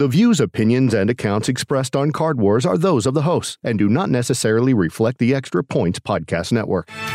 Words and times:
The 0.00 0.08
views, 0.08 0.40
opinions, 0.40 0.94
and 0.94 1.10
accounts 1.10 1.50
expressed 1.50 1.94
on 1.94 2.10
Card 2.10 2.40
Wars 2.40 2.64
are 2.64 2.78
those 2.78 3.04
of 3.04 3.12
the 3.12 3.20
hosts 3.20 3.58
and 3.62 3.78
do 3.78 3.86
not 3.86 4.08
necessarily 4.08 4.72
reflect 4.72 5.18
the 5.18 5.34
Extra 5.34 5.62
Points 5.62 5.98
Podcast 5.98 6.52
Network. 6.52 6.88
And 6.88 7.04
Lo 7.04 7.12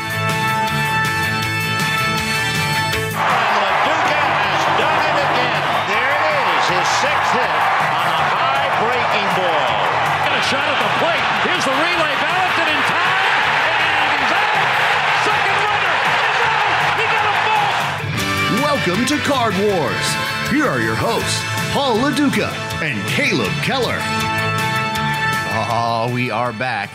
Duca 3.89 4.21
has 4.21 4.61
done 4.77 5.01
it 5.01 5.17
again. 5.17 5.65
There 5.89 6.13
it 6.13 6.45
is, 6.45 6.65
his 6.77 6.85
sixth 7.01 7.33
hit 7.33 7.57
on 7.57 8.05
a 8.05 8.21
high 8.37 8.69
breaking 8.77 9.29
ball. 9.33 9.65
Got 10.29 10.37
a 10.37 10.45
shot 10.45 10.69
at 10.69 10.77
the 10.77 10.91
plate. 11.01 11.25
Here's 11.41 11.65
the 11.65 11.73
relay. 11.73 12.13
Valentin 12.21 12.69
in 12.69 12.81
time. 12.85 13.17
And 13.65 14.13
he's 14.13 14.29
out. 14.29 14.61
Second 15.25 15.57
runner 15.57 15.95
is 16.21 16.37
out. 16.37 17.01
He 17.01 17.05
got 17.09 17.33
a 17.33 17.35
ball. 17.49 18.61
Welcome 18.61 19.09
to 19.09 19.17
Card 19.25 19.57
Wars. 19.57 20.05
Here 20.53 20.69
are 20.69 20.85
your 20.85 20.93
hosts, 20.93 21.41
Paul 21.73 21.97
Lo 21.97 22.13
Duca 22.13 22.53
and 22.81 23.07
Caleb 23.09 23.51
Keller. 23.63 23.97
Oh, 25.71 26.11
we 26.13 26.29
are 26.31 26.53
back. 26.53 26.89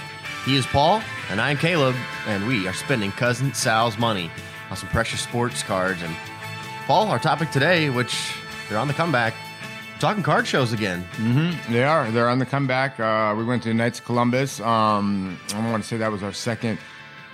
He 0.44 0.56
is 0.56 0.66
Paul, 0.66 1.02
and 1.30 1.40
I'm 1.40 1.56
Caleb, 1.56 1.94
and 2.26 2.46
we 2.46 2.66
are 2.68 2.72
spending 2.72 3.10
Cousin 3.12 3.52
Sal's 3.54 3.98
money 3.98 4.30
on 4.70 4.76
some 4.76 4.88
precious 4.90 5.20
sports 5.20 5.62
cards. 5.62 6.02
And 6.02 6.14
Paul, 6.86 7.08
our 7.08 7.18
topic 7.18 7.50
today, 7.50 7.90
which 7.90 8.32
they're 8.68 8.78
on 8.78 8.88
the 8.88 8.94
comeback, 8.94 9.34
talking 9.98 10.22
card 10.22 10.46
shows 10.46 10.72
again. 10.72 11.04
They 11.70 11.82
are. 11.84 12.10
They're 12.10 12.28
on 12.28 12.38
the 12.38 12.46
comeback. 12.46 13.00
Uh, 13.00 13.34
we 13.36 13.44
went 13.44 13.62
to 13.64 13.74
Knights 13.74 13.98
of 13.98 14.04
Columbus. 14.04 14.60
Um, 14.60 15.38
I 15.54 15.70
want 15.70 15.82
to 15.82 15.88
say 15.88 15.96
that 15.96 16.12
was 16.12 16.22
our 16.22 16.32
second 16.32 16.78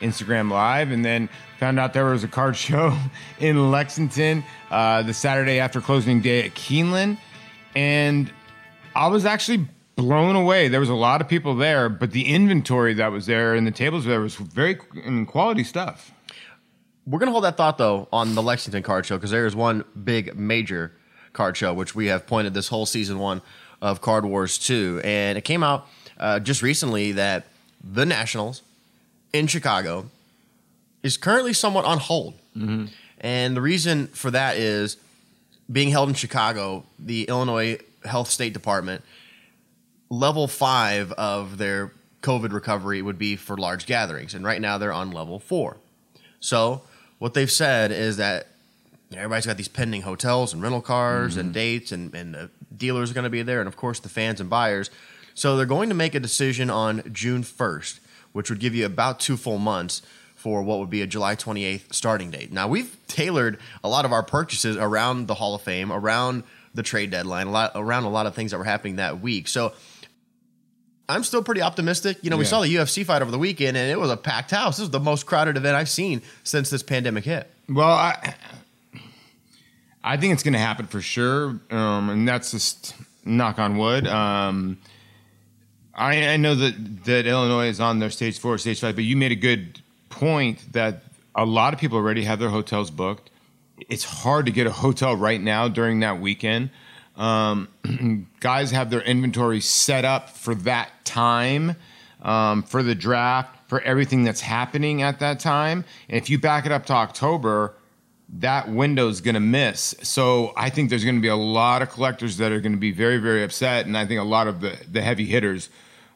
Instagram 0.01 0.51
live, 0.51 0.91
and 0.93 1.05
then 1.05 1.29
found 1.59 1.79
out 1.81 1.93
there 1.95 2.07
was 2.07 2.23
a 2.25 2.29
card 2.29 2.57
show 2.57 2.97
in 3.41 3.71
Lexington 3.71 4.45
uh, 4.71 5.03
the 5.03 5.15
Saturday 5.15 5.59
after 5.59 5.81
closing 5.81 6.21
day 6.21 6.45
at 6.47 6.55
Keeneland, 6.55 7.19
and 7.75 8.31
I 8.97 9.09
was 9.09 9.27
actually 9.27 9.69
blown 9.95 10.37
away. 10.37 10.69
There 10.69 10.81
was 10.81 10.89
a 10.89 10.95
lot 10.95 11.21
of 11.21 11.29
people 11.29 11.55
there, 11.55 11.91
but 11.91 12.13
the 12.13 12.27
inventory 12.27 12.95
that 12.95 13.13
was 13.13 13.27
there 13.27 13.55
and 13.55 13.67
the 13.67 13.71
tables 13.71 14.07
there 14.07 14.21
was 14.21 14.37
very 14.37 14.77
quality 15.27 15.65
stuff. 15.65 16.13
We're 17.07 17.19
going 17.19 17.27
to 17.29 17.33
hold 17.33 17.45
that 17.45 17.59
thought, 17.59 17.77
though, 17.77 18.09
on 18.11 18.35
the 18.35 18.43
Lexington 18.43 18.83
card 18.83 19.05
show 19.05 19.17
because 19.17 19.31
there 19.31 19.47
is 19.47 19.55
one 19.55 19.85
big 20.03 20.37
major 20.39 20.93
card 21.35 21.59
show, 21.59 21.75
which 21.75 21.95
we 21.95 22.07
have 22.07 22.27
pointed 22.27 22.55
this 22.55 22.69
whole 22.69 22.87
season 22.87 23.19
one 23.19 23.43
of 23.83 24.01
Card 24.01 24.25
Wars 24.25 24.57
2. 24.57 25.03
And 25.05 25.37
it 25.37 25.43
came 25.43 25.63
out 25.63 25.87
uh, 26.19 26.41
just 26.41 26.63
recently 26.63 27.13
that 27.13 27.47
the 27.85 28.07
Nationals 28.07 28.63
in 29.35 29.47
Chicago 29.47 30.07
is 31.03 31.19
currently 31.19 31.53
somewhat 31.53 31.85
on 31.85 31.99
hold. 31.99 32.35
And 33.21 33.57
the 33.57 33.61
reason 33.61 34.07
for 34.09 34.31
that 34.31 34.57
is 34.57 34.97
being 35.71 35.91
held 35.91 36.09
in 36.09 36.15
Chicago, 36.15 36.85
the 36.99 37.25
Illinois 37.25 37.79
Health 38.07 38.31
State 38.31 38.53
Department, 38.53 39.03
level 40.11 40.49
five 40.49 41.13
of 41.13 41.59
their 41.59 41.93
COVID 42.23 42.53
recovery 42.53 43.03
would 43.03 43.19
be 43.19 43.37
for 43.37 43.57
large 43.57 43.87
gatherings. 43.87 44.35
And 44.35 44.45
right 44.45 44.61
now 44.61 44.79
they're 44.79 44.93
on 44.93 45.11
level 45.11 45.39
four. 45.39 45.77
So 46.41 46.83
what 47.19 47.35
they've 47.35 47.51
said 47.51 47.93
is 47.93 48.17
that 48.17 48.49
everybody's 49.13 49.47
got 49.47 49.57
these 49.57 49.69
pending 49.69 50.03
hotels 50.03 50.53
and 50.53 50.63
rental 50.63 50.83
cars 50.83 51.37
and 51.37 51.47
mm-hmm. 51.47 51.55
dates, 51.55 51.93
and, 51.93 52.15
and 52.15 52.35
the 52.35 52.51
dealers 52.77 53.11
are 53.11 53.15
going 53.15 53.25
to 53.25 53.31
be 53.31 53.43
there, 53.43 53.61
and 53.61 53.69
of 53.69 53.77
course 53.77 54.01
the 54.01 54.09
fans 54.09 54.41
and 54.41 54.51
buyers. 54.51 54.91
So 55.35 55.57
they're 55.57 55.67
going 55.67 55.89
to 55.89 55.95
make 55.95 56.15
a 56.15 56.21
decision 56.21 56.71
on 56.71 57.03
June 57.13 57.43
1st, 57.43 58.01
which 58.33 58.51
would 58.51 58.59
give 58.59 58.75
you 58.75 58.87
about 58.87 59.21
two 59.21 59.37
full 59.37 59.59
months 59.59 60.03
for 60.35 60.63
what 60.63 60.79
would 60.79 60.91
be 60.91 61.03
a 61.03 61.07
July 61.07 61.37
28th 61.37 61.93
starting 61.93 62.31
date. 62.31 62.53
Now 62.53 62.69
we've 62.69 62.97
tailored 63.09 63.59
a 63.83 63.89
lot 63.89 64.05
of 64.05 64.13
our 64.13 64.23
purchases 64.23 64.77
around 64.77 65.27
the 65.27 65.35
Hall 65.35 65.55
of 65.55 65.63
Fame, 65.63 65.93
around 65.93 66.45
the 66.77 66.83
trade 66.85 67.11
deadline, 67.11 67.49
a 67.49 67.51
lot 67.51 67.73
around 67.75 68.05
a 68.05 68.11
lot 68.11 68.27
of 68.27 68.35
things 68.35 68.53
that 68.53 68.59
were 68.59 68.65
happening 68.65 68.97
that 68.97 69.21
week. 69.21 69.49
So 69.49 69.73
I'm 71.09 71.25
still 71.25 71.43
pretty 71.43 71.63
optimistic. 71.63 72.19
You 72.23 72.31
know, 72.31 72.37
we 72.37 72.45
Yeah. 72.45 72.51
saw 72.51 72.61
the 72.63 72.69
UFC 72.69 73.05
fight 73.05 73.23
over 73.23 73.31
the 73.31 73.39
weekend, 73.39 73.77
and 73.77 73.91
it 73.91 73.99
was 73.99 74.11
a 74.11 74.17
packed 74.17 74.51
house. 74.51 74.77
This 74.77 74.85
is 74.85 74.91
the 74.91 75.01
most 75.01 75.27
crowded 75.27 75.57
event 75.57 75.77
I've 75.77 75.89
seen 75.89 76.23
since 76.45 76.71
this 76.71 76.83
pandemic 76.83 77.25
hit. 77.25 77.51
Well, 77.69 77.89
I, 77.89 78.35
I 80.03 80.17
think 80.17 80.33
it's 80.33 80.43
going 80.43 80.53
to 80.55 80.59
happen 80.61 80.87
for 80.87 81.01
sure, 81.01 81.59
um, 81.71 82.11
and 82.11 82.29
that's 82.29 82.53
just 82.53 82.95
knock 83.25 83.59
on 83.59 83.77
wood. 83.77 84.07
Um, 84.07 84.79
I, 85.95 86.29
I 86.29 86.37
know 86.37 86.55
that 86.55 87.05
that 87.07 87.27
Illinois 87.27 87.69
is 87.69 87.81
on 87.81 87.99
their 87.99 88.11
stage 88.11 88.39
four, 88.39 88.59
stage 88.59 88.81
five, 88.81 88.95
but 88.95 89.05
you 89.05 89.17
made 89.17 89.33
a 89.33 89.37
good 89.37 89.81
point 90.11 90.73
that 90.73 91.03
a 91.35 91.45
lot 91.45 91.73
of 91.75 91.81
people 91.81 91.99
already 91.99 92.25
have 92.25 92.39
their 92.39 92.51
hotels 92.51 92.91
booked. 92.91 93.31
It's 93.89 94.05
hard 94.05 94.47
to 94.47 94.53
get 94.53 94.67
a 94.67 94.73
hotel 94.73 95.17
right 95.17 95.41
now 95.41 95.69
during 95.69 96.01
that 96.01 96.21
weekend. 96.21 96.71
Um, 97.17 97.69
guys 98.41 98.71
have 98.71 98.91
their 98.91 99.03
inventory 99.03 99.61
set 99.61 100.05
up 100.05 100.31
for 100.31 100.55
that 100.57 100.91
time, 101.05 101.77
um, 102.23 102.63
for 102.63 102.83
the 102.83 102.95
draft, 102.95 103.69
for 103.69 103.81
everything 103.81 104.25
that's 104.25 104.41
happening 104.41 105.03
at 105.03 105.21
that 105.21 105.41
time. 105.41 105.85
And 106.09 106.17
if 106.17 106.31
you 106.31 106.39
back 106.39 106.67
it 106.67 106.73
up 106.73 106.87
to 106.87 106.93
October, 106.93 107.75
that 108.29 108.69
window 108.69 109.09
is 109.09 109.21
going 109.21 109.35
to 109.35 109.41
miss. 109.41 109.95
So 110.03 110.53
I 110.57 110.71
think 110.71 110.91
there's 110.91 111.05
going 111.05 111.17
to 111.17 111.23
be 111.23 111.29
a 111.29 111.37
lot 111.37 111.83
of 111.83 111.91
collectors 111.91 112.39
that 112.39 112.53
are 112.53 112.61
going 112.61 112.73
to 112.73 112.79
be 112.79 112.93
very, 112.93 113.19
very 113.19 113.43
upset. 113.43 113.87
And 113.87 113.97
I 113.97 114.07
think 114.07 114.21
a 114.21 114.25
lot 114.25 114.49
of 114.49 114.61
the, 114.61 114.77
the 114.91 115.01
heavy 115.01 115.27
hitters 115.27 115.69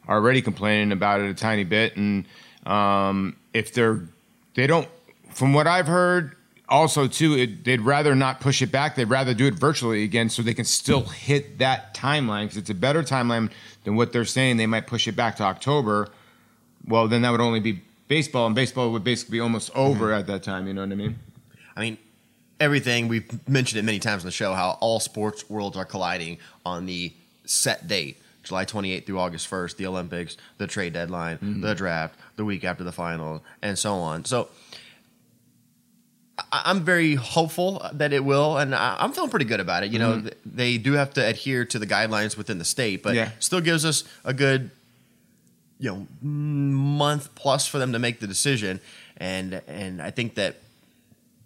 are 0.07 0.17
already 0.17 0.41
complaining 0.41 0.91
about 0.91 1.21
it 1.21 1.29
a 1.29 1.33
tiny 1.33 1.63
bit. 1.63 1.95
And 1.95 2.25
um, 2.65 3.37
if 3.53 3.73
they're, 3.73 4.01
they 4.55 4.67
don't, 4.67 4.87
from 5.33 5.53
what 5.53 5.67
I've 5.67 5.87
heard, 5.87 6.35
also 6.71 7.07
too, 7.07 7.33
it, 7.33 7.65
they'd 7.65 7.81
rather 7.81 8.15
not 8.15 8.39
push 8.39 8.61
it 8.61 8.71
back. 8.71 8.95
They'd 8.95 9.09
rather 9.09 9.33
do 9.33 9.45
it 9.45 9.53
virtually 9.53 10.03
again, 10.03 10.29
so 10.29 10.41
they 10.41 10.53
can 10.53 10.65
still 10.65 11.03
hit 11.03 11.59
that 11.59 11.93
timeline 11.93 12.45
because 12.45 12.57
it's 12.57 12.69
a 12.69 12.75
better 12.75 13.03
timeline 13.03 13.51
than 13.83 13.95
what 13.95 14.13
they're 14.13 14.25
saying. 14.25 14.57
They 14.57 14.65
might 14.65 14.87
push 14.87 15.07
it 15.07 15.15
back 15.15 15.35
to 15.35 15.43
October. 15.43 16.07
Well, 16.87 17.07
then 17.07 17.21
that 17.23 17.31
would 17.31 17.41
only 17.41 17.59
be 17.59 17.81
baseball, 18.07 18.47
and 18.47 18.55
baseball 18.55 18.91
would 18.93 19.03
basically 19.03 19.33
be 19.33 19.39
almost 19.41 19.69
mm-hmm. 19.71 19.81
over 19.81 20.13
at 20.13 20.27
that 20.27 20.43
time. 20.43 20.65
You 20.65 20.73
know 20.73 20.81
what 20.81 20.91
I 20.91 20.95
mean? 20.95 21.19
I 21.75 21.81
mean, 21.81 21.97
everything 22.59 23.09
we've 23.09 23.47
mentioned 23.47 23.79
it 23.79 23.83
many 23.83 23.99
times 23.99 24.23
on 24.23 24.27
the 24.27 24.31
show 24.31 24.53
how 24.53 24.77
all 24.79 24.99
sports 24.99 25.49
worlds 25.49 25.75
are 25.75 25.85
colliding 25.85 26.37
on 26.65 26.85
the 26.85 27.13
set 27.45 27.87
date. 27.87 28.17
July 28.43 28.65
28th 28.65 29.05
through 29.05 29.19
August 29.19 29.51
1st, 29.51 29.75
the 29.75 29.85
Olympics, 29.85 30.35
the 30.57 30.65
trade 30.65 30.93
deadline, 30.93 31.37
mm-hmm. 31.37 31.61
the 31.61 31.75
draft, 31.75 32.15
the 32.37 32.45
week 32.45 32.63
after 32.63 32.83
the 32.83 32.91
final, 32.91 33.43
and 33.61 33.77
so 33.77 33.93
on. 33.93 34.25
So 34.25 34.49
I'm 36.51 36.81
very 36.83 37.15
hopeful 37.15 37.85
that 37.93 38.13
it 38.13 38.23
will, 38.23 38.57
and 38.57 38.73
I'm 38.75 39.11
feeling 39.13 39.29
pretty 39.29 39.45
good 39.45 39.59
about 39.59 39.83
it. 39.83 39.91
You 39.91 39.99
know, 39.99 40.13
mm-hmm. 40.13 40.27
th- 40.27 40.37
they 40.45 40.77
do 40.77 40.93
have 40.93 41.13
to 41.15 41.25
adhere 41.25 41.65
to 41.65 41.79
the 41.79 41.87
guidelines 41.87 42.37
within 42.37 42.57
the 42.57 42.65
state, 42.65 43.03
but 43.03 43.15
Yeah. 43.15 43.31
still 43.39 43.61
gives 43.61 43.85
us 43.85 44.03
a 44.23 44.33
good, 44.33 44.71
you 45.79 45.89
know, 45.89 46.07
month 46.21 47.33
plus 47.35 47.67
for 47.67 47.79
them 47.79 47.91
to 47.93 47.99
make 47.99 48.19
the 48.19 48.27
decision. 48.27 48.79
And 49.17 49.61
and 49.67 50.01
I 50.01 50.11
think 50.11 50.35
that 50.35 50.57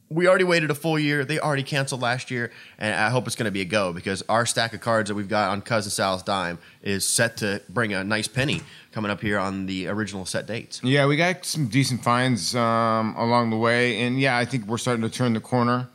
we 0.09 0.27
already 0.27 0.43
waited 0.43 0.69
a 0.69 0.75
full 0.75 0.99
year. 0.99 1.25
They 1.25 1.39
already 1.39 1.63
canceled 1.63 2.01
last 2.01 2.29
year, 2.29 2.51
and 2.77 2.93
I 2.93 3.09
hope 3.09 3.25
it's 3.25 3.35
going 3.35 3.45
to 3.45 3.51
be 3.51 3.61
a 3.61 3.65
go 3.65 3.91
because 3.91 4.21
our 4.29 4.45
stack 4.45 4.73
of 4.73 4.81
cards 4.81 5.09
that 5.09 5.15
we've 5.15 5.27
got 5.27 5.49
on 5.51 5.61
Cousin 5.61 5.91
Sal's 5.91 6.21
dime 6.21 6.59
is 6.83 7.05
set 7.07 7.37
to 7.37 7.61
bring 7.69 7.93
a 7.93 8.03
nice 8.03 8.27
penny 8.27 8.61
coming 8.91 9.09
up 9.09 9.21
here 9.21 9.39
on 9.39 9.65
the 9.65 9.87
original 9.87 10.25
set 10.25 10.45
dates. 10.45 10.79
Yeah, 10.83 11.07
we 11.07 11.17
got 11.17 11.43
some 11.45 11.67
decent 11.67 12.03
finds 12.03 12.55
um, 12.55 13.15
along 13.17 13.49
the 13.49 13.57
way, 13.57 14.01
and 14.01 14.19
yeah, 14.19 14.37
I 14.37 14.45
think 14.45 14.67
we're 14.67 14.77
starting 14.77 15.01
to 15.03 15.09
turn 15.09 15.33
the 15.33 15.39
corner. 15.39 15.87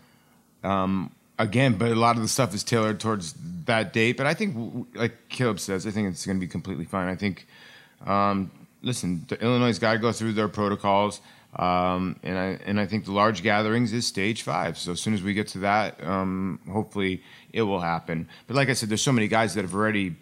Um, 0.65 1.13
again, 1.39 1.75
but 1.75 1.91
a 1.91 1.95
lot 1.95 2.17
of 2.17 2.23
the 2.23 2.29
stuff 2.29 2.55
is 2.55 2.63
tailored 2.63 3.01
towards 3.01 3.35
that 3.65 3.93
date. 3.93 4.17
But 4.17 4.27
I 4.27 4.35
think, 4.35 4.89
like 4.95 5.29
Caleb 5.29 5.59
says, 5.59 5.87
I 5.87 5.91
think 5.91 6.09
it's 6.09 6.27
going 6.27 6.37
to 6.37 6.41
be 6.41 6.51
completely 6.51 6.85
fine. 6.85 7.09
I 7.09 7.17
think, 7.17 7.47
um, 8.07 8.51
listen, 8.83 9.25
the 9.29 9.41
Illinois 9.43 9.79
got 9.79 9.95
to 9.95 9.99
go 9.99 10.13
through 10.13 10.35
their 10.35 10.49
protocols, 10.49 11.21
um, 11.57 12.17
and 12.23 12.39
I 12.39 12.59
and 12.65 12.79
I 12.79 12.87
think 12.87 13.05
the 13.05 13.13
large 13.13 13.43
gatherings 13.43 13.93
is 13.93 14.07
stage 14.07 14.43
five. 14.43 14.79
So 14.79 14.93
as 14.93 15.01
soon 15.01 15.15
as 15.15 15.23
we 15.23 15.35
get 15.35 15.49
to 15.49 15.59
that, 15.59 16.03
um, 16.07 16.61
hopefully 16.71 17.23
it 17.53 17.63
will 17.63 17.81
happen. 17.81 18.29
But 18.47 18.57
like 18.57 18.69
I 18.69 18.75
said, 18.75 18.89
there's 18.89 19.03
so 19.03 19.13
many 19.13 19.29
guys 19.29 19.55
that 19.55 19.63
have 19.63 19.75
already 19.75 20.15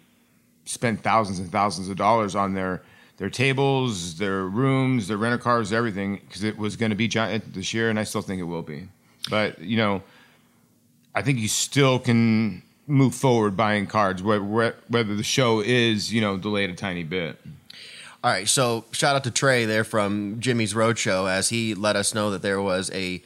spent 0.65 1.01
thousands 1.01 1.39
and 1.39 1.51
thousands 1.51 1.89
of 1.89 1.97
dollars 1.97 2.35
on 2.35 2.53
their 2.53 2.81
their 3.17 3.29
tables, 3.29 4.17
their 4.17 4.45
rooms, 4.45 5.07
their 5.07 5.17
rental 5.17 5.39
cars, 5.39 5.73
everything, 5.73 6.21
because 6.27 6.43
it 6.43 6.57
was 6.57 6.75
going 6.77 6.89
to 6.89 6.95
be 6.95 7.07
giant 7.07 7.53
this 7.53 7.73
year, 7.73 7.89
and 7.89 7.99
I 7.99 8.05
still 8.05 8.21
think 8.21 8.39
it 8.39 8.45
will 8.45 8.61
be. 8.61 8.87
But 9.29 9.59
you 9.59 9.77
know, 9.77 10.01
I 11.13 11.21
think 11.21 11.37
you 11.39 11.47
still 11.47 11.99
can 11.99 12.63
move 12.87 13.13
forward 13.13 13.55
buying 13.55 13.85
cards, 13.85 14.23
whe- 14.23 14.39
whe- 14.39 14.73
whether 14.87 15.15
the 15.15 15.23
show 15.23 15.59
is 15.59 16.11
you 16.11 16.21
know 16.21 16.37
delayed 16.37 16.71
a 16.71 16.75
tiny 16.75 17.03
bit. 17.03 17.37
All 18.21 18.29
right, 18.29 18.49
so 18.49 18.83
shout 18.91 19.15
out 19.15 19.23
to 19.23 19.31
Trey 19.31 19.63
there 19.63 19.85
from 19.85 20.41
Jimmy's 20.41 20.73
Roadshow 20.73 21.31
as 21.31 21.47
he 21.47 21.73
let 21.73 21.95
us 21.95 22.13
know 22.13 22.31
that 22.31 22.41
there 22.41 22.61
was 22.61 22.91
a 22.91 23.23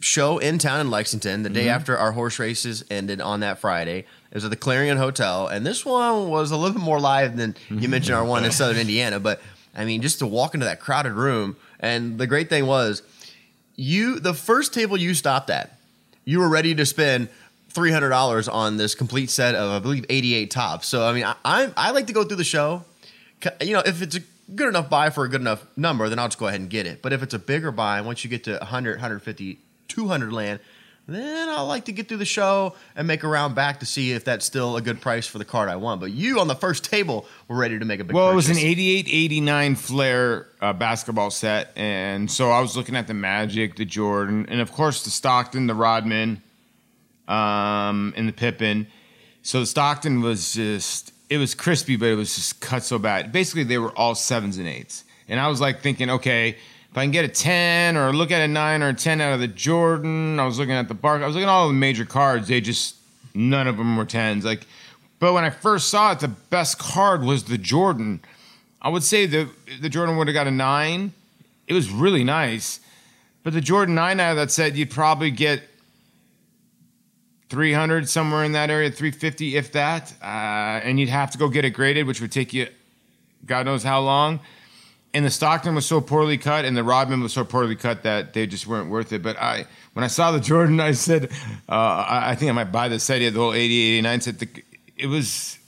show 0.00 0.38
in 0.38 0.58
town 0.58 0.80
in 0.80 0.90
Lexington 0.90 1.44
the 1.44 1.50
day 1.50 1.62
mm-hmm. 1.62 1.70
after 1.70 1.96
our 1.96 2.10
horse 2.10 2.40
races 2.40 2.84
ended 2.90 3.20
on 3.20 3.40
that 3.40 3.60
Friday. 3.60 3.98
It 3.98 4.34
was 4.34 4.44
at 4.44 4.50
the 4.50 4.56
Clarion 4.56 4.96
Hotel, 4.96 5.46
and 5.46 5.64
this 5.64 5.86
one 5.86 6.30
was 6.30 6.50
a 6.50 6.56
little 6.56 6.74
bit 6.74 6.82
more 6.82 6.98
live 6.98 7.36
than 7.36 7.54
you 7.68 7.76
mm-hmm. 7.76 7.90
mentioned 7.90 8.16
our 8.16 8.24
one 8.24 8.44
in 8.44 8.50
Southern 8.50 8.78
Indiana. 8.78 9.20
But 9.20 9.40
I 9.72 9.84
mean, 9.84 10.02
just 10.02 10.18
to 10.18 10.26
walk 10.26 10.54
into 10.54 10.66
that 10.66 10.80
crowded 10.80 11.12
room, 11.12 11.56
and 11.78 12.18
the 12.18 12.26
great 12.26 12.48
thing 12.48 12.66
was, 12.66 13.02
you 13.76 14.18
the 14.18 14.34
first 14.34 14.74
table 14.74 14.96
you 14.96 15.14
stopped 15.14 15.48
at, 15.48 15.78
you 16.24 16.40
were 16.40 16.48
ready 16.48 16.74
to 16.74 16.84
spend 16.84 17.28
three 17.68 17.92
hundred 17.92 18.08
dollars 18.08 18.48
on 18.48 18.78
this 18.78 18.96
complete 18.96 19.30
set 19.30 19.54
of 19.54 19.70
I 19.70 19.78
believe 19.78 20.04
eighty 20.08 20.34
eight 20.34 20.50
Topps. 20.50 20.88
So 20.88 21.06
I 21.06 21.12
mean, 21.12 21.24
I, 21.24 21.36
I 21.44 21.72
I 21.76 21.90
like 21.92 22.08
to 22.08 22.12
go 22.12 22.24
through 22.24 22.38
the 22.38 22.44
show. 22.44 22.84
You 23.60 23.74
know, 23.74 23.82
if 23.84 24.02
it's 24.02 24.16
a 24.16 24.20
good 24.54 24.68
enough 24.68 24.88
buy 24.88 25.10
for 25.10 25.24
a 25.24 25.28
good 25.28 25.40
enough 25.40 25.64
number, 25.76 26.08
then 26.08 26.18
I'll 26.18 26.28
just 26.28 26.38
go 26.38 26.46
ahead 26.46 26.60
and 26.60 26.70
get 26.70 26.86
it. 26.86 27.02
But 27.02 27.12
if 27.12 27.22
it's 27.22 27.34
a 27.34 27.38
bigger 27.38 27.70
buy, 27.70 28.00
once 28.00 28.24
you 28.24 28.30
get 28.30 28.44
to 28.44 28.52
100, 28.52 28.92
150, 28.92 29.58
200 29.88 30.32
land, 30.32 30.60
then 31.08 31.48
I 31.48 31.62
like 31.62 31.86
to 31.86 31.92
get 31.92 32.06
through 32.06 32.18
the 32.18 32.26
show 32.26 32.74
and 32.94 33.08
make 33.08 33.22
a 33.22 33.28
round 33.28 33.54
back 33.54 33.80
to 33.80 33.86
see 33.86 34.12
if 34.12 34.24
that's 34.24 34.44
still 34.44 34.76
a 34.76 34.82
good 34.82 35.00
price 35.00 35.26
for 35.26 35.38
the 35.38 35.44
card 35.44 35.70
I 35.70 35.76
want. 35.76 36.02
But 36.02 36.10
you 36.10 36.38
on 36.38 36.48
the 36.48 36.54
first 36.54 36.84
table 36.84 37.26
were 37.48 37.56
ready 37.56 37.78
to 37.78 37.84
make 37.86 38.00
a 38.00 38.04
big. 38.04 38.14
Well, 38.14 38.30
it 38.30 38.34
was 38.34 38.48
an 38.48 38.56
purchase. 38.56 38.64
88 38.64 39.08
89 39.08 39.74
Fleer 39.76 40.48
uh, 40.60 40.74
basketball 40.74 41.30
set. 41.30 41.72
And 41.76 42.30
so 42.30 42.50
I 42.50 42.60
was 42.60 42.76
looking 42.76 42.94
at 42.94 43.06
the 43.06 43.14
Magic, 43.14 43.76
the 43.76 43.86
Jordan, 43.86 44.46
and 44.50 44.60
of 44.60 44.70
course 44.72 45.02
the 45.02 45.10
Stockton, 45.10 45.66
the 45.66 45.74
Rodman, 45.74 46.42
um, 47.26 48.12
and 48.14 48.28
the 48.28 48.34
Pippen. 48.34 48.86
So 49.40 49.60
the 49.60 49.66
Stockton 49.66 50.20
was 50.20 50.52
just, 50.52 51.14
it 51.28 51.38
was 51.38 51.54
crispy, 51.54 51.96
but 51.96 52.06
it 52.06 52.14
was 52.14 52.34
just 52.34 52.60
cut 52.60 52.82
so 52.82 52.98
bad. 52.98 53.32
Basically, 53.32 53.64
they 53.64 53.78
were 53.78 53.92
all 53.92 54.14
sevens 54.14 54.58
and 54.58 54.66
eights. 54.66 55.04
And 55.28 55.38
I 55.38 55.48
was 55.48 55.60
like 55.60 55.80
thinking, 55.80 56.10
okay, 56.10 56.56
if 56.90 56.96
I 56.96 57.04
can 57.04 57.10
get 57.10 57.24
a 57.24 57.28
10 57.28 57.96
or 57.96 58.12
look 58.12 58.30
at 58.30 58.40
a 58.40 58.48
9 58.48 58.82
or 58.82 58.88
a 58.88 58.94
10 58.94 59.20
out 59.20 59.34
of 59.34 59.40
the 59.40 59.48
Jordan, 59.48 60.40
I 60.40 60.46
was 60.46 60.58
looking 60.58 60.74
at 60.74 60.88
the 60.88 60.94
Bark, 60.94 61.22
I 61.22 61.26
was 61.26 61.34
looking 61.34 61.48
at 61.48 61.52
all 61.52 61.68
the 61.68 61.74
major 61.74 62.06
cards. 62.06 62.48
They 62.48 62.60
just, 62.60 62.96
none 63.34 63.66
of 63.66 63.76
them 63.76 63.96
were 63.96 64.06
10s. 64.06 64.42
Like, 64.42 64.66
but 65.18 65.32
when 65.32 65.44
I 65.44 65.50
first 65.50 65.88
saw 65.88 66.12
it, 66.12 66.20
the 66.20 66.28
best 66.28 66.78
card 66.78 67.22
was 67.22 67.44
the 67.44 67.58
Jordan. 67.58 68.20
I 68.80 68.88
would 68.88 69.02
say 69.02 69.26
the 69.26 69.48
the 69.80 69.88
Jordan 69.88 70.16
would 70.16 70.28
have 70.28 70.34
got 70.34 70.46
a 70.46 70.52
nine. 70.52 71.12
It 71.66 71.74
was 71.74 71.90
really 71.90 72.24
nice, 72.24 72.80
but 73.42 73.52
the 73.52 73.60
Jordan 73.60 73.94
nine 73.94 74.20
out 74.20 74.30
of 74.30 74.36
that 74.36 74.50
set, 74.50 74.76
you'd 74.76 74.90
probably 74.90 75.30
get 75.30 75.62
three 77.48 77.72
hundred 77.72 78.08
somewhere 78.08 78.44
in 78.44 78.52
that 78.52 78.70
area, 78.70 78.90
three 78.90 79.10
fifty 79.10 79.56
if 79.56 79.72
that, 79.72 80.12
uh, 80.22 80.26
and 80.26 80.98
you'd 80.98 81.08
have 81.08 81.30
to 81.32 81.38
go 81.38 81.48
get 81.48 81.64
it 81.64 81.70
graded, 81.70 82.06
which 82.06 82.20
would 82.20 82.32
take 82.32 82.52
you, 82.52 82.68
God 83.46 83.66
knows 83.66 83.82
how 83.82 84.00
long. 84.00 84.40
And 85.14 85.24
the 85.24 85.30
Stockton 85.30 85.74
was 85.74 85.86
so 85.86 86.02
poorly 86.02 86.36
cut, 86.36 86.66
and 86.66 86.76
the 86.76 86.84
Rodman 86.84 87.22
was 87.22 87.32
so 87.32 87.42
poorly 87.42 87.76
cut 87.76 88.02
that 88.02 88.34
they 88.34 88.46
just 88.46 88.66
weren't 88.66 88.90
worth 88.90 89.12
it. 89.12 89.22
But 89.22 89.38
I, 89.38 89.64
when 89.94 90.04
I 90.04 90.06
saw 90.06 90.32
the 90.32 90.40
Jordan, 90.40 90.80
I 90.80 90.92
said, 90.92 91.32
uh, 91.68 91.72
I, 91.72 92.30
I 92.30 92.34
think 92.34 92.50
I 92.50 92.52
might 92.52 92.70
buy 92.70 92.88
the 92.88 93.00
set. 93.00 93.18
He 93.18 93.24
had 93.24 93.32
the 93.32 93.40
whole 93.40 93.54
88, 93.54 93.98
89 93.98 94.20
set. 94.20 94.38
The, 94.38 94.48
it 94.98 95.06
was 95.06 95.58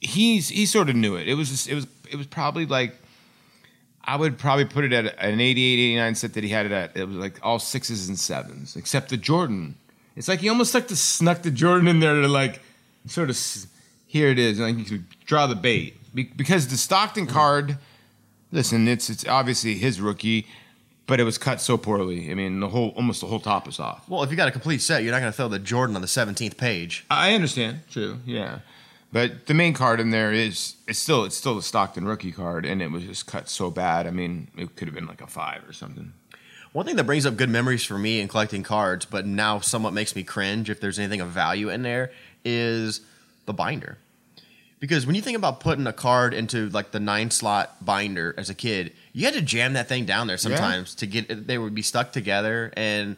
he's 0.00 0.48
he 0.48 0.66
sort 0.66 0.88
of 0.88 0.96
knew 0.96 1.16
it. 1.16 1.28
It 1.28 1.34
was 1.34 1.66
it 1.68 1.74
was 1.74 1.86
it 2.10 2.16
was 2.16 2.26
probably 2.26 2.66
like 2.66 2.94
I 4.04 4.16
would 4.16 4.38
probably 4.38 4.64
put 4.64 4.84
it 4.84 4.92
at 4.92 5.18
an 5.18 5.40
88, 5.40 5.56
89 5.56 6.14
set 6.14 6.34
that 6.34 6.44
he 6.44 6.50
had 6.50 6.66
it 6.66 6.72
at. 6.72 6.96
It 6.96 7.08
was 7.08 7.16
like 7.16 7.38
all 7.42 7.58
sixes 7.58 8.08
and 8.08 8.18
sevens, 8.18 8.76
except 8.76 9.10
the 9.10 9.16
Jordan. 9.16 9.76
It's 10.16 10.28
like 10.28 10.40
he 10.40 10.48
almost 10.48 10.74
like 10.74 10.88
to 10.88 10.96
snuck 10.96 11.42
the 11.42 11.50
Jordan 11.50 11.88
in 11.88 12.00
there 12.00 12.14
to 12.14 12.28
like 12.28 12.60
sort 13.06 13.30
of 13.30 13.38
here 14.06 14.28
it 14.28 14.38
is, 14.38 14.58
like 14.58 14.76
you 14.76 14.84
could 14.84 15.04
draw 15.26 15.46
the 15.46 15.54
bait 15.54 15.96
Be- 16.14 16.24
because 16.24 16.68
the 16.68 16.76
Stockton 16.76 17.26
card. 17.26 17.78
Listen, 18.52 18.88
it's 18.88 19.10
it's 19.10 19.26
obviously 19.26 19.74
his 19.74 20.00
rookie, 20.00 20.46
but 21.06 21.20
it 21.20 21.24
was 21.24 21.36
cut 21.36 21.60
so 21.60 21.76
poorly. 21.76 22.30
I 22.30 22.34
mean, 22.34 22.60
the 22.60 22.68
whole 22.68 22.90
almost 22.90 23.20
the 23.20 23.26
whole 23.26 23.40
top 23.40 23.68
is 23.68 23.78
off. 23.78 24.08
Well, 24.08 24.22
if 24.22 24.30
you 24.30 24.36
got 24.36 24.48
a 24.48 24.52
complete 24.52 24.80
set, 24.80 25.02
you're 25.02 25.12
not 25.12 25.20
going 25.20 25.32
to 25.32 25.36
throw 25.36 25.48
the 25.48 25.58
Jordan 25.58 25.96
on 25.96 26.02
the 26.02 26.08
17th 26.08 26.56
page. 26.56 27.04
I 27.10 27.34
understand. 27.34 27.80
True. 27.90 28.18
Yeah. 28.24 28.60
But 29.12 29.46
the 29.46 29.54
main 29.54 29.72
card 29.72 30.00
in 30.00 30.10
there 30.10 30.32
is 30.32 30.76
it's 30.86 30.98
still 30.98 31.24
it's 31.24 31.36
still 31.36 31.54
the 31.54 31.62
Stockton 31.62 32.06
rookie 32.06 32.32
card, 32.32 32.64
and 32.64 32.80
it 32.80 32.90
was 32.90 33.04
just 33.04 33.26
cut 33.26 33.48
so 33.48 33.70
bad. 33.70 34.06
I 34.06 34.10
mean, 34.10 34.48
it 34.56 34.76
could 34.76 34.88
have 34.88 34.94
been 34.94 35.06
like 35.06 35.20
a 35.20 35.26
five 35.26 35.68
or 35.68 35.72
something. 35.72 36.12
One 36.76 36.84
thing 36.84 36.96
that 36.96 37.04
brings 37.04 37.24
up 37.24 37.38
good 37.38 37.48
memories 37.48 37.84
for 37.84 37.96
me 37.96 38.20
in 38.20 38.28
collecting 38.28 38.62
cards, 38.62 39.06
but 39.06 39.24
now 39.24 39.60
somewhat 39.60 39.94
makes 39.94 40.14
me 40.14 40.22
cringe 40.22 40.68
if 40.68 40.78
there's 40.78 40.98
anything 40.98 41.22
of 41.22 41.30
value 41.30 41.70
in 41.70 41.80
there, 41.80 42.10
is 42.44 43.00
the 43.46 43.54
binder. 43.54 43.96
Because 44.78 45.06
when 45.06 45.14
you 45.14 45.22
think 45.22 45.38
about 45.38 45.60
putting 45.60 45.86
a 45.86 45.92
card 45.94 46.34
into 46.34 46.68
like 46.68 46.90
the 46.90 47.00
nine 47.00 47.30
slot 47.30 47.82
binder 47.82 48.34
as 48.36 48.50
a 48.50 48.54
kid, 48.54 48.92
you 49.14 49.24
had 49.24 49.32
to 49.32 49.40
jam 49.40 49.72
that 49.72 49.88
thing 49.88 50.04
down 50.04 50.26
there 50.26 50.36
sometimes 50.36 50.94
to 50.96 51.06
get 51.06 51.46
they 51.46 51.56
would 51.56 51.74
be 51.74 51.80
stuck 51.80 52.12
together, 52.12 52.70
and 52.76 53.16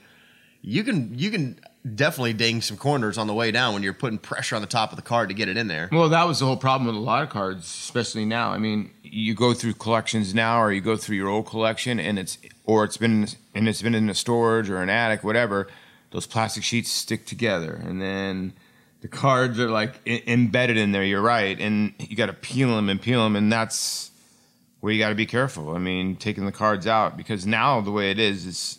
you 0.62 0.84
can 0.84 1.19
you 1.19 1.32
can 1.32 1.58
definitely 1.96 2.32
ding 2.32 2.61
some 2.62 2.76
corners 2.76 3.19
on 3.19 3.26
the 3.26 3.35
way 3.35 3.50
down 3.50 3.75
when 3.75 3.82
you're 3.82 3.93
putting 3.93 4.19
pressure 4.19 4.56
on 4.56 4.62
the 4.62 4.69
top 4.69 4.90
of 4.90 4.96
the 4.96 5.02
card 5.02 5.29
to 5.29 5.35
get 5.35 5.49
it 5.49 5.56
in 5.56 5.69
there. 5.69 5.88
Well, 5.90 6.08
that 6.08 6.26
was 6.26 6.40
the 6.40 6.46
whole 6.46 6.56
problem 6.56 6.87
with 6.87 6.96
a 6.96 7.05
lot 7.05 7.23
of 7.23 7.29
cards, 7.29 7.64
especially 7.64 8.25
now. 8.25 8.50
I 8.50 8.58
mean, 8.58 8.90
you 9.02 9.35
go 9.35 9.55
through 9.55 9.75
collections 9.75 10.35
now, 10.35 10.61
or 10.62 10.73
you 10.73 10.81
go 10.81 10.96
through 10.96 11.17
your 11.17 11.29
old 11.29 11.46
collection, 11.46 11.99
and 11.99 12.19
it's 12.19 12.38
or 12.64 12.85
it's 12.85 12.96
been 12.96 13.29
and 13.55 13.69
it's 13.69 13.82
been 13.82 13.94
in 13.94 14.08
a 14.08 14.14
storage 14.14 14.70
or 14.70 14.82
an 14.82 14.90
attic, 14.90 15.25
whatever. 15.25 15.69
Those 16.11 16.26
plastic 16.26 16.62
sheets 16.62 16.90
stick 16.90 17.26
together, 17.26 17.75
and 17.75 18.00
then 18.00 18.55
the 19.00 19.08
cards 19.08 19.58
are 19.61 19.69
like 19.69 20.00
I- 20.06 20.23
embedded 20.26 20.76
in 20.76 20.93
there. 20.93 21.05
You're 21.05 21.20
right, 21.23 21.58
and 21.61 21.93
you 21.99 22.17
got 22.17 22.26
to 22.26 22.32
peel 22.32 22.75
them 22.75 22.88
and 22.88 23.00
peel 23.00 23.23
them, 23.25 23.37
and 23.37 23.52
that's 23.52 24.11
where 24.81 24.93
you 24.93 24.99
got 24.99 25.11
to 25.11 25.14
be 25.14 25.26
careful. 25.26 25.75
I 25.75 25.79
mean, 25.79 26.17
taking 26.17 26.46
the 26.46 26.52
cards 26.52 26.87
out 26.87 27.17
because 27.17 27.46
now 27.46 27.81
the 27.81 27.90
way 27.90 28.11
it 28.11 28.19
is, 28.19 28.46
it's 28.46 28.79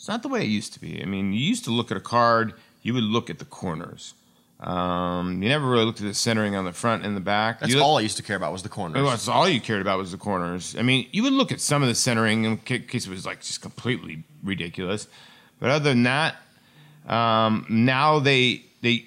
it's 0.00 0.08
not 0.08 0.22
the 0.22 0.28
way 0.28 0.40
it 0.40 0.48
used 0.48 0.72
to 0.72 0.80
be. 0.80 1.02
I 1.02 1.04
mean, 1.04 1.34
you 1.34 1.40
used 1.40 1.64
to 1.64 1.70
look 1.70 1.90
at 1.90 1.96
a 1.98 2.00
card, 2.00 2.54
you 2.80 2.94
would 2.94 3.04
look 3.04 3.28
at 3.28 3.38
the 3.38 3.44
corners. 3.44 4.14
Um, 4.58 5.42
you 5.42 5.50
never 5.50 5.68
really 5.68 5.84
looked 5.84 6.00
at 6.00 6.06
the 6.06 6.14
centering 6.14 6.56
on 6.56 6.64
the 6.64 6.72
front 6.72 7.04
and 7.04 7.14
the 7.14 7.20
back. 7.20 7.60
That's 7.60 7.74
you 7.74 7.82
all 7.82 7.98
I 7.98 8.00
used 8.00 8.16
to 8.16 8.22
care 8.22 8.36
about 8.36 8.50
was 8.50 8.62
the 8.62 8.70
corners. 8.70 9.06
That's 9.06 9.28
all 9.28 9.46
you 9.46 9.60
cared 9.60 9.82
about 9.82 9.98
was 9.98 10.10
the 10.10 10.16
corners. 10.16 10.74
I 10.74 10.80
mean, 10.80 11.06
you 11.12 11.22
would 11.24 11.34
look 11.34 11.52
at 11.52 11.60
some 11.60 11.82
of 11.82 11.88
the 11.88 11.94
centering 11.94 12.44
in 12.44 12.56
case 12.56 13.06
it 13.06 13.10
was 13.10 13.26
like 13.26 13.42
just 13.42 13.60
completely 13.60 14.22
ridiculous, 14.42 15.06
but 15.58 15.68
other 15.68 15.90
than 15.90 16.04
that, 16.04 16.36
um, 17.06 17.66
now 17.68 18.20
they 18.20 18.62
they 18.80 19.04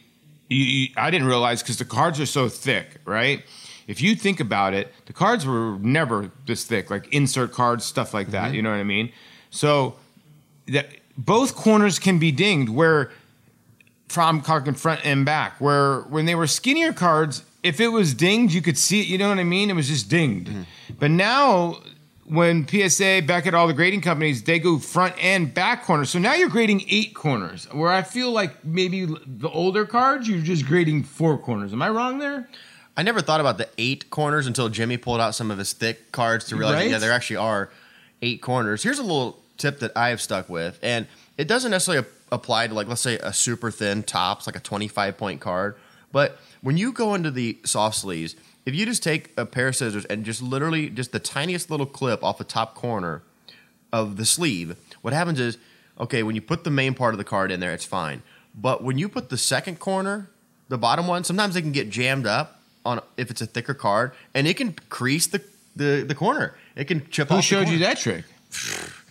you, 0.48 0.64
you, 0.64 0.88
I 0.96 1.10
didn't 1.10 1.28
realize 1.28 1.64
because 1.64 1.78
the 1.78 1.86
cards 1.86 2.20
are 2.20 2.28
so 2.28 2.50
thick, 2.50 2.98
right? 3.04 3.44
If 3.88 4.00
you 4.00 4.14
think 4.14 4.40
about 4.40 4.76
it, 4.76 4.94
the 5.08 5.14
cards 5.14 5.44
were 5.44 5.80
never 5.80 6.30
this 6.46 6.66
thick, 6.66 6.92
like 6.92 7.12
insert 7.12 7.52
cards, 7.52 7.84
stuff 7.84 8.14
like 8.14 8.30
that. 8.30 8.54
You 8.54 8.62
know 8.62 8.70
what 8.70 8.78
I 8.78 8.84
mean? 8.84 9.12
So 9.50 9.96
that 10.68 10.90
both 11.18 11.56
corners 11.56 12.00
can 12.00 12.20
be 12.20 12.32
dinged. 12.32 12.70
Where 12.70 13.12
from 14.08 14.42
talking 14.42 14.76
front 14.76 15.06
and 15.06 15.26
back. 15.26 15.60
Where 15.60 16.02
when 16.02 16.26
they 16.26 16.36
were 16.36 16.48
skinnier 16.48 16.94
cards, 16.94 17.44
if 17.64 17.80
it 17.80 17.88
was 17.88 18.14
dinged, 18.14 18.54
you 18.54 18.62
could 18.62 18.78
see 18.78 19.02
it. 19.02 19.08
You 19.08 19.18
know 19.18 19.30
what 19.30 19.40
I 19.40 19.44
mean? 19.44 19.70
It 19.70 19.76
was 19.76 19.88
just 19.88 20.10
dinged. 20.10 20.48
Mm-hmm. 20.50 20.62
But 21.00 21.10
now, 21.12 21.78
when 22.26 22.68
PSA 22.68 23.24
back 23.26 23.48
at 23.48 23.56
all 23.56 23.68
the 23.68 23.74
grading 23.74 24.02
companies, 24.02 24.44
they 24.44 24.60
go 24.60 24.78
front 24.78 25.16
and 25.22 25.52
back 25.54 25.84
corners. 25.84 26.10
So 26.12 26.20
now 26.20 26.36
you're 26.36 26.50
grading 26.50 26.86
eight 26.90 27.16
corners. 27.16 27.66
Where 27.74 27.92
I 27.92 28.04
feel 28.04 28.32
like 28.32 28.64
maybe 28.64 29.06
the 29.06 29.50
older 29.50 29.86
cards, 29.86 30.28
you're 30.30 30.42
just 30.42 30.66
grading 30.66 31.04
four 31.04 31.38
corners. 31.38 31.74
Am 31.74 31.82
I 31.82 31.90
wrong 31.90 32.20
there? 32.20 32.48
I 32.96 33.02
never 33.02 33.22
thought 33.22 33.40
about 33.40 33.58
the 33.58 33.68
eight 33.80 34.12
corners 34.12 34.46
until 34.46 34.70
Jimmy 34.70 34.98
pulled 34.98 35.20
out 35.20 35.34
some 35.34 35.50
of 35.50 35.58
his 35.58 35.74
thick 35.74 36.12
cards 36.12 36.46
to 36.46 36.56
realize, 36.56 36.76
that, 36.76 36.82
Right? 36.82 36.92
yeah, 36.92 37.00
there 37.00 37.12
actually 37.12 37.38
are 37.38 37.72
eight 38.22 38.42
corners. 38.44 38.84
Here's 38.84 39.00
a 39.00 39.04
little 39.04 39.43
tip 39.58 39.80
that 39.80 39.92
I 39.96 40.10
have 40.10 40.22
stuck 40.22 40.50
with, 40.50 40.80
and 40.82 41.08
it 41.38 41.48
doesn't 41.48 41.72
necessarily 41.72 42.08
apply 42.32 42.68
to 42.68 42.74
like 42.74 42.88
let's 42.88 43.02
say 43.02 43.18
a 43.20 43.32
super 43.32 43.72
thin 43.72 44.04
Topps, 44.04 44.48
like 44.48 44.56
a 44.56 44.60
25 44.60 45.18
point 45.18 45.42
card. 45.42 45.76
But 46.12 46.38
when 46.62 46.78
you 46.78 46.92
go 46.92 47.16
into 47.16 47.32
the 47.32 47.58
soft 47.64 47.98
sleeves, 47.98 48.36
if 48.66 48.76
you 48.76 48.86
just 48.86 49.04
take 49.04 49.32
a 49.38 49.46
pair 49.46 49.68
of 49.68 49.76
scissors 49.76 50.06
and 50.06 50.24
just 50.24 50.42
literally 50.42 50.90
just 50.90 51.12
the 51.12 51.20
tiniest 51.20 51.70
little 51.70 51.86
clip 51.86 52.24
off 52.24 52.38
the 52.38 52.44
top 52.44 52.76
corner 52.76 53.24
of 53.92 54.18
the 54.18 54.26
sleeve, 54.26 54.76
what 55.02 55.14
happens 55.14 55.40
is, 55.40 55.58
okay, 56.00 56.24
when 56.24 56.36
you 56.36 56.42
put 56.42 56.64
the 56.64 56.70
main 56.70 56.94
part 56.94 57.14
of 57.14 57.18
the 57.18 57.24
card 57.24 57.52
in 57.52 57.60
there, 57.60 57.74
it's 57.74 57.86
fine. 57.86 58.22
But 58.56 58.84
when 58.84 58.98
you 58.98 59.10
put 59.10 59.30
the 59.30 59.38
second 59.38 59.80
corner, 59.80 60.30
the 60.70 60.78
bottom 60.78 61.08
one, 61.08 61.24
sometimes 61.24 61.56
they 61.56 61.62
can 61.62 61.72
get 61.72 61.90
jammed 61.90 62.28
up 62.28 62.62
on 62.86 63.02
if 63.18 63.32
it's 63.32 63.42
a 63.42 63.46
thicker 63.46 63.74
card, 63.74 64.12
and 64.34 64.48
it 64.48 64.56
can 64.56 64.74
crease 64.90 65.28
the 65.28 65.44
the, 65.76 66.06
the 66.08 66.14
corner. 66.14 66.56
It 66.76 66.86
can 66.86 67.10
chip 67.10 67.30
Who 67.30 67.42
showed 67.42 67.68
you 67.68 67.80
that 67.80 67.98
trick? 67.98 68.26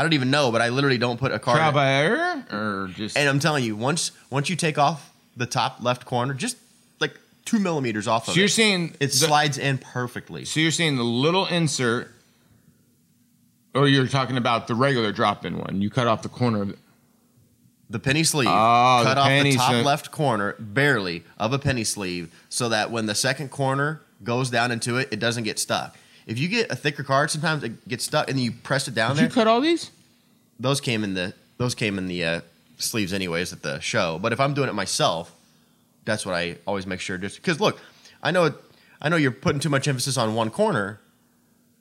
I 0.00 0.02
don't 0.02 0.14
even 0.14 0.30
know, 0.30 0.50
but 0.50 0.62
I 0.62 0.70
literally 0.70 0.96
don't 0.96 1.20
put 1.20 1.30
a 1.30 1.38
by 1.38 1.90
error, 1.92 2.42
or 2.50 2.88
just 2.94 3.18
and 3.18 3.28
I'm 3.28 3.38
telling 3.38 3.64
you, 3.64 3.76
once 3.76 4.12
once 4.30 4.48
you 4.48 4.56
take 4.56 4.78
off 4.78 5.12
the 5.36 5.44
top 5.44 5.82
left 5.82 6.06
corner, 6.06 6.32
just 6.32 6.56
like 7.00 7.12
two 7.44 7.58
millimeters 7.58 8.08
off 8.08 8.26
of 8.26 8.32
so 8.32 8.40
you're 8.40 8.48
seeing 8.48 8.94
it 8.98 9.08
the- 9.08 9.08
slides 9.10 9.58
in 9.58 9.76
perfectly. 9.76 10.46
So 10.46 10.58
you're 10.58 10.70
seeing 10.70 10.96
the 10.96 11.02
little 11.04 11.44
insert, 11.44 12.10
or 13.74 13.88
you're 13.88 14.06
talking 14.06 14.38
about 14.38 14.68
the 14.68 14.74
regular 14.74 15.12
drop-in 15.12 15.58
one? 15.58 15.82
You 15.82 15.90
cut 15.90 16.06
off 16.06 16.22
the 16.22 16.30
corner 16.30 16.62
of 16.62 16.70
it. 16.70 16.78
The 17.90 17.98
penny 17.98 18.24
sleeve, 18.24 18.48
Oh, 18.48 19.00
cut 19.04 19.16
the 19.16 19.20
off 19.20 19.28
the 19.28 19.56
top 19.56 19.70
sleeve. 19.72 19.84
left 19.84 20.10
corner, 20.10 20.54
barely 20.58 21.24
of 21.36 21.52
a 21.52 21.58
penny 21.58 21.84
sleeve, 21.84 22.32
so 22.48 22.70
that 22.70 22.90
when 22.90 23.04
the 23.04 23.14
second 23.14 23.50
corner 23.50 24.00
goes 24.24 24.48
down 24.48 24.70
into 24.72 24.96
it, 24.96 25.08
it 25.10 25.18
doesn't 25.20 25.44
get 25.44 25.58
stuck. 25.58 25.94
If 26.30 26.38
you 26.38 26.48
get 26.48 26.70
a 26.70 26.76
thicker 26.76 27.02
card, 27.02 27.30
sometimes 27.30 27.64
it 27.64 27.86
gets 27.88 28.04
stuck, 28.04 28.28
and 28.30 28.38
then 28.38 28.44
you 28.44 28.52
press 28.52 28.88
it 28.88 28.94
down 28.94 29.16
there. 29.16 29.26
Did 29.26 29.32
you 29.32 29.34
cut 29.34 29.46
all 29.46 29.60
these? 29.60 29.90
those 30.60 30.80
came 30.80 31.02
in 31.02 31.14
the 31.14 31.32
those 31.56 31.74
came 31.74 31.98
in 31.98 32.06
the 32.06 32.24
uh, 32.24 32.40
sleeves 32.78 33.12
anyways 33.12 33.52
at 33.52 33.62
the 33.62 33.80
show. 33.80 34.18
But 34.22 34.32
if 34.32 34.40
I'm 34.40 34.54
doing 34.54 34.68
it 34.68 34.74
myself, 34.74 35.34
that's 36.04 36.24
what 36.24 36.34
I 36.34 36.58
always 36.66 36.86
make 36.86 37.00
sure. 37.00 37.18
Just 37.18 37.36
because 37.36 37.60
look, 37.60 37.80
I 38.22 38.30
know 38.30 38.54
I 39.02 39.08
know 39.08 39.16
you're 39.16 39.32
putting 39.32 39.60
too 39.60 39.68
much 39.70 39.88
emphasis 39.88 40.16
on 40.16 40.34
one 40.34 40.50
corner, 40.50 41.00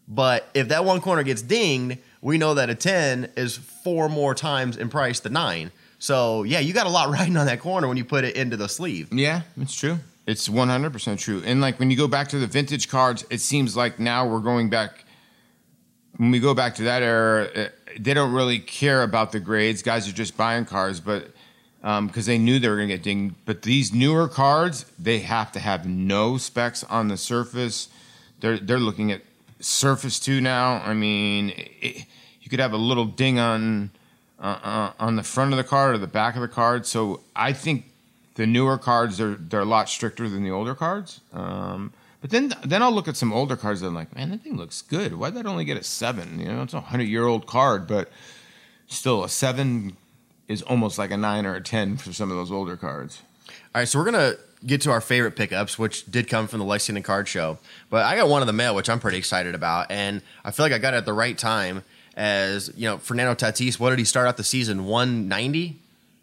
but 0.08 0.50
if 0.54 0.70
that 0.70 0.86
one 0.86 1.02
corner 1.02 1.24
gets 1.24 1.42
dinged, 1.42 2.00
we 2.22 2.38
know 2.38 2.56
that 2.56 2.70
a 2.70 2.76
ten 2.76 3.30
is 3.38 3.58
four 3.58 4.10
more 4.10 4.34
times 4.34 4.78
in 4.78 4.90
price 4.90 5.20
than 5.20 5.34
nine. 5.34 5.72
So 6.00 6.44
yeah, 6.44 6.60
you 6.60 6.74
got 6.74 6.88
a 6.88 6.90
lot 6.90 7.10
riding 7.18 7.38
on 7.38 7.46
that 7.46 7.60
corner 7.60 7.88
when 7.88 7.98
you 7.98 8.06
put 8.06 8.24
it 8.24 8.36
into 8.36 8.58
the 8.58 8.70
sleeve. 8.70 9.14
Yeah, 9.14 9.42
it's 9.58 9.78
true. 9.78 10.00
It's 10.30 10.48
100% 10.48 11.18
true. 11.18 11.42
And 11.44 11.60
like 11.60 11.80
when 11.80 11.90
you 11.90 11.98
go 11.98 12.08
back 12.08 12.28
to 12.30 12.38
the 12.38 12.46
vintage 12.46 12.88
cards, 12.88 13.26
it 13.32 13.42
seems 13.42 13.76
like 13.76 14.00
now 14.00 14.28
we're 14.28 14.42
going 14.42 14.70
back. 14.70 15.04
When 16.18 16.30
we 16.30 16.40
go 16.40 16.54
back 16.54 16.76
to 16.76 16.84
that 16.84 17.02
era, 17.02 17.48
uh, 17.56 17.68
they 18.00 18.14
don't 18.14 18.32
really 18.32 18.60
care 18.60 19.02
about 19.02 19.32
the 19.32 19.40
grades. 19.40 19.82
Guys 19.82 20.08
are 20.08 20.12
just 20.12 20.38
buying 20.38 20.66
cars, 20.66 21.00
but 21.00 21.32
because 21.82 22.28
they 22.28 22.38
knew 22.38 22.60
they 22.60 22.70
were 22.70 22.76
going 22.76 22.90
to 22.90 22.94
get 22.94 23.04
dinged. 23.04 23.36
But 23.46 23.64
these 23.64 23.92
newer 23.92 24.28
cards, 24.28 24.86
they 25.00 25.20
have 25.20 25.52
to 25.54 25.60
have 25.60 25.88
no 25.88 26.38
specs 26.38 26.84
on 26.84 27.08
the 27.08 27.18
surface. 27.18 27.88
They're 28.40 28.60
they're 28.60 28.80
looking 28.80 29.12
at 29.12 29.22
Surface 29.60 30.20
Two 30.20 30.42
now. 30.42 30.82
I 30.86 30.94
mean, 30.94 31.54
it, 31.82 32.06
you 32.42 32.50
could 32.50 32.60
have 32.60 32.74
a 32.74 32.78
little 32.78 33.06
ding 33.06 33.40
on 33.40 33.90
uh, 34.40 34.60
uh, 34.62 34.94
on 35.00 35.16
the 35.16 35.24
front 35.24 35.54
of 35.54 35.58
the 35.58 35.64
card 35.64 35.96
or 35.96 35.98
the 35.98 36.08
back 36.08 36.36
of 36.36 36.42
the 36.42 36.48
card. 36.48 36.86
So 36.86 37.22
I 37.36 37.54
think 37.54 37.86
the 38.40 38.48
newer 38.48 38.78
cards 38.78 39.20
are 39.20 39.36
they're 39.36 39.60
a 39.60 39.66
lot 39.66 39.90
stricter 39.90 40.30
than 40.30 40.46
the 40.46 40.50
older 40.50 40.74
cards. 40.74 41.20
Um, 41.34 41.92
but 42.22 42.30
then 42.30 42.54
then 42.64 42.82
I'll 42.82 42.94
look 42.94 43.10
at 43.10 43.18
some 43.18 43.34
older 43.34 43.58
cards 43.58 43.82
and 43.82 43.90
I'm 43.90 43.96
like, 43.96 44.16
man, 44.16 44.30
that 44.30 44.44
thing 44.44 44.56
looks 44.56 44.82
good. 44.82 45.16
Why'd 45.16 45.34
that 45.34 45.46
only 45.46 45.66
get 45.66 45.76
a 45.76 45.84
seven? 45.84 46.40
You 46.40 46.46
know, 46.46 46.64
it's 46.64 46.74
a 46.74 46.80
hundred 46.80 47.10
year 47.10 47.28
old 47.28 47.48
card, 47.48 47.86
but 47.86 48.10
still 48.88 49.26
a 49.26 49.30
seven 49.30 49.98
is 50.48 50.62
almost 50.62 50.98
like 50.98 51.12
a 51.12 51.18
nine 51.18 51.46
or 51.46 51.56
a 51.56 51.62
ten 51.62 51.98
for 51.98 52.14
some 52.14 52.32
of 52.32 52.38
those 52.38 52.50
older 52.50 52.78
cards. 52.78 53.24
All 53.76 53.82
right, 53.82 53.86
so 53.86 54.00
we're 54.00 54.06
gonna 54.06 54.36
get 54.66 54.80
to 54.84 54.92
our 54.92 55.02
favorite 55.02 55.36
pickups, 55.36 55.78
which 55.78 56.10
did 56.10 56.30
come 56.30 56.48
from 56.48 56.60
the 56.60 56.66
Lexington 56.66 57.04
Card 57.04 57.28
Show. 57.28 57.58
But 57.90 58.06
I 58.06 58.16
got 58.16 58.30
one 58.30 58.42
in 58.42 58.48
the 58.48 58.54
mail, 58.54 58.74
which 58.74 58.90
I'm 58.90 59.02
pretty 59.02 59.18
excited 59.18 59.54
about, 59.54 59.92
and 59.92 60.22
I 60.46 60.52
feel 60.52 60.66
like 60.66 60.72
I 60.72 60.78
got 60.78 60.94
it 60.94 60.98
at 60.98 61.06
the 61.06 61.12
right 61.12 61.38
time. 61.38 61.84
As 62.16 62.72
you 62.78 62.88
know, 62.88 63.00
Fernando 63.00 63.36
Tatis, 63.36 63.82
what 63.82 63.90
did 63.90 64.00
he 64.00 64.06
start 64.06 64.30
out 64.30 64.38
the 64.38 64.46
season? 64.46 64.86
190. 64.86 65.76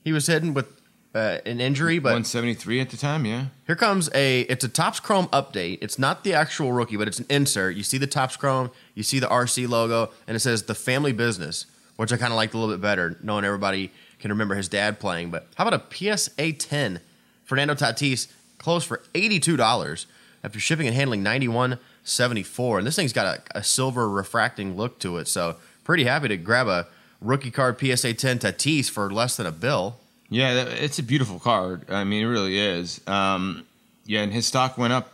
He 0.02 0.12
was 0.12 0.26
hitting 0.28 0.54
with 0.54 0.75
uh, 1.16 1.40
an 1.46 1.60
injury, 1.60 1.98
but 1.98 2.10
173 2.10 2.80
at 2.80 2.90
the 2.90 2.96
time, 2.96 3.24
yeah. 3.24 3.46
here 3.66 3.74
comes 3.74 4.10
a. 4.14 4.42
It's 4.42 4.64
a 4.64 4.68
Topps 4.68 5.00
Chrome 5.00 5.28
update. 5.28 5.78
It's 5.80 5.98
not 5.98 6.24
the 6.24 6.34
actual 6.34 6.72
rookie, 6.72 6.96
but 6.96 7.08
it's 7.08 7.18
an 7.18 7.26
insert. 7.30 7.74
You 7.74 7.82
see 7.82 7.96
the 7.96 8.06
Topps 8.06 8.36
Chrome, 8.36 8.70
you 8.94 9.02
see 9.02 9.18
the 9.18 9.26
RC 9.26 9.68
logo, 9.68 10.10
and 10.26 10.36
it 10.36 10.40
says 10.40 10.64
the 10.64 10.74
family 10.74 11.12
business, 11.12 11.64
which 11.96 12.12
I 12.12 12.18
kind 12.18 12.32
of 12.32 12.36
liked 12.36 12.52
a 12.52 12.58
little 12.58 12.74
bit 12.74 12.82
better, 12.82 13.16
knowing 13.22 13.44
everybody 13.44 13.90
can 14.20 14.30
remember 14.30 14.54
his 14.54 14.68
dad 14.68 15.00
playing. 15.00 15.30
But 15.30 15.48
how 15.54 15.66
about 15.66 15.80
a 15.90 16.16
PSA 16.16 16.52
10? 16.52 17.00
Fernando 17.44 17.74
Tatis 17.74 18.28
closed 18.58 18.86
for 18.86 19.02
$82 19.14 20.06
after 20.44 20.60
shipping 20.60 20.86
and 20.86 20.94
handling 20.94 21.24
91.74, 21.24 22.78
and 22.78 22.86
this 22.86 22.96
thing's 22.96 23.12
got 23.12 23.38
a, 23.54 23.58
a 23.58 23.64
silver 23.64 24.08
refracting 24.08 24.76
look 24.76 24.98
to 24.98 25.16
it. 25.16 25.28
So 25.28 25.56
pretty 25.82 26.04
happy 26.04 26.28
to 26.28 26.36
grab 26.36 26.68
a 26.68 26.88
rookie 27.22 27.50
card 27.50 27.78
PSA 27.78 28.14
10 28.14 28.40
Tatis 28.40 28.90
for 28.90 29.10
less 29.10 29.36
than 29.36 29.46
a 29.46 29.52
bill. 29.52 29.98
Yeah, 30.28 30.64
it's 30.64 30.98
a 30.98 31.02
beautiful 31.02 31.38
card. 31.38 31.88
I 31.88 32.04
mean, 32.04 32.24
it 32.24 32.28
really 32.28 32.58
is. 32.58 33.00
Um, 33.06 33.66
yeah, 34.04 34.22
and 34.22 34.32
his 34.32 34.46
stock 34.46 34.76
went 34.76 34.92
up 34.92 35.12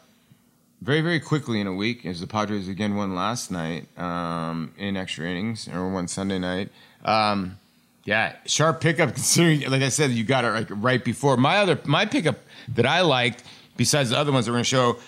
very, 0.81 1.01
very 1.01 1.21
quickly 1.21 1.61
in 1.61 1.67
a 1.67 1.73
week 1.73 2.05
as 2.07 2.21
the 2.21 2.27
Padres 2.27 2.69
again 2.69 2.97
won 2.97 3.15
last 3.15 3.51
night 3.51 3.87
um, 3.99 4.73
in 4.79 4.97
extra 4.97 5.27
innings 5.27 5.69
or 5.69 5.89
won 5.89 6.09
Sunday 6.09 6.39
night. 6.39 6.71
Um, 7.05 7.59
yeah, 8.05 8.37
sharp 8.47 8.81
pickup 8.81 9.11
considering, 9.15 9.61
like 9.71 9.83
I 9.83 9.91
said, 9.91 10.11
you 10.11 10.25
got 10.25 10.45
it 10.45 10.51
like 10.51 10.69
right 10.71 11.05
before 11.05 11.37
my 11.37 11.59
other 11.59 11.79
my 11.85 12.07
pickup 12.07 12.39
that 12.69 12.87
I 12.87 13.03
liked 13.03 13.45
besides 13.77 14.11
the 14.11 14.19
other 14.19 14.33
ones 14.33 14.47
that 14.47 14.53
we're 14.53 14.59
gonna 14.59 14.65
show. 14.65 14.99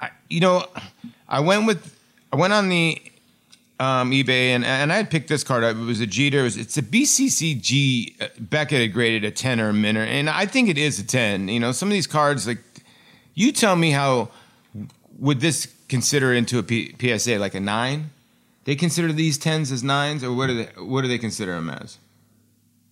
I, 0.00 0.10
you 0.28 0.40
know, 0.40 0.66
I 1.28 1.40
went 1.40 1.66
with 1.66 1.96
I 2.32 2.36
went 2.36 2.52
on 2.52 2.68
the 2.68 3.00
um, 3.80 4.12
eBay 4.12 4.50
and 4.50 4.64
and 4.64 4.92
I 4.92 4.96
had 4.96 5.10
picked 5.10 5.28
this 5.28 5.42
card 5.42 5.64
up. 5.64 5.76
It 5.76 5.80
was 5.80 6.00
a 6.00 6.06
Jeter. 6.06 6.40
It 6.40 6.42
was, 6.44 6.56
it's 6.56 6.76
a 6.76 6.82
BCCG. 6.82 8.22
uh, 8.22 8.28
Beckett 8.38 8.80
had 8.80 8.92
graded 8.92 9.24
a 9.24 9.30
ten 9.30 9.60
or 9.60 9.70
a 9.70 9.72
minor, 9.72 10.02
and 10.02 10.30
I 10.30 10.46
think 10.46 10.68
it 10.68 10.78
is 10.78 10.98
a 10.98 11.04
ten. 11.04 11.48
You 11.48 11.60
know, 11.60 11.72
some 11.72 11.88
of 11.88 11.92
these 11.92 12.06
cards 12.06 12.46
like 12.46 12.58
you 13.34 13.52
tell 13.52 13.76
me 13.76 13.90
how 13.90 14.30
would 15.18 15.40
this 15.40 15.72
consider 15.88 16.32
into 16.32 16.58
a 16.58 16.62
P- 16.62 16.94
PSA 16.98 17.38
like 17.38 17.54
a 17.54 17.60
nine? 17.60 18.10
They 18.64 18.76
consider 18.76 19.12
these 19.12 19.38
tens 19.38 19.70
as 19.72 19.82
nines, 19.82 20.22
or 20.22 20.32
what 20.32 20.46
do 20.46 20.64
they 20.64 20.70
what 20.80 21.02
do 21.02 21.08
they 21.08 21.18
consider 21.18 21.52
them 21.52 21.68
as? 21.68 21.98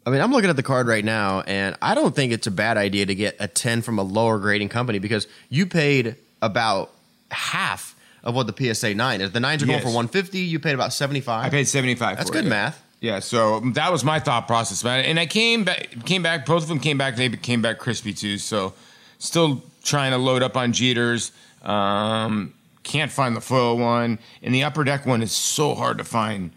I 0.05 0.11
mean, 0.11 0.21
I'm 0.21 0.33
looking 0.33 0.51
at 0.51 0.57
the 0.57 0.65
card 0.65 0.89
right 0.89 1.05
now, 1.05 1.43
and 1.43 1.77
I 1.81 1.95
don't 1.95 2.15
think 2.15 2.33
it's 2.33 2.49
a 2.49 2.51
bad 2.51 2.77
idea 2.77 3.07
to 3.07 3.15
get 3.15 3.37
a 3.39 3.47
10 3.47 3.83
from 3.83 4.01
a 4.01 4.03
lower 4.03 4.39
grading 4.41 4.69
company 4.69 4.99
because 4.99 5.29
you 5.49 5.65
paid 5.65 6.17
about 6.41 6.91
half 7.31 7.92
of 8.25 8.35
what 8.35 8.47
the 8.47 8.75
PSA 8.75 8.95
9 8.95 9.21
is. 9.21 9.31
The 9.33 9.41
9s 9.41 9.63
are 9.63 9.67
going 9.67 9.79
Yes. 9.79 9.83
for 9.83 9.89
150, 9.89 10.39
you 10.39 10.59
paid 10.59 10.75
about 10.75 10.93
75. 10.93 11.45
I 11.45 11.51
paid 11.51 11.65
seventy 11.69 11.95
five. 11.95 12.17
That's 12.17 12.31
for 12.31 12.35
good 12.35 12.47
it. 12.47 12.49
math. 12.49 12.83
Yeah, 13.01 13.19
so 13.19 13.59
that 13.75 13.91
was 13.91 14.05
my 14.05 14.21
thought 14.21 14.47
process, 14.47 14.85
man. 14.85 15.05
And 15.05 15.19
I 15.19 15.27
came 15.27 15.65
back, 15.65 15.89
came 16.07 16.23
back. 16.23 16.47
Both 16.47 16.63
of 16.63 16.69
them 16.69 16.79
came 16.79 16.99
back. 16.99 17.17
They 17.17 17.29
came 17.31 17.61
back 17.61 17.79
crispy 17.79 18.13
too. 18.13 18.39
So, 18.39 18.75
still 19.19 19.65
trying 19.83 20.13
to 20.13 20.19
load 20.19 20.43
up 20.45 20.57
on 20.57 20.73
Jeters. 20.73 21.33
Um, 21.67 22.55
can't 22.85 23.11
find 23.11 23.35
the 23.35 23.41
foil 23.41 23.77
one, 23.77 24.21
and 24.41 24.55
the 24.55 24.63
upper 24.63 24.85
deck 24.85 25.05
one 25.05 25.21
is 25.21 25.33
so 25.33 25.75
hard 25.75 25.99
to 25.99 26.05
find. 26.05 26.53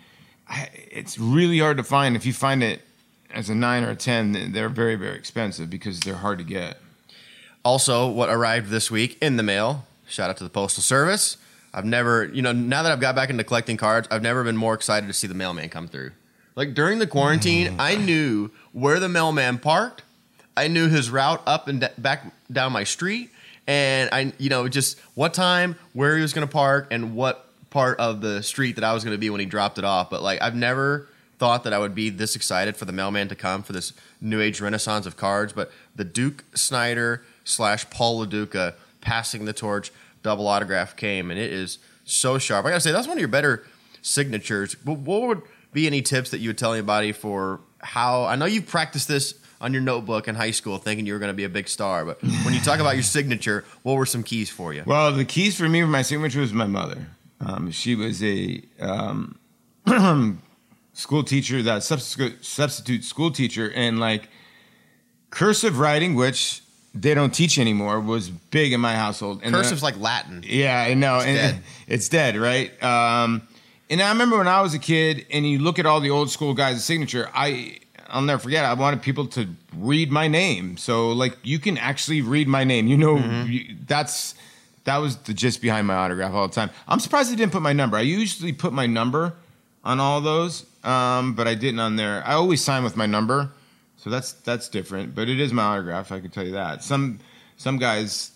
It's 0.92 1.18
really 1.18 1.58
hard 1.60 1.78
to 1.78 1.84
find. 1.84 2.16
If 2.16 2.28
you 2.28 2.34
find 2.34 2.62
it 2.64 2.82
as 3.34 3.50
a 3.50 3.56
nine 3.56 3.84
or 3.84 3.90
a 3.90 3.96
ten, 3.96 4.52
they're 4.52 4.70
very, 4.70 4.96
very 4.96 5.16
expensive 5.16 5.70
because 5.72 6.00
they're 6.02 6.16
hard 6.16 6.38
to 6.38 6.44
get. 6.44 6.78
Also, 7.64 8.08
what 8.08 8.30
arrived 8.30 8.70
this 8.70 8.92
week 8.92 9.18
in 9.22 9.38
the 9.38 9.44
mail, 9.44 9.86
shout 10.08 10.30
out 10.30 10.38
to 10.38 10.44
the 10.44 10.50
Postal 10.52 10.84
Service. 10.84 11.38
I've 11.76 11.84
never, 11.84 12.24
you 12.26 12.42
know, 12.42 12.54
now 12.54 12.84
that 12.84 12.92
I've 12.94 13.02
got 13.02 13.16
back 13.16 13.30
into 13.30 13.44
collecting 13.44 13.76
cards, 13.76 14.08
I've 14.10 14.22
never 14.22 14.46
been 14.46 14.56
more 14.56 14.74
excited 14.74 15.08
to 15.08 15.14
see 15.14 15.28
the 15.28 15.34
mailman 15.34 15.68
come 15.68 15.90
through. 15.90 16.12
Like 16.56 16.74
during 16.74 17.00
the 17.00 17.08
quarantine, 17.08 17.68
mm. 17.68 17.76
I 17.80 17.96
knew 17.96 18.50
where 18.72 18.98
the 19.02 19.10
mailman 19.10 19.60
parked. 19.60 20.04
I 20.56 20.70
knew 20.70 20.88
his 20.88 21.10
route 21.10 21.42
up 21.46 21.68
and 21.68 21.82
d- 21.82 21.88
back 21.98 22.32
down 22.50 22.72
my 22.72 22.86
street, 22.86 23.30
and 23.68 24.10
I, 24.14 24.32
you 24.38 24.50
know, 24.50 24.70
just 24.70 24.98
what 25.16 25.34
time, 25.34 25.76
where 25.92 26.16
he 26.16 26.22
was 26.22 26.32
going 26.32 26.48
to 26.48 26.52
park, 26.52 26.88
and 26.92 27.14
what 27.14 27.50
part 27.72 28.00
of 28.00 28.22
the 28.22 28.42
street 28.42 28.76
that 28.76 28.86
I 28.86 28.94
was 28.94 29.04
going 29.04 29.14
to 29.14 29.20
be 29.20 29.30
when 29.30 29.42
he 29.42 29.46
dropped 29.46 29.78
it 29.78 29.84
off. 29.84 30.10
But 30.10 30.22
like, 30.22 30.42
I've 30.42 30.56
never 30.56 31.10
thought 31.40 31.66
that 31.66 31.74
I 31.74 31.80
would 31.80 31.94
be 31.94 32.10
this 32.10 32.38
excited 32.38 32.78
for 32.78 32.86
the 32.86 32.94
mailman 32.94 33.28
to 33.28 33.36
come 33.36 33.64
for 33.64 33.74
this 33.74 33.92
new 34.22 34.40
age 34.40 34.62
renaissance 34.62 35.06
of 35.06 35.18
cards. 35.18 35.52
But 35.52 35.70
the 35.94 36.06
Duke 36.06 36.46
Snider 36.54 37.22
slash 37.44 37.90
Paul 37.90 38.20
Lo 38.20 38.26
Duca 38.26 38.76
passing 39.02 39.44
the 39.44 39.52
torch 39.52 39.92
double 40.26 40.48
autograph 40.48 40.96
came, 40.96 41.30
and 41.30 41.40
it 41.40 41.54
is 41.54 41.78
so 42.04 42.40
sharp. 42.40 42.66
I 42.66 42.70
gotta 42.70 42.82
say, 42.82 42.92
that's 42.92 43.08
one 43.08 43.16
of 43.16 43.22
your 43.22 43.28
better 43.28 43.64
signatures. 44.02 44.76
What 44.84 45.00
what 45.00 45.22
would 45.22 45.42
be 45.72 45.86
any 45.86 46.02
tips 46.02 46.32
that 46.32 46.40
you 46.40 46.50
would 46.50 46.58
tell 46.58 46.74
anybody 46.74 47.12
for 47.12 47.62
how? 47.80 48.26
I 48.26 48.36
know 48.36 48.46
you've 48.46 48.66
practiced 48.66 49.08
this 49.08 49.36
on 49.62 49.72
your 49.72 49.84
notebook 49.84 50.28
in 50.28 50.34
high 50.34 50.52
school, 50.52 50.80
thinking 50.80 51.06
you 51.06 51.14
were 51.14 51.20
going 51.20 51.30
to 51.30 51.36
be 51.36 51.44
a 51.44 51.50
big 51.50 51.70
star, 51.70 52.04
but 52.06 52.22
when 52.22 52.54
you 52.54 52.60
talk 52.60 52.80
about 52.80 52.96
your 52.96 53.04
signature, 53.04 53.64
what 53.84 53.94
were 53.94 54.06
some 54.06 54.24
keys 54.24 54.50
for 54.50 54.74
you? 54.74 54.84
Well, 54.86 55.14
the 55.14 55.26
keys 55.26 55.56
for 55.58 55.70
me 55.70 55.82
for 55.82 55.88
my 55.88 56.02
signature 56.02 56.42
was 56.42 56.52
my 56.52 56.66
mother. 56.66 57.08
Um, 57.40 57.72
she 57.72 57.96
was 57.96 58.24
a 58.24 58.62
um, 58.80 59.38
school 60.94 61.24
teacher, 61.24 61.62
that 61.62 61.84
substitute 61.84 62.44
substitute 62.44 63.04
school 63.04 63.30
teacher, 63.32 63.72
and 63.76 64.00
like 64.00 64.30
cursive 65.30 65.78
writing, 65.78 66.16
which 66.16 66.62
they 66.96 67.14
don't 67.14 67.34
teach 67.34 67.60
anymore, 67.60 68.00
was 68.00 68.30
big 68.30 68.72
in 68.74 68.80
my 68.80 68.96
household. 68.96 69.42
And 69.44 69.54
Cursive's 69.54 69.82
then- 69.82 69.92
like 69.94 70.00
Latin. 70.00 70.44
yeah, 70.48 70.80
I 70.82 70.94
know. 70.94 71.20
and 71.20 71.36
dead. 71.38 71.62
It's 71.88 72.10
dead, 72.10 72.38
right? 72.38 72.72
Um, 72.82 73.42
and 73.90 74.02
I 74.02 74.10
remember 74.10 74.38
when 74.38 74.48
I 74.48 74.62
was 74.62 74.74
a 74.74 74.80
kid, 74.80 75.26
and 75.32 75.48
you 75.48 75.60
look 75.60 75.78
at 75.78 75.86
all 75.86 76.00
the 76.00 76.10
old 76.10 76.32
school 76.32 76.54
guys' 76.54 76.84
signature. 76.84 77.30
I 77.34 77.78
I'll 78.08 78.22
never 78.22 78.42
forget. 78.42 78.64
I 78.66 78.74
wanted 78.74 79.02
people 79.02 79.28
to 79.28 79.48
read 79.76 80.12
my 80.12 80.28
name, 80.28 80.78
so 80.78 81.10
like 81.12 81.38
you 81.44 81.60
can 81.60 81.78
actually 81.78 82.22
read 82.22 82.48
my 82.48 82.64
name. 82.64 82.88
You 82.88 82.98
know, 82.98 83.18
you, 83.46 83.76
that's 83.86 84.34
that 84.86 84.98
was 84.98 85.18
the 85.18 85.34
gist 85.34 85.62
behind 85.62 85.86
my 85.88 85.96
autograph 85.96 86.34
all 86.34 86.48
the 86.48 86.54
time. 86.54 86.70
I'm 86.88 87.00
surprised 87.00 87.32
they 87.32 87.36
didn't 87.36 87.52
put 87.52 87.62
my 87.62 87.74
number. 87.74 87.98
I 87.98 88.02
usually 88.02 88.54
put 88.54 88.72
my 88.74 88.86
number 88.88 89.34
on 89.84 90.00
all 90.00 90.22
those, 90.22 90.66
um, 90.84 91.34
but 91.36 91.48
I 91.48 91.56
didn't 91.56 91.80
on 91.80 91.96
there. 91.96 92.24
I 92.26 92.34
always 92.34 92.64
sign 92.64 92.84
with 92.84 92.96
my 92.96 93.06
number, 93.06 93.52
so 94.06 94.12
that's 94.12 94.34
that's 94.34 94.70
different. 94.70 95.16
But 95.16 95.30
it 95.30 95.40
is 95.40 95.52
my 95.52 95.64
autograph. 95.64 96.12
I 96.12 96.20
can 96.20 96.30
tell 96.30 96.46
you 96.46 96.52
that. 96.52 96.84
Some 96.84 97.20
some 97.58 97.80
guys, 97.80 98.30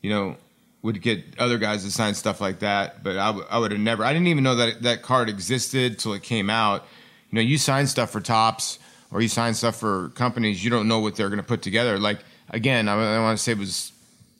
you 0.00 0.10
know, 0.10 0.36
would 0.82 1.02
get 1.02 1.24
other 1.40 1.58
guys 1.58 1.82
to 1.82 1.90
sign 1.90 2.14
stuff 2.14 2.40
like 2.40 2.60
that, 2.60 3.02
but 3.02 3.16
I, 3.16 3.26
w- 3.26 3.46
I 3.50 3.58
would 3.58 3.72
have 3.72 3.80
never. 3.80 4.04
I 4.04 4.12
didn't 4.12 4.28
even 4.28 4.44
know 4.44 4.54
that 4.54 4.82
that 4.82 5.02
card 5.02 5.28
existed 5.28 5.98
till 5.98 6.12
it 6.12 6.22
came 6.22 6.48
out. 6.48 6.86
You 7.30 7.36
know, 7.36 7.40
you 7.42 7.58
sign 7.58 7.88
stuff 7.88 8.10
for 8.10 8.20
Topps 8.20 8.78
or 9.10 9.20
you 9.20 9.26
sign 9.26 9.54
stuff 9.54 9.74
for 9.74 10.10
companies. 10.10 10.62
You 10.62 10.70
don't 10.70 10.86
know 10.86 11.00
what 11.00 11.16
they're 11.16 11.30
going 11.30 11.40
to 11.40 11.46
put 11.46 11.62
together. 11.62 11.98
Like 11.98 12.20
again, 12.50 12.88
I, 12.88 13.16
I 13.16 13.18
want 13.18 13.36
to 13.36 13.42
say 13.42 13.50
it 13.50 13.58
was 13.58 13.90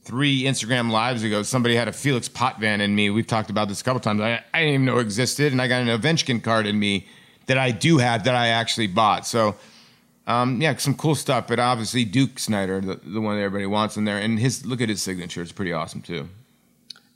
three 0.05 0.43
Instagram 0.45 0.93
lives 0.93 1.25
ago. 1.25 1.43
Somebody 1.43 1.75
had 1.75 1.89
a 1.89 1.93
Felix 1.93 2.29
Potvin 2.29 2.81
in 2.81 2.95
me. 2.95 3.11
We've 3.11 3.27
talked 3.27 3.51
about 3.51 3.67
this 3.67 3.81
a 3.81 3.85
couple 3.85 3.99
times. 3.99 4.21
I, 4.21 4.45
I 4.55 4.61
didn't 4.61 4.75
even 4.75 4.85
know 4.85 4.99
existed, 4.99 5.51
and 5.51 5.61
I 5.61 5.67
got 5.67 5.83
an 5.83 5.89
Ovechkin 5.89 6.41
card 6.41 6.69
in 6.69 6.79
me 6.79 7.09
that 7.47 7.59
I 7.59 7.73
do 7.73 7.99
have 7.99 8.23
that 8.23 8.37
I 8.37 8.51
actually 8.51 8.87
bought. 8.87 9.27
So. 9.27 9.57
Um, 10.29 10.61
yeah, 10.61 10.77
some 10.77 10.95
cool 10.95 11.15
stuff, 11.15 11.49
but 11.49 11.59
obviously 11.59 12.05
Duke 12.05 12.39
Snider, 12.39 12.83
the, 12.83 13.01
the 13.03 13.21
one 13.21 13.37
that 13.37 13.43
everybody 13.43 13.65
wants 13.67 13.97
in 13.97 14.05
there, 14.05 14.19
and 14.19 14.39
his 14.39 14.65
look 14.67 14.83
at 14.83 14.91
his 14.91 15.03
signature; 15.03 15.41
it's 15.41 15.53
pretty 15.53 15.73
awesome 15.73 16.03
too. 16.03 16.29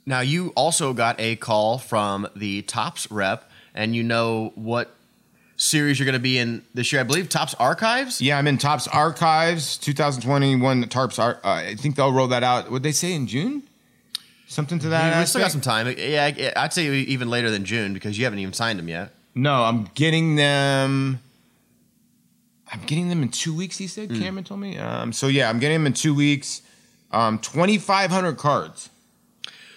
Now, 0.05 0.21
you 0.21 0.49
also 0.55 0.93
got 0.93 1.19
a 1.19 1.35
call 1.35 1.77
from 1.77 2.27
the 2.35 2.63
Topps 2.63 3.09
rep, 3.11 3.49
and 3.75 3.95
you 3.95 4.01
know 4.03 4.51
what 4.55 4.95
series 5.55 5.99
you're 5.99 6.05
going 6.05 6.13
to 6.13 6.19
be 6.19 6.39
in 6.39 6.65
this 6.73 6.91
year. 6.91 7.01
I 7.01 7.03
believe 7.03 7.29
Topps 7.29 7.53
Archives. 7.55 8.19
Yeah, 8.19 8.37
I'm 8.37 8.47
in 8.47 8.57
Topps 8.57 8.87
Archives 8.87 9.77
2021. 9.77 10.89
Topps, 10.89 11.19
Ar- 11.19 11.39
uh, 11.43 11.49
I 11.49 11.75
think 11.75 11.95
they'll 11.95 12.11
roll 12.11 12.27
that 12.29 12.43
out. 12.43 12.71
Would 12.71 12.83
they 12.83 12.91
say 12.91 13.13
in 13.13 13.27
June? 13.27 13.63
Something 14.47 14.79
to 14.79 14.89
that. 14.89 15.13
Yeah, 15.13 15.19
we 15.19 15.25
still 15.25 15.41
got 15.41 15.51
some 15.51 15.61
time. 15.61 15.93
Yeah, 15.97 16.51
I'd 16.55 16.73
say 16.73 16.87
even 16.87 17.29
later 17.29 17.49
than 17.49 17.63
June 17.63 17.93
because 17.93 18.17
you 18.17 18.23
haven't 18.25 18.39
even 18.39 18.53
signed 18.53 18.79
them 18.79 18.89
yet. 18.89 19.11
No, 19.35 19.63
I'm 19.63 19.85
getting 19.95 20.35
them. 20.35 21.19
I'm 22.73 22.81
getting 22.85 23.07
them 23.07 23.21
in 23.21 23.29
two 23.29 23.55
weeks. 23.55 23.77
He 23.77 23.87
said. 23.87 24.09
Cameron 24.09 24.43
told 24.43 24.59
me. 24.59 24.77
Um, 24.77 25.13
so 25.13 25.27
yeah, 25.27 25.49
I'm 25.49 25.59
getting 25.59 25.75
them 25.75 25.87
in 25.87 25.93
two 25.93 26.15
weeks. 26.15 26.61
Um, 27.11 27.37
2,500 27.39 28.37
cards. 28.37 28.89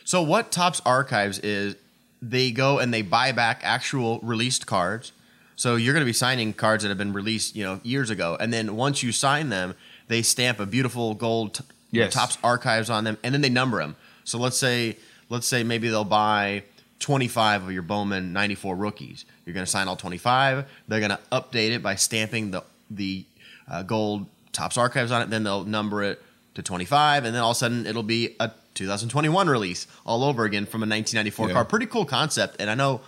So 0.04 0.22
what 0.22 0.50
Topps 0.50 0.80
Archives 0.86 1.38
is, 1.40 1.76
they 2.22 2.50
go 2.50 2.78
and 2.78 2.94
they 2.94 3.02
buy 3.02 3.32
back 3.32 3.60
actual 3.62 4.18
released 4.22 4.66
cards. 4.66 5.12
So 5.54 5.76
you're 5.76 5.92
going 5.92 6.02
to 6.02 6.06
be 6.06 6.14
signing 6.14 6.54
cards 6.54 6.82
that 6.82 6.88
have 6.88 6.98
been 6.98 7.12
released, 7.12 7.54
you 7.54 7.64
know, 7.64 7.80
years 7.82 8.08
ago, 8.10 8.36
and 8.40 8.52
then 8.52 8.76
once 8.76 9.02
you 9.02 9.12
sign 9.12 9.50
them, 9.50 9.74
they 10.08 10.22
stamp 10.22 10.60
a 10.60 10.66
beautiful 10.66 11.14
gold 11.14 11.60
Yes. 11.90 12.12
Topps 12.12 12.38
Archives 12.42 12.90
on 12.90 13.04
them, 13.04 13.16
and 13.22 13.34
then 13.34 13.40
they 13.40 13.48
number 13.48 13.78
them. 13.78 13.96
So 14.24 14.38
let's 14.38 14.58
say, 14.58 14.96
let's 15.28 15.46
say 15.46 15.62
maybe 15.62 15.88
they'll 15.88 16.04
buy 16.04 16.64
25 17.00 17.64
of 17.64 17.72
your 17.72 17.82
Bowman 17.82 18.32
94 18.32 18.76
rookies. 18.76 19.24
You're 19.44 19.54
going 19.54 19.64
to 19.64 19.70
sign 19.70 19.88
all 19.88 19.96
25. 19.96 20.66
They're 20.88 21.00
going 21.00 21.10
to 21.10 21.20
update 21.32 21.70
it 21.70 21.82
by 21.82 21.94
stamping 21.94 22.50
the 22.50 22.64
the 22.90 23.24
uh, 23.70 23.82
gold 23.82 24.26
Topps 24.52 24.76
Archives 24.76 25.10
on 25.12 25.22
it. 25.22 25.30
Then 25.30 25.42
they'll 25.44 25.64
number 25.64 26.02
it 26.02 26.22
to 26.54 26.62
25, 26.62 27.24
and 27.24 27.34
then 27.34 27.42
all 27.42 27.50
of 27.50 27.56
a 27.56 27.58
sudden 27.58 27.86
it'll 27.86 28.02
be 28.02 28.34
a 28.40 28.50
2021 28.74 29.48
release 29.48 29.86
all 30.06 30.24
over 30.24 30.44
again 30.44 30.64
from 30.66 30.82
a 30.82 30.86
1994 30.88 31.48
Yeah. 31.48 31.54
card. 31.54 31.68
Pretty 31.68 31.86
cool 31.86 32.04
concept, 32.06 32.56
and 32.58 32.70
I 32.70 32.74
know 32.74 33.00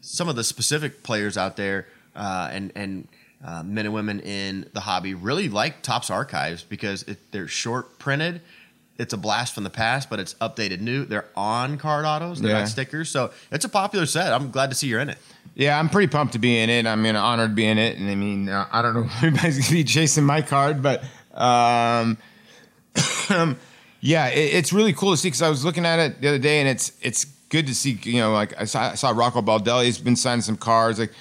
some 0.00 0.28
of 0.28 0.36
the 0.36 0.44
specific 0.44 1.02
players 1.02 1.36
out 1.36 1.56
there 1.56 1.86
uh, 2.14 2.48
and 2.52 2.70
and 2.74 3.08
uh, 3.44 3.62
men 3.62 3.84
and 3.86 3.94
women 3.94 4.18
in 4.20 4.68
the 4.74 4.80
hobby 4.80 5.14
really 5.14 5.48
like 5.48 5.82
Topps 5.82 6.10
Archives 6.10 6.62
because 6.64 7.02
it, 7.04 7.18
they're 7.32 7.46
short 7.48 7.98
printed. 7.98 8.40
It's 8.98 9.12
a 9.12 9.16
blast 9.16 9.54
from 9.54 9.62
the 9.64 9.70
past, 9.70 10.10
but 10.10 10.18
it's 10.18 10.34
updated 10.34 10.80
new. 10.80 11.04
They're 11.04 11.26
on 11.36 11.78
card 11.78 12.04
autos. 12.04 12.40
They're 12.40 12.50
Yeah. 12.50 12.58
not 12.60 12.68
stickers, 12.68 13.08
so 13.08 13.30
it's 13.52 13.64
a 13.64 13.68
popular 13.68 14.06
set. 14.06 14.32
I'm 14.32 14.50
glad 14.50 14.70
to 14.70 14.76
see 14.76 14.88
you're 14.88 14.98
in 15.00 15.08
it. 15.08 15.18
Yeah, 15.54 15.78
I'm 15.78 15.88
pretty 15.88 16.08
pumped 16.08 16.32
to 16.32 16.38
be 16.40 16.58
in 16.58 16.68
it. 16.68 16.84
I'm 16.86 17.00
mean, 17.02 17.14
honored 17.14 17.50
to 17.50 17.54
be 17.54 17.64
in 17.64 17.78
it, 17.78 17.96
and 17.98 18.10
I 18.10 18.16
mean, 18.16 18.48
uh, 18.48 18.66
I 18.72 18.82
don't 18.82 18.94
know 18.94 19.04
if 19.06 19.16
everybody's 19.18 19.58
gonna 19.60 19.72
be 19.72 19.84
chasing 19.84 20.24
my 20.24 20.42
card, 20.42 20.82
but 20.82 21.02
um, 21.32 22.18
yeah, 24.00 24.26
it, 24.28 24.54
it's 24.54 24.72
really 24.72 24.92
cool 24.92 25.12
to 25.12 25.16
see 25.16 25.28
because 25.28 25.42
I 25.42 25.48
was 25.48 25.64
looking 25.64 25.86
at 25.86 25.98
it 25.98 26.20
the 26.20 26.28
other 26.28 26.38
day, 26.38 26.58
and 26.60 26.68
it's 26.68 26.92
it's 27.00 27.24
good 27.50 27.66
to 27.68 27.74
see. 27.74 27.98
You 28.02 28.20
know, 28.20 28.32
like 28.32 28.60
I 28.60 28.64
saw, 28.64 28.90
I 28.90 28.94
saw 28.94 29.10
Rocco 29.10 29.42
Baldelli 29.42 29.86
has 29.86 29.98
been 29.98 30.16
signing 30.16 30.42
some 30.42 30.56
cards, 30.56 30.98
like, 30.98 31.12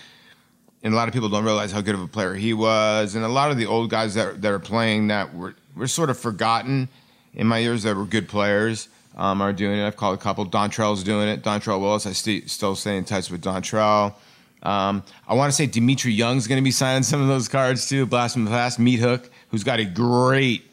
and 0.84 0.93
a 0.93 0.98
lot 0.98 1.07
of 1.07 1.13
people 1.13 1.29
don't 1.29 1.46
realize 1.46 1.72
how 1.72 1.81
good 1.81 1.96
of 1.96 2.01
a 2.01 2.07
player 2.07 2.34
he 2.34 2.53
was, 2.53 3.15
and 3.15 3.24
a 3.24 3.27
lot 3.29 3.51
of 3.51 3.57
the 3.57 3.65
old 3.67 3.89
guys 3.89 4.15
that 4.15 4.41
that 4.41 4.51
are 4.51 4.60
playing 4.60 5.07
that 5.07 5.36
were 5.36 5.55
were 5.75 5.88
sort 5.88 6.10
of 6.10 6.17
forgotten 6.17 6.89
in 7.34 7.48
my 7.48 7.60
years 7.60 7.84
that 7.84 7.96
were 7.96 8.05
good 8.05 8.27
players. 8.27 8.89
Um, 9.15 9.41
are 9.41 9.51
doing 9.51 9.79
it. 9.79 9.88
I've 9.88 9.98
called 9.98 10.15
a 10.15 10.22
couple. 10.22 10.46
Dontrelle's 10.46 11.03
doing 11.03 11.27
it. 11.27 11.41
Dontrelle 11.41 11.81
Willis. 11.81 12.05
I 12.05 12.12
st- 12.12 12.48
still 12.51 12.75
stay 12.75 12.98
in 12.98 13.03
touch 13.03 13.31
with 13.31 13.41
Dontrelle. 13.41 14.13
Um, 14.62 15.03
I 15.27 15.34
want 15.34 15.51
to 15.51 15.55
say 15.55 15.65
Dmitri 15.65 16.13
Young's 16.13 16.46
going 16.46 16.62
to 16.62 16.63
be 16.63 16.69
signing 16.69 17.01
some 17.01 17.19
of 17.19 17.27
those 17.27 17.48
cards 17.48 17.89
too. 17.89 18.05
Blast 18.05 18.34
from 18.34 18.46
the 18.46 18.51
past, 18.51 18.77
Meat 18.77 19.00
Hook, 19.00 19.31
who's 19.50 19.63
got 19.63 19.79
a 19.79 19.86
great 19.86 20.65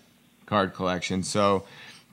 card 0.44 0.74
collection. 0.74 1.22
So 1.22 1.64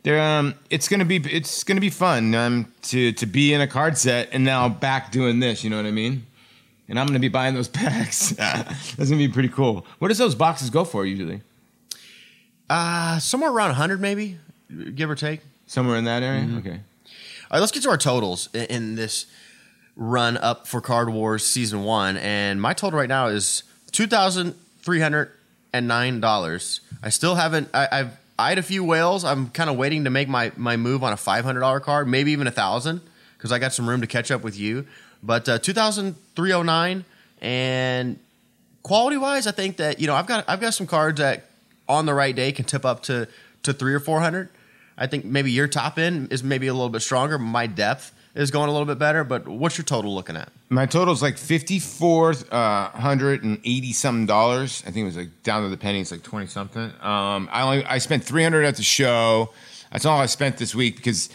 um, 0.07 0.55
it's 0.69 0.87
gonna 0.87 1.05
be 1.05 1.17
it's 1.17 1.63
gonna 1.63 1.81
be 1.81 1.89
fun 1.89 2.33
um, 2.33 2.71
to 2.83 3.11
to 3.13 3.25
be 3.25 3.53
in 3.53 3.61
a 3.61 3.67
card 3.67 3.97
set 3.97 4.29
and 4.31 4.43
now 4.43 4.67
back 4.67 5.11
doing 5.11 5.39
this. 5.39 5.63
You 5.63 5.69
know 5.69 5.77
what 5.77 5.85
I 5.85 5.91
mean? 5.91 6.25
And 6.89 6.99
I'm 6.99 7.05
gonna 7.07 7.19
be 7.19 7.29
buying 7.29 7.53
those 7.53 7.67
packs. 7.81 8.29
That's 8.31 8.95
gonna 8.97 9.17
be 9.17 9.27
pretty 9.27 9.49
cool. 9.49 9.85
What 9.99 10.07
does 10.07 10.17
those 10.17 10.35
boxes 10.35 10.69
go 10.69 10.83
for 10.83 11.05
usually? 11.05 11.41
Uh, 12.71 13.19
somewhere 13.19 13.51
around 13.51 13.67
100 13.67 13.99
maybe, 13.99 14.37
give 14.95 15.09
or 15.09 15.15
take. 15.15 15.41
Somewhere 15.67 15.97
in 15.97 16.05
that 16.05 16.23
area. 16.23 16.47
Okay. 16.59 16.71
All 16.71 16.77
right, 17.51 17.59
let's 17.59 17.73
get 17.73 17.83
to 17.83 17.89
our 17.89 17.97
totals 17.97 18.47
in, 18.53 18.63
in 18.63 18.95
this 18.95 19.25
run 19.97 20.37
up 20.37 20.67
for 20.67 20.79
Card 20.79 21.09
Wars 21.09 21.45
Season 21.45 21.83
1. 21.83 22.15
And 22.15 22.61
my 22.61 22.73
total 22.73 22.97
right 22.97 23.09
now 23.09 23.27
is 23.27 23.63
$2,309. 23.91 26.79
I 27.03 27.09
still 27.09 27.35
haven't, 27.35 27.67
I, 27.73 27.89
I've 27.91 28.17
eyed 28.39 28.57
a 28.57 28.63
few 28.63 28.85
whales. 28.85 29.25
I'm 29.25 29.49
kind 29.49 29.69
of 29.69 29.75
waiting 29.75 30.05
to 30.05 30.09
make 30.09 30.29
my, 30.29 30.53
my 30.55 30.77
move 30.77 31.03
on 31.03 31.11
a 31.11 31.17
$500 31.17 31.81
card, 31.81 32.07
maybe 32.07 32.31
even 32.31 32.47
a 32.47 32.51
1000 32.51 33.01
because 33.37 33.51
I 33.51 33.59
got 33.59 33.73
some 33.73 33.89
room 33.89 33.99
to 33.99 34.07
catch 34.07 34.31
up 34.31 34.43
with 34.43 34.57
you. 34.57 34.87
But 35.21 35.49
uh, 35.49 35.59
2,309 35.59 37.03
and 37.41 38.17
quality 38.81 39.17
wise, 39.17 39.45
I 39.45 39.51
think 39.51 39.75
that, 39.75 39.99
you 39.99 40.07
know, 40.07 40.15
I've 40.15 40.27
got, 40.27 40.45
I've 40.47 40.61
got 40.61 40.73
some 40.73 40.87
cards 40.87 41.19
that 41.19 41.50
on 41.91 42.05
the 42.05 42.13
right 42.13 42.35
day 42.35 42.51
can 42.51 42.65
tip 42.65 42.85
up 42.85 43.03
to, 43.03 43.27
to 43.63 43.73
three 43.73 43.93
or 43.93 43.99
400. 43.99 44.49
I 44.97 45.07
think 45.07 45.25
maybe 45.25 45.51
your 45.51 45.67
top 45.67 45.99
end 45.99 46.31
is 46.31 46.43
maybe 46.43 46.67
a 46.67 46.73
little 46.73 46.89
bit 46.89 47.01
stronger. 47.01 47.37
My 47.37 47.67
depth 47.67 48.13
is 48.35 48.51
going 48.51 48.69
a 48.69 48.71
little 48.71 48.85
bit 48.85 48.99
better. 48.99 49.23
But 49.23 49.47
what's 49.47 49.77
your 49.77 49.85
total 49.85 50.13
looking 50.13 50.35
at? 50.35 50.51
My 50.69 50.85
total 50.85 51.13
is 51.13 51.21
like 51.21 51.37
fifty 51.37 51.79
four 51.79 52.33
hundred 52.51 53.43
and 53.43 53.59
eighty 53.65 53.93
something 53.93 54.25
dollars. 54.25 54.83
I 54.85 54.91
think 54.91 55.03
it 55.03 55.05
was 55.05 55.17
like 55.17 55.43
down 55.43 55.63
to 55.63 55.69
the 55.69 55.77
penny. 55.77 55.99
It's 56.01 56.11
like 56.11 56.23
twenty 56.23 56.47
something. 56.47 56.83
Um, 57.01 57.49
I 57.51 57.61
only 57.63 57.85
I 57.85 57.97
spent 57.97 58.23
three 58.23 58.43
hundred 58.43 58.63
at 58.65 58.75
the 58.75 58.83
show. 58.83 59.51
That's 59.91 60.05
all 60.05 60.19
I 60.19 60.27
spent 60.27 60.57
this 60.57 60.73
week 60.73 60.95
because 60.97 61.29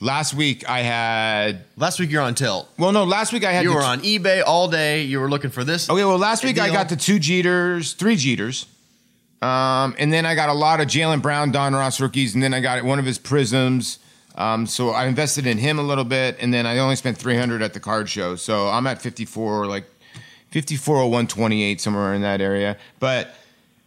last 0.00 0.34
week 0.34 0.68
I 0.68 0.80
had. 0.80 1.64
Last 1.76 2.00
week 2.00 2.10
you're 2.10 2.22
on 2.22 2.34
tilt. 2.34 2.68
Well, 2.78 2.92
no, 2.92 3.04
last 3.04 3.32
week 3.32 3.44
I 3.44 3.52
had. 3.52 3.64
You 3.64 3.74
were 3.74 3.80
t- 3.80 3.86
on 3.86 4.00
eBay 4.00 4.42
all 4.44 4.68
day. 4.68 5.02
You 5.02 5.20
were 5.20 5.28
looking 5.30 5.50
for 5.50 5.62
this. 5.62 5.88
Okay, 5.88 6.04
well, 6.04 6.18
last 6.18 6.42
week 6.42 6.58
I 6.58 6.68
got 6.70 6.88
the 6.88 6.96
two 6.96 7.18
Jeters, 7.18 7.94
three 7.94 8.16
Jeters. 8.16 8.66
Um, 9.42 9.94
and 9.98 10.12
then 10.12 10.26
I 10.26 10.34
got 10.34 10.48
a 10.50 10.54
lot 10.54 10.80
of 10.80 10.86
Jaylen 10.86 11.22
Brown, 11.22 11.52
Donruss 11.52 12.00
rookies, 12.00 12.34
and 12.34 12.42
then 12.42 12.52
I 12.52 12.60
got 12.60 12.82
one 12.84 12.98
of 12.98 13.04
his 13.06 13.18
Prizms. 13.18 13.98
Um, 14.36 14.66
so 14.66 14.90
I 14.90 15.06
invested 15.06 15.46
in 15.46 15.58
him 15.58 15.78
a 15.78 15.82
little 15.82 16.04
bit, 16.04 16.36
and 16.40 16.52
then 16.52 16.66
I 16.66 16.78
only 16.78 16.96
spent 16.96 17.16
300 17.18 17.62
at 17.62 17.72
the 17.74 17.80
card 17.80 18.08
show. 18.08 18.36
So 18.36 18.68
I'm 18.68 18.86
at 18.86 19.00
54, 19.02 19.66
like 19.66 19.84
540128, 20.52 21.80
somewhere 21.80 22.14
in 22.14 22.22
that 22.22 22.40
area. 22.40 22.76
But 22.98 23.34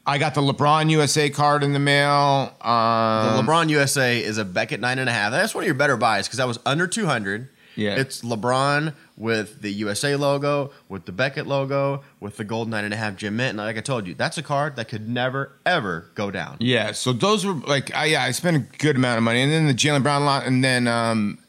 I 0.06 0.18
got 0.18 0.34
the 0.34 0.42
LeBron 0.42 0.90
USA 0.90 1.30
card 1.30 1.64
in 1.64 1.74
the 1.74 1.80
mail. 1.80 2.54
The 2.62 2.70
Um, 2.70 3.46
LeBron 3.46 3.70
USA 3.70 4.22
is 4.22 4.38
a 4.38 4.46
Beckett 4.46 4.80
nine 4.80 5.00
and 5.00 5.10
a 5.10 5.14
half. 5.14 5.32
That's 5.32 5.54
one 5.56 5.64
of 5.64 5.68
your 5.68 5.76
better 5.76 5.98
buys 5.98 6.28
because 6.28 6.38
that 6.38 6.48
was 6.48 6.60
under 6.66 6.88
two 6.88 7.06
hundred. 7.06 7.50
Yeah. 7.76 7.96
it's 7.96 8.22
LeBron 8.22 8.94
with 9.18 9.62
the 9.62 9.72
USA 9.72 10.16
logo, 10.16 10.72
with 10.90 11.06
the 11.06 11.12
Beckett 11.12 11.48
logo, 11.48 12.04
with 12.20 12.38
the 12.38 12.44
gold 12.44 12.70
nine 12.70 12.84
and 12.86 12.94
a 12.94 12.98
half 12.98 13.16
Gem 13.16 13.36
Mint. 13.36 13.50
And 13.50 13.58
like 13.58 13.78
I 13.78 13.82
told 13.82 14.08
you, 14.08 14.14
that's 14.14 14.38
a 14.38 14.44
card 14.44 14.76
that 14.76 14.88
could 14.90 15.08
never 15.10 15.52
ever 15.66 16.06
go 16.16 16.32
down. 16.32 16.58
Yeah, 16.60 16.92
so 16.92 17.14
those 17.14 17.46
were 17.46 17.54
like, 17.54 17.94
I, 17.96 18.06
yeah, 18.06 18.24
I 18.24 18.32
spent 18.32 18.58
a 18.58 18.78
good 18.78 18.96
amount 18.96 19.18
of 19.18 19.24
money, 19.24 19.42
and 19.42 19.52
then 19.52 19.68
the 19.68 19.74
Jaylen 19.74 20.04
Brown 20.04 20.26
lot, 20.26 20.46
and 20.46 20.64
then 20.64 20.88
um, 20.88 21.40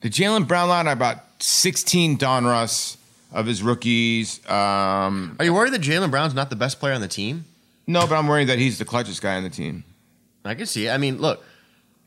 the 0.00 0.08
Jaylen 0.10 0.46
Brown 0.48 0.68
lot, 0.68 0.86
I 0.86 0.94
bought 0.94 1.24
sixteen 1.38 2.16
Donruss 2.18 2.96
of 3.32 3.46
his 3.46 3.62
rookies. 3.62 4.38
Um, 4.48 5.36
Are 5.38 5.44
you 5.44 5.54
worried 5.54 5.72
that 5.72 5.80
Jaylen 5.80 6.10
Brown's 6.10 6.34
not 6.34 6.50
the 6.50 6.56
best 6.56 6.80
player 6.80 6.92
on 6.94 7.00
the 7.00 7.08
team? 7.08 7.44
no, 7.86 8.06
but 8.06 8.14
I'm 8.14 8.28
worried 8.28 8.48
that 8.48 8.58
he's 8.58 8.78
the 8.78 8.84
clutchest 8.84 9.20
guy 9.20 9.36
on 9.36 9.42
the 9.42 9.50
team. 9.50 9.84
I 10.44 10.54
can 10.54 10.66
see. 10.66 10.86
it. 10.86 10.90
I 10.90 10.98
mean, 10.98 11.18
look, 11.20 11.44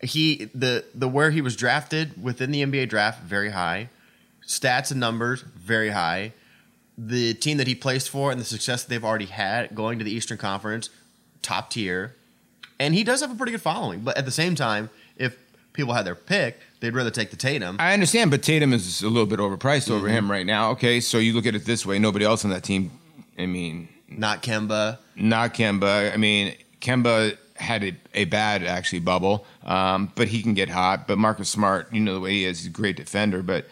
he 0.06 0.50
the 0.54 0.86
the 0.94 1.08
where 1.08 1.32
he 1.32 1.42
was 1.42 1.56
drafted 1.56 2.22
within 2.22 2.52
the 2.52 2.64
NBA 2.64 2.90
draft 2.90 3.24
very 3.24 3.52
high, 3.52 3.90
stats 4.48 4.92
and 4.92 5.00
numbers 5.00 5.42
very 5.42 5.90
high. 5.90 6.34
The 6.98 7.34
team 7.34 7.58
that 7.58 7.68
he 7.68 7.76
placed 7.76 8.10
for 8.10 8.32
and 8.32 8.40
the 8.40 8.46
success 8.46 8.84
that 8.84 8.90
they've 8.90 9.04
already 9.04 9.26
had 9.26 9.76
going 9.76 10.00
to 10.00 10.06
the 10.06 10.12
Eastern 10.12 10.38
Conference, 10.38 10.90
top 11.42 11.70
tier, 11.70 12.16
and 12.80 12.94
he 12.94 13.04
does 13.04 13.22
have 13.22 13.32
a 13.32 13.36
pretty 13.36 13.52
good 13.52 13.62
following. 13.62 14.00
But 14.00 14.18
at 14.18 14.26
the 14.26 14.32
same 14.32 14.56
time, 14.56 14.90
if 15.18 15.38
people 15.74 15.94
had 15.94 16.06
their 16.06 16.16
pick, 16.16 16.60
they'd 16.80 16.94
rather 16.94 17.12
take 17.12 17.32
the 17.32 17.38
Tatum. 17.38 17.78
I 17.80 17.94
understand, 17.94 18.32
but 18.32 18.44
Tatum 18.44 18.74
is 18.74 19.02
a 19.02 19.10
little 19.10 19.26
bit 19.26 19.40
overpriced 19.40 19.92
over 19.92 20.08
mm-hmm. 20.08 20.16
him 20.16 20.32
right 20.32 20.46
now. 20.46 20.72
Okay, 20.72 21.00
so 21.00 21.18
you 21.18 21.34
look 21.34 21.46
at 21.46 21.56
it 21.56 21.66
this 21.66 21.86
way: 21.86 22.00
nobody 22.00 22.26
else 22.26 22.46
on 22.46 22.52
that 22.52 22.64
team. 22.64 22.92
I 23.38 23.46
mean, 23.46 23.90
not 24.08 24.42
Kemba. 24.42 25.00
not 25.16 25.54
Kemba. 25.54 26.14
I 26.14 26.18
mean, 26.18 26.56
Kemba 26.80 27.38
had 27.56 27.84
a, 27.84 27.96
a 28.14 28.26
bad 28.26 28.64
actually 28.64 29.00
bubble, 29.00 29.46
um, 29.64 30.12
but 30.16 30.28
he 30.28 30.42
can 30.42 30.54
get 30.54 30.70
hot. 30.70 31.08
But 31.08 31.18
Marcus 31.18 31.50
Smart, 31.50 31.92
you 31.94 32.00
know 32.00 32.14
the 32.14 32.20
way 32.20 32.32
he 32.32 32.46
is, 32.46 32.60
he's 32.60 32.68
a 32.68 32.72
great 32.72 32.98
defender. 32.98 33.42
But 33.42 33.66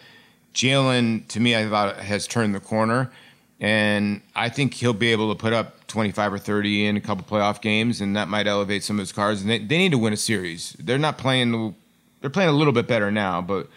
Jaylen, 0.54 1.28
to 1.30 1.40
me, 1.40 1.56
I 1.56 1.68
thought 1.68 1.98
has 1.98 2.28
turned 2.28 2.56
the 2.56 2.60
corner, 2.60 3.12
and 3.60 4.22
I 4.36 4.50
think 4.50 4.74
he'll 4.76 4.94
be 4.94 5.12
able 5.12 5.34
to 5.34 5.40
put 5.40 5.54
up 5.54 5.86
twenty 5.88 6.12
five 6.12 6.32
or 6.32 6.38
thirty 6.38 6.86
in 6.86 6.98
a 6.98 7.02
couple 7.02 7.26
playoff 7.26 7.62
games, 7.62 8.02
and 8.02 8.16
that 8.16 8.28
might 8.28 8.48
elevate 8.48 8.84
some 8.84 8.98
of 8.98 9.02
his 9.02 9.12
cards. 9.12 9.42
And 9.42 9.50
they, 9.50 9.60
they 9.60 9.78
need 9.78 9.92
to 9.92 9.98
win 9.98 10.14
a 10.14 10.18
series. 10.18 10.76
They're 10.80 10.98
not 10.98 11.18
playing. 11.18 11.76
They're 12.22 12.30
playing 12.30 12.50
a 12.50 12.54
little 12.54 12.74
bit 12.74 12.88
better 12.88 13.12
now, 13.12 13.42
but 13.42 13.68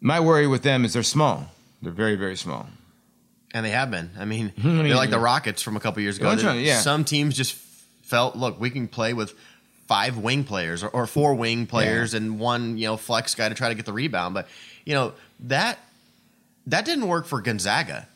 my 0.00 0.20
worry 0.20 0.46
with 0.46 0.62
them 0.62 0.84
is 0.84 0.92
they're 0.92 1.02
small. 1.02 1.48
They're 1.82 1.92
very 1.92 2.14
very 2.14 2.36
small. 2.36 2.68
And 3.52 3.64
they 3.64 3.70
have 3.70 3.90
been. 3.90 4.10
I 4.18 4.24
mean, 4.24 4.52
they're 4.58 4.96
like 4.96 5.10
the 5.10 5.18
Rockets 5.18 5.62
from 5.62 5.76
a 5.76 5.80
couple 5.80 6.02
years 6.02 6.18
ago. 6.18 6.34
Right, 6.34 6.58
yeah. 6.60 6.80
Some 6.80 7.04
teams 7.04 7.36
just 7.36 7.56
felt, 8.04 8.36
look, 8.36 8.60
we 8.60 8.70
can 8.70 8.86
play 8.88 9.12
with 9.12 9.34
five 9.86 10.16
wing 10.16 10.44
players 10.44 10.82
or, 10.82 10.88
or 10.88 11.06
four 11.06 11.34
wing 11.34 11.66
players 11.66 12.14
and 12.14 12.38
one, 12.38 12.78
you 12.78 12.86
know, 12.86 12.96
flex 12.96 13.34
guy 13.34 13.48
to 13.48 13.54
try 13.54 13.68
to 13.68 13.74
get 13.74 13.84
the 13.84 13.92
rebound. 13.92 14.34
But 14.34 14.48
you 14.84 14.94
know 14.94 15.12
that 15.40 15.78
that 16.66 16.84
didn't 16.84 17.08
work 17.08 17.26
for 17.26 17.40
Gonzaga. 17.40 18.08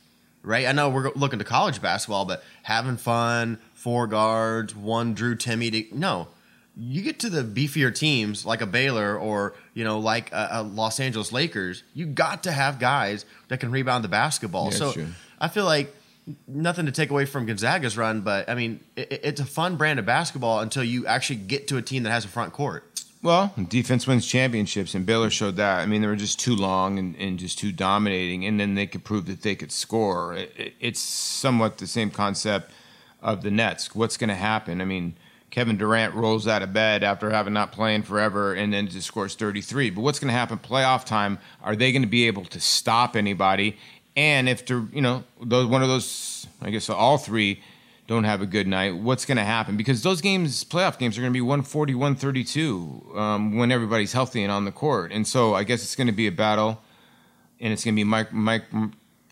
right? 0.43 0.67
I 0.67 0.73
know 0.73 0.89
we're 0.89 1.11
looking 1.15 1.39
to 1.39 1.45
college 1.45 1.83
basketball, 1.83 2.25
but 2.25 2.43
having 2.63 2.97
fun, 2.97 3.59
four 3.75 4.07
guards, 4.07 4.75
one 4.75 5.15
Drew 5.15 5.35
Timme. 5.37 5.71
To, 5.71 5.97
no, 5.97 6.29
you 6.77 7.03
get 7.03 7.19
to 7.21 7.31
the 7.31 7.43
beefier 7.43 7.95
teams 7.95 8.47
like 8.47 8.61
a 8.61 8.67
Baylor 8.67 9.19
or 9.19 9.55
you 9.75 9.85
know 9.85 9.99
like 9.99 10.33
a, 10.33 10.49
a 10.53 10.63
Los 10.63 11.01
Angeles 11.01 11.33
Lakers. 11.33 11.83
You 11.95 12.07
got 12.07 12.45
to 12.45 12.53
have 12.53 12.79
guys 12.79 13.25
that 13.49 13.61
can 13.61 13.71
rebound 13.71 14.05
the 14.05 14.09
basketball. 14.09 14.71
Yeah, 14.71 14.79
so. 14.79 15.07
I 15.41 15.49
feel 15.49 15.65
like 15.65 15.95
nothing 16.47 16.87
to 16.87 16.93
take 16.93 17.11
away 17.11 17.25
from 17.25 17.47
Gonzaga's 17.47 17.97
run, 17.97 18.23
but 18.23 18.49
I 18.49 18.55
mean 18.55 18.81
it, 18.97 19.21
it's 19.25 19.41
a 19.41 19.47
fun 19.47 19.77
brand 19.77 19.99
of 19.99 20.07
basketball 20.07 20.61
until 20.61 20.85
you 20.85 21.07
actually 21.07 21.37
get 21.37 21.69
to 21.69 21.77
a 21.77 21.83
team 21.83 22.03
that 22.05 22.11
has 22.11 22.25
a 22.25 22.29
front 22.29 22.53
court. 22.53 22.85
Well, 23.21 23.53
defense 23.69 24.07
wins 24.07 24.27
championships, 24.27 24.95
and 24.95 25.05
Baylor 25.05 25.31
showed 25.31 25.57
that. 25.57 25.81
I 25.81 25.87
mean, 25.87 26.03
they 26.03 26.07
were 26.07 26.15
just 26.15 26.39
too 26.39 26.55
long 26.55 27.01
and, 27.01 27.17
and 27.17 27.37
just 27.37 27.59
too 27.59 27.73
dominating, 27.73 28.45
and 28.45 28.61
then 28.61 28.77
they 28.77 28.87
could 28.87 29.03
prove 29.03 29.27
that 29.27 29.43
they 29.43 29.57
could 29.57 29.73
score. 29.73 30.35
It, 30.35 30.53
it, 30.57 30.75
it's 30.79 31.01
somewhat 31.01 31.79
the 31.79 31.89
same 31.89 32.11
concept 32.11 32.71
of 33.21 33.43
the 33.43 33.51
Nets. 33.51 33.93
What's 33.93 34.17
going 34.17 34.29
to 34.29 34.37
happen? 34.37 34.81
I 34.81 34.85
mean, 34.85 35.17
Kevin 35.51 35.77
Durant 35.77 36.15
rolls 36.15 36.47
out 36.47 36.63
of 36.63 36.73
bed 36.73 37.03
after 37.03 37.31
having 37.31 37.55
not 37.55 37.73
playing 37.73 38.03
forever, 38.03 38.55
and 38.55 38.73
then 38.73 38.87
just 38.87 39.09
scores 39.09 39.35
33. 39.35 39.91
But 39.91 40.03
what's 40.03 40.21
going 40.21 40.29
to 40.29 40.39
happen 40.39 40.59
playoff 40.59 41.05
time? 41.05 41.39
Are 41.63 41.75
they 41.75 41.91
going 41.91 42.03
to 42.03 42.09
be 42.09 42.29
able 42.29 42.45
to 42.45 42.61
stop 42.61 43.17
anybody? 43.17 43.77
And 44.19 44.49
if 44.49 44.67
they're, 44.67 44.85
you 44.93 45.01
know, 45.01 45.23
those, 45.41 45.67
one 45.67 45.81
of 45.81 45.89
those, 45.89 46.49
I 46.61 46.71
guess 46.71 46.91
all 46.91 47.19
three 47.19 47.63
don't 48.09 48.25
have 48.25 48.43
a 48.43 48.47
good 48.47 48.67
night, 48.67 48.97
what's 48.97 49.25
going 49.25 49.37
to 49.37 49.45
happen? 49.45 49.77
Because 49.77 50.03
those 50.03 50.21
games, 50.21 50.65
playoff 50.65 50.99
games, 50.99 51.17
are 51.17 51.21
going 51.21 51.33
to 51.33 51.37
be 51.37 51.41
140, 51.41 51.95
132 51.95 53.13
um, 53.15 53.57
when 53.57 53.71
everybody's 53.71 54.13
healthy 54.13 54.43
and 54.43 54.51
on 54.51 54.65
the 54.65 54.73
court. 54.73 55.13
And 55.13 55.25
so 55.25 55.55
I 55.55 55.63
guess 55.63 55.85
it's 55.85 55.95
going 55.95 56.09
to 56.09 56.13
be 56.13 56.27
a 56.27 56.33
battle, 56.33 56.83
and 57.61 57.73
it's 57.73 57.85
going 57.85 57.95
to 57.95 58.01
be 58.01 58.03
Mike, 58.03 58.33
Mike 58.33 58.65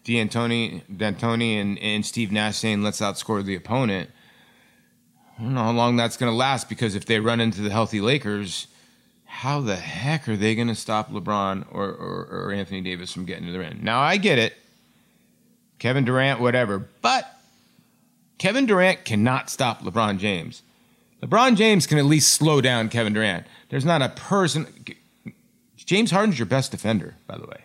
D'Antoni, 0.04 0.82
D'Antoni 0.96 1.60
and, 1.60 1.80
and 1.80 2.06
Steve 2.06 2.30
Nash 2.30 2.58
saying, 2.58 2.84
let's 2.84 3.00
outscore 3.00 3.44
the 3.44 3.56
opponent. 3.56 4.08
I 5.36 5.42
don't 5.42 5.54
know 5.54 5.64
how 5.64 5.72
long 5.72 5.96
that's 5.96 6.16
going 6.16 6.30
to 6.30 6.36
last 6.36 6.68
because 6.68 6.94
if 6.94 7.06
they 7.06 7.18
run 7.18 7.40
into 7.40 7.60
the 7.60 7.70
healthy 7.70 8.00
Lakers, 8.00 8.68
how 9.24 9.60
the 9.60 9.74
heck 9.74 10.28
are 10.28 10.36
they 10.36 10.54
going 10.54 10.68
to 10.68 10.76
stop 10.76 11.10
LeBron 11.10 11.66
or, 11.72 11.88
or, 11.88 12.28
or 12.30 12.52
Anthony 12.52 12.82
Davis 12.82 13.12
from 13.12 13.24
getting 13.24 13.46
to 13.46 13.52
the 13.52 13.58
rim? 13.58 13.80
Now, 13.82 13.98
I 13.98 14.16
get 14.16 14.38
it. 14.38 14.56
Kevin 15.78 16.04
Durant, 16.04 16.40
whatever. 16.40 16.88
But 17.02 17.30
Kevin 18.38 18.66
Durant 18.66 19.04
cannot 19.04 19.50
stop 19.50 19.82
LeBron 19.82 20.18
James. 20.18 20.62
LeBron 21.22 21.56
James 21.56 21.86
can 21.86 21.98
at 21.98 22.04
least 22.04 22.34
slow 22.34 22.60
down 22.60 22.88
Kevin 22.88 23.12
Durant. 23.12 23.46
There's 23.68 23.84
not 23.84 24.02
a 24.02 24.10
person. 24.10 24.66
James 25.76 26.10
Harden's 26.10 26.38
your 26.38 26.46
best 26.46 26.70
defender, 26.70 27.14
by 27.26 27.38
the 27.38 27.46
way. 27.46 27.60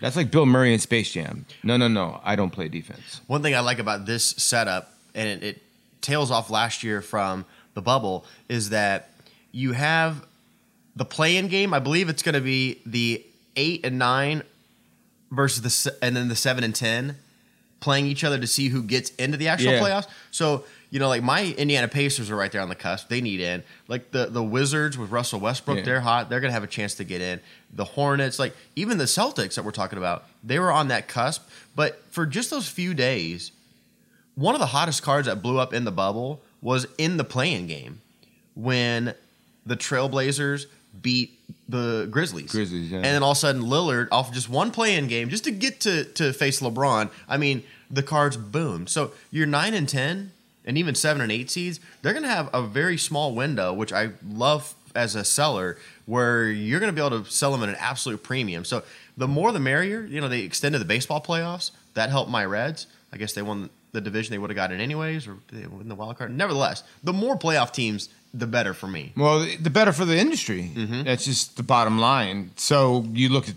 That's 0.00 0.16
like 0.16 0.32
Bill 0.32 0.46
Murray 0.46 0.74
in 0.74 0.80
Space 0.80 1.12
Jam. 1.12 1.46
No, 1.62 1.76
no, 1.76 1.86
no. 1.86 2.20
I 2.24 2.34
don't 2.34 2.50
play 2.50 2.68
defense. 2.68 3.20
One 3.28 3.42
thing 3.42 3.54
I 3.54 3.60
like 3.60 3.78
about 3.78 4.04
this 4.04 4.24
setup, 4.24 4.92
and 5.14 5.28
it, 5.28 5.42
it 5.44 5.62
tails 6.00 6.32
off 6.32 6.50
last 6.50 6.82
year 6.82 7.00
from 7.00 7.44
the 7.74 7.82
bubble, 7.82 8.24
is 8.48 8.70
that 8.70 9.10
you 9.52 9.72
have 9.72 10.26
the 10.96 11.04
play-in 11.04 11.46
game. 11.46 11.72
I 11.72 11.78
believe 11.78 12.08
it's 12.08 12.22
going 12.22 12.34
to 12.34 12.40
be 12.40 12.80
the 12.84 13.24
eight 13.54 13.86
and 13.86 13.98
nine 13.98 14.42
versus 15.32 15.82
the 15.84 15.96
and 16.04 16.14
then 16.14 16.28
the 16.28 16.36
seven 16.36 16.62
and 16.62 16.74
ten 16.74 17.16
playing 17.80 18.06
each 18.06 18.22
other 18.22 18.38
to 18.38 18.46
see 18.46 18.68
who 18.68 18.80
gets 18.80 19.10
into 19.16 19.36
the 19.36 19.48
actual 19.48 19.72
Yeah. 19.72 19.80
playoffs. 19.80 20.06
So 20.30 20.64
you 20.90 20.98
know, 21.00 21.08
like 21.08 21.22
my 21.22 21.46
Indiana 21.56 21.88
Pacers 21.88 22.30
are 22.30 22.36
right 22.36 22.52
there 22.52 22.60
on 22.60 22.68
the 22.68 22.74
cusp. 22.74 23.08
They 23.08 23.22
need 23.22 23.40
in. 23.40 23.62
Like 23.88 24.10
the 24.12 24.26
the 24.26 24.42
Wizards 24.42 24.96
with 24.98 25.10
Russell 25.10 25.40
Westbrook, 25.40 25.78
Yeah. 25.78 25.84
they're 25.84 26.00
hot. 26.02 26.28
They're 26.30 26.38
gonna 26.40 26.52
have 26.52 26.62
a 26.62 26.68
chance 26.68 26.94
to 26.96 27.04
get 27.04 27.20
in. 27.22 27.40
The 27.72 27.84
Hornets, 27.84 28.38
like 28.38 28.54
even 28.76 28.98
the 28.98 29.04
Celtics 29.04 29.54
that 29.54 29.64
we're 29.64 29.70
talking 29.72 29.98
about, 29.98 30.26
they 30.44 30.58
were 30.58 30.70
on 30.70 30.88
that 30.88 31.08
cusp. 31.08 31.42
But 31.74 32.02
for 32.10 32.26
just 32.26 32.50
those 32.50 32.68
few 32.68 32.92
days, 32.92 33.52
one 34.34 34.54
of 34.54 34.60
the 34.60 34.66
hottest 34.66 35.02
cards 35.02 35.26
that 35.26 35.42
blew 35.42 35.58
up 35.58 35.72
in 35.72 35.84
the 35.84 35.90
bubble 35.92 36.42
was 36.60 36.86
in 36.98 37.16
the 37.16 37.24
playing 37.24 37.66
game 37.66 38.00
when 38.54 39.14
the 39.64 39.76
Trailblazers 39.76 40.66
beat 41.00 41.38
the 41.72 42.06
Grizzlies. 42.10 42.52
Grizzlies, 42.52 42.90
yeah. 42.90 42.98
And 42.98 43.06
then 43.06 43.22
all 43.22 43.32
of 43.32 43.38
a 43.38 43.40
sudden 43.40 43.62
Lillard 43.62 44.08
off 44.12 44.32
just 44.32 44.48
one 44.48 44.70
playing 44.70 45.08
game 45.08 45.28
just 45.28 45.44
to 45.44 45.50
get 45.50 45.80
to 45.80 46.04
to 46.04 46.32
face 46.32 46.60
LeBron. 46.60 47.10
I 47.28 47.36
mean, 47.38 47.64
the 47.90 48.02
cards 48.02 48.36
boom. 48.36 48.86
So 48.86 49.12
you're 49.30 49.46
nine 49.46 49.74
and 49.74 49.88
ten 49.88 50.32
and 50.64 50.78
even 50.78 50.94
seven 50.94 51.20
and 51.22 51.32
eight 51.32 51.50
seeds, 51.50 51.80
they're 52.02 52.14
gonna 52.14 52.28
have 52.28 52.48
a 52.52 52.62
very 52.62 52.96
small 52.96 53.34
window, 53.34 53.72
which 53.72 53.92
I 53.92 54.10
love 54.24 54.74
as 54.94 55.14
a 55.14 55.24
seller, 55.24 55.78
where 56.06 56.46
you're 56.50 56.78
gonna 56.78 56.92
be 56.92 57.00
able 57.00 57.24
to 57.24 57.30
sell 57.30 57.50
them 57.50 57.62
at 57.62 57.70
an 57.70 57.76
absolute 57.80 58.22
premium. 58.22 58.64
So 58.64 58.82
the 59.16 59.28
more 59.28 59.50
the 59.52 59.60
merrier. 59.60 60.04
You 60.04 60.20
know, 60.20 60.28
they 60.28 60.40
extended 60.40 60.80
the 60.80 60.86
baseball 60.86 61.20
playoffs. 61.20 61.70
That 61.94 62.10
helped 62.10 62.30
my 62.30 62.44
Reds. 62.44 62.86
I 63.12 63.16
guess 63.16 63.32
they 63.32 63.42
won 63.42 63.70
the 63.92 64.00
division 64.00 64.32
they 64.32 64.38
would 64.38 64.50
have 64.50 64.56
gotten 64.56 64.80
anyways, 64.80 65.26
or 65.26 65.36
they 65.50 65.66
win 65.66 65.88
the 65.88 65.94
wild 65.94 66.16
card. 66.16 66.34
Nevertheless, 66.34 66.82
the 67.02 67.12
more 67.12 67.38
playoff 67.38 67.72
teams, 67.72 68.08
the 68.34 68.46
better 68.46 68.74
for 68.74 68.86
me. 68.86 69.12
Well, 69.16 69.46
the 69.60 69.70
better 69.70 69.92
for 69.92 70.04
the 70.04 70.18
industry. 70.18 70.70
Mm-hmm. 70.74 71.04
That's 71.04 71.24
just 71.24 71.56
the 71.56 71.62
bottom 71.62 71.98
line. 71.98 72.52
So 72.56 73.04
you 73.12 73.28
look 73.28 73.48
at 73.48 73.54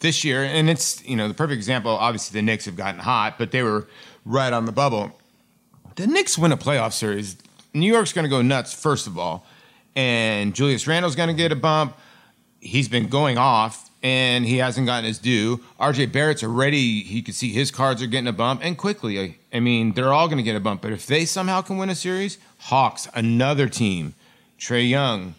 this 0.00 0.24
year, 0.24 0.44
and 0.44 0.68
it's 0.68 1.04
you 1.06 1.16
know 1.16 1.28
the 1.28 1.34
perfect 1.34 1.56
example. 1.56 1.92
Obviously, 1.92 2.38
the 2.38 2.42
Knicks 2.42 2.64
have 2.64 2.76
gotten 2.76 3.00
hot, 3.00 3.38
but 3.38 3.50
they 3.50 3.62
were 3.62 3.88
right 4.24 4.52
on 4.52 4.64
the 4.64 4.72
bubble. 4.72 5.18
The 5.94 6.06
Knicks 6.06 6.36
win 6.36 6.52
a 6.52 6.56
playoff 6.56 6.92
series. 6.92 7.36
New 7.72 7.90
York's 7.92 8.12
going 8.12 8.24
to 8.24 8.28
go 8.28 8.42
nuts 8.42 8.74
first 8.74 9.06
of 9.06 9.18
all, 9.18 9.46
and 9.94 10.54
Julius 10.54 10.86
Randle's 10.86 11.16
going 11.16 11.28
to 11.28 11.34
get 11.34 11.52
a 11.52 11.56
bump. 11.56 11.96
He's 12.60 12.88
been 12.88 13.08
going 13.08 13.38
off, 13.38 13.85
and 14.06 14.46
he 14.46 14.58
hasn't 14.58 14.86
gotten 14.86 15.04
his 15.04 15.18
due. 15.18 15.56
RJ 15.80 16.12
Barrett's 16.12 16.44
already. 16.44 17.02
He 17.02 17.22
could 17.22 17.34
see 17.34 17.50
his 17.50 17.72
cards 17.72 18.00
are 18.00 18.06
getting 18.06 18.28
a 18.28 18.32
bump, 18.32 18.60
and 18.62 18.78
quickly. 18.78 19.36
I, 19.52 19.58
mean, 19.58 19.94
they're 19.94 20.12
all 20.12 20.28
going 20.28 20.36
to 20.36 20.44
get 20.44 20.54
a 20.54 20.60
bump. 20.60 20.80
But 20.80 20.92
if 20.92 21.08
they 21.08 21.24
somehow 21.24 21.60
can 21.60 21.76
win 21.76 21.90
a 21.90 21.96
series, 21.96 22.38
Hawks, 22.58 23.08
another 23.14 23.68
team, 23.68 24.14
Trae 24.60 24.88
Young, 24.88 25.34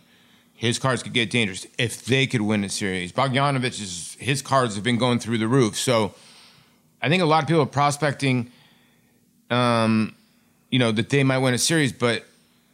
his 0.54 0.80
cards 0.80 1.02
could 1.02 1.14
get 1.14 1.30
dangerous 1.30 1.66
if 1.78 2.04
they 2.04 2.28
could 2.28 2.42
win 2.42 2.66
a 2.66 2.70
series. 2.70 3.14
Bogdanovich 3.14 3.82
is 3.82 4.18
his 4.20 4.42
cards 4.42 4.76
have 4.76 4.84
been 4.84 4.98
going 4.98 5.20
through 5.20 5.38
the 5.38 5.48
roof. 5.48 5.78
So 5.78 6.14
I 7.02 7.08
think 7.08 7.24
a 7.24 7.26
lot 7.26 7.44
of 7.44 7.48
people 7.48 7.62
are 7.62 7.68
prospecting, 7.68 8.52
um, 9.50 10.14
you 10.72 10.80
know, 10.80 10.92
that 10.92 11.10
they 11.10 11.24
might 11.24 11.38
win 11.38 11.54
a 11.54 11.58
series, 11.58 11.94
but 11.94 12.26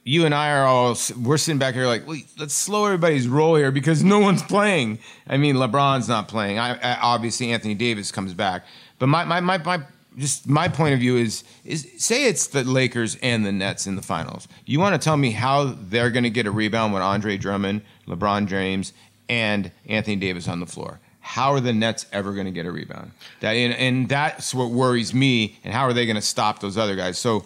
you 0.04 0.26
and 0.26 0.36
I 0.36 0.52
are 0.52 0.66
all 0.66 0.98
we're 1.22 1.38
sitting 1.38 1.60
back 1.60 1.74
here 1.74 1.88
like, 1.88 2.06
let's 2.38 2.54
slow 2.54 2.86
everybody's 2.86 3.28
roll 3.28 3.56
here 3.56 3.72
because 3.72 4.04
no 4.04 4.20
one's 4.20 4.44
playing. 4.44 5.00
I 5.28 5.38
mean, 5.38 5.56
LeBron's 5.56 6.10
not 6.10 6.28
playing. 6.28 6.60
I, 6.60 6.76
I 6.76 7.00
obviously 7.02 7.52
Anthony 7.52 7.74
Davis 7.74 8.12
comes 8.12 8.34
back, 8.34 8.66
but 9.00 9.08
my 9.08 9.24
my 9.24 9.40
my, 9.40 9.58
my 9.60 9.82
just 10.18 10.48
my 10.48 10.68
point 10.68 10.94
of 10.94 11.00
view 11.00 11.18
is 11.18 11.44
is 11.64 11.90
say 11.98 12.26
it's 12.26 12.48
the 12.48 12.64
Lakers 12.64 13.18
and 13.22 13.46
the 13.46 13.52
Nets 13.52 13.88
in 13.88 13.96
the 13.96 14.02
finals. 14.02 14.48
You 14.66 14.80
want 14.80 15.00
to 15.00 15.04
tell 15.04 15.18
me 15.18 15.32
how 15.32 15.76
they're 15.90 16.12
going 16.12 16.24
to 16.24 16.30
get 16.30 16.46
a 16.48 16.52
rebound 16.52 16.94
with 16.94 17.02
Andre 17.02 17.38
Drummond, 17.38 17.82
LeBron 18.08 18.48
James, 18.48 18.94
and 19.30 19.72
Anthony 19.88 20.18
Davis 20.18 20.48
on 20.48 20.60
the 20.60 20.66
floor? 20.66 21.00
How 21.22 21.54
are 21.54 21.62
the 21.62 21.72
Nets 21.72 22.06
ever 22.12 22.34
going 22.34 22.46
to 22.46 22.52
get 22.52 22.66
a 22.66 22.72
rebound? 22.72 23.12
That 23.40 23.52
and, 23.52 23.74
and 23.74 24.10
that's 24.10 24.54
what 24.54 24.72
worries 24.72 25.14
me. 25.14 25.58
And 25.64 25.74
how 25.74 25.84
are 25.84 25.94
they 25.94 26.06
going 26.06 26.18
to 26.18 26.22
stop 26.22 26.60
those 26.60 26.78
other 26.78 26.98
guys? 26.98 27.18
So 27.18 27.46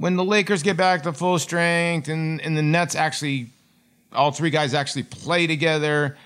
when 0.00 0.16
the 0.16 0.24
Lakers 0.24 0.62
get 0.62 0.78
back 0.78 1.02
to 1.02 1.12
full 1.12 1.38
strength 1.38 2.08
and, 2.08 2.40
and 2.40 2.56
the 2.56 2.62
Nets 2.62 2.94
actually, 2.94 3.48
all 4.14 4.32
three 4.32 4.48
guys 4.48 4.72
actually 4.72 5.02
play 5.02 5.46
together, 5.46 6.16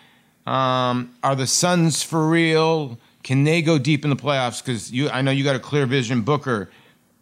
um, 0.47 1.13
are 1.25 1.35
the 1.35 1.49
Suns 1.49 2.01
for 2.01 2.29
real? 2.29 3.01
Can 3.25 3.43
they 3.43 3.63
go 3.63 3.77
deep 3.79 4.05
in 4.05 4.11
the 4.11 4.17
playoffs? 4.17 4.65
Because 4.65 4.93
you, 4.93 5.11
I 5.11 5.23
know 5.23 5.33
you 5.33 5.43
got 5.43 5.57
a 5.57 5.61
clear 5.61 5.87
vision 5.87 6.23
Booker. 6.23 6.71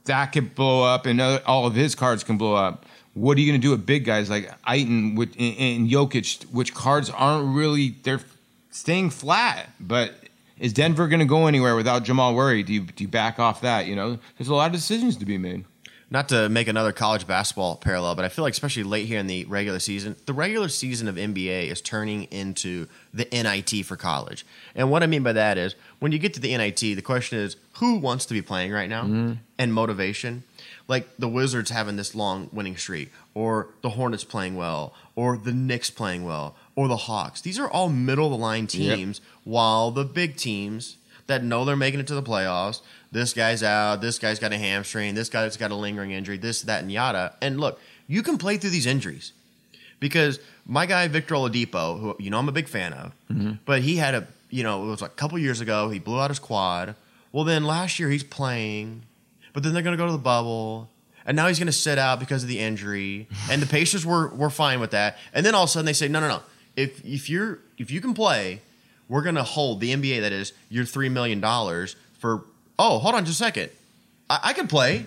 That 0.05 0.27
could 0.27 0.55
blow 0.55 0.83
up, 0.83 1.07
and 1.07 1.21
other- 1.21 1.43
all 1.47 1.67
of 1.67 1.75
his 1.75 1.95
cards 1.95 2.23
can 2.23 2.37
blow 2.37 2.55
up. 2.55 2.85
What 3.15 3.39
are 3.39 3.41
you 3.41 3.51
going 3.51 3.61
to 3.61 3.67
do 3.67 3.71
with 3.71 3.87
big 3.87 4.05
guys 4.05 4.29
like 4.29 4.53
Ayton 4.69 5.15
with, 5.15 5.35
and, 5.39 5.57
and 5.57 5.91
Jokic, 5.91 6.45
which 6.53 6.75
cards 6.75 7.09
aren't 7.09 7.57
really 7.57 7.95
they're 8.03 8.21
staying 8.71 9.11
flat? 9.11 9.71
But 9.81 10.13
is 10.59 10.73
Denver 10.73 11.09
going 11.09 11.21
to 11.21 11.27
go 11.27 11.47
anywhere 11.47 11.77
without 11.77 12.03
Jamal 12.03 12.35
Murray? 12.35 12.63
Do 12.63 12.75
you 12.75 12.81
do 12.81 13.05
you 13.05 13.09
back 13.09 13.39
off 13.39 13.61
that? 13.63 13.87
You 13.87 13.97
know, 13.97 14.19
there's 14.37 14.49
a 14.49 14.55
lot 14.55 14.67
of 14.67 14.73
decisions 14.73 15.17
to 15.19 15.25
be 15.25 15.39
made. 15.39 15.65
Not 16.13 16.29
to 16.29 16.51
make 16.51 16.69
another 16.69 16.93
college 16.93 17.27
basketball 17.27 17.77
parallel, 17.77 18.15
but 18.17 18.27
I 18.27 18.29
feel 18.29 18.43
like 18.43 18.53
especially 18.53 18.83
late 18.83 19.07
here 19.07 19.19
in 19.19 19.29
the 19.29 19.47
regular 19.47 19.79
season, 19.79 20.15
the 20.27 20.35
regular 20.35 20.69
season 20.69 21.09
of 21.09 21.15
NBA 21.15 21.69
is 21.69 21.81
turning 21.81 22.25
into 22.25 22.87
the 23.15 23.27
NIT 23.33 23.87
for 23.87 23.97
college. 23.97 24.45
And 24.75 24.91
what 24.91 25.03
I 25.03 25.07
mean 25.07 25.23
by 25.23 25.33
that 25.33 25.57
is 25.57 25.75
when 26.01 26.13
you 26.13 26.19
get 26.19 26.35
to 26.35 26.41
the 26.41 26.55
NIT, 26.55 26.81
the 26.81 27.01
question 27.01 27.39
is 27.39 27.57
who 27.77 27.97
wants 27.97 28.27
to 28.27 28.35
be 28.35 28.43
playing 28.43 28.73
right 28.73 28.91
now 28.91 29.05
mm-hmm. 29.05 29.33
and 29.59 29.73
motivation. 29.73 30.43
Like 30.87 31.09
the 31.19 31.29
Wizards 31.29 31.71
having 31.71 31.97
this 31.97 32.15
long 32.15 32.51
winning 32.53 32.77
streak, 32.77 33.11
or 33.33 33.69
the 33.81 33.91
Hornets 33.91 34.25
playing 34.25 34.55
well, 34.55 34.93
or 35.17 35.39
the 35.39 35.53
Knicks 35.53 35.89
playing 35.89 36.25
well, 36.25 36.57
or 36.77 36.89
the 36.89 36.97
Hawks. 36.97 37.41
These 37.41 37.59
are 37.59 37.71
all 37.71 37.89
middle 37.89 38.27
of 38.27 38.33
the 38.33 38.37
line 38.37 38.69
Yep. 38.71 38.97
teams, 38.97 39.21
while 39.45 39.91
the 39.91 40.05
big 40.05 40.37
teams 40.37 40.99
that 41.27 41.45
know 41.45 41.65
they're 41.65 41.77
making 41.77 42.01
it 42.01 42.07
to 42.09 42.15
the 42.15 42.23
playoffs. 42.23 42.81
This 43.11 43.33
guy's 43.33 43.63
out. 43.63 44.01
This 44.01 44.19
guy's 44.19 44.39
got 44.39 44.53
a 44.53 44.59
hamstring. 44.59 45.15
This 45.15 45.29
guy's 45.29 45.57
got 45.57 45.71
a 45.71 45.75
lingering 45.75 46.11
injury. 46.11 46.39
This, 46.39 46.63
that, 46.63 46.83
and 46.83 46.91
yada. 46.91 47.35
And 47.41 47.61
look, 47.61 47.81
you 48.07 48.23
can 48.23 48.39
play 48.39 48.57
through 48.57 48.71
these 48.71 48.87
injuries 48.87 49.33
because 50.01 50.41
my 50.67 50.87
guy 50.87 51.09
Victor 51.09 51.35
Oladipo, 51.35 52.01
who 52.01 52.17
you 52.19 52.31
know 52.31 52.39
I'm 52.39 52.49
a 52.49 52.53
big 52.53 52.69
fan 52.69 52.93
of, 52.93 53.13
mm-hmm. 53.31 53.53
but 53.65 53.83
he 53.83 53.97
had 53.97 54.15
a 54.15 54.27
you 54.51 54.63
know 54.63 54.85
it 54.85 54.89
was 54.89 55.03
like 55.03 55.13
a 55.13 55.15
couple 55.15 55.39
years 55.39 55.61
ago 55.61 55.91
he 55.91 55.99
blew 55.99 56.21
out 56.21 56.31
his 56.31 56.39
quad, 56.39 56.95
Well, 57.31 57.45
then 57.45 57.65
last 57.65 57.99
year 57.99 58.11
he's 58.11 58.25
playing, 58.25 59.03
but 59.53 59.63
then 59.63 59.73
they're 59.73 59.83
going 59.83 59.97
to 59.97 60.03
go 60.03 60.07
to 60.07 60.13
the 60.13 60.19
bubble. 60.19 60.89
And 61.25 61.37
now 61.37 61.47
he's 61.47 61.59
going 61.59 61.67
to 61.67 61.73
sit 61.73 61.99
out 61.99 62.19
because 62.19 62.43
of 62.43 62.49
the 62.49 62.59
injury. 62.59 63.29
And 63.49 63.63
the 63.63 63.67
Pacers 63.67 64.05
were, 64.05 64.29
were 64.29 64.51
fine 64.51 64.81
with 64.81 64.91
that. 64.91 65.19
And 65.33 65.47
then 65.47 65.55
all 65.55 65.63
of 65.63 65.69
a 65.69 65.73
sudden 65.73 65.87
they 65.87 65.93
say, 65.93 66.09
no, 66.09 66.19
no, 66.19 66.27
no. 66.27 66.41
If, 66.75 67.05
if, 67.05 67.31
you're, 67.31 67.61
if 67.79 67.93
you 67.93 68.01
can 68.01 68.13
play, 68.13 68.61
we're 69.13 69.21
going 69.21 69.35
to 69.35 69.43
hold 69.43 69.79
the 69.81 69.93
NBA, 69.93 70.23
that 70.23 70.33
is, 70.33 70.55
your 70.71 70.87
$3 70.87 71.13
million 71.13 71.39
for, 72.19 72.45
oh, 72.79 72.99
hold 72.99 73.15
on 73.15 73.27
just 73.27 73.39
a 73.39 73.45
second. 73.45 73.69
I, 74.31 74.41
I 74.43 74.53
could 74.55 74.71
play. 74.71 75.05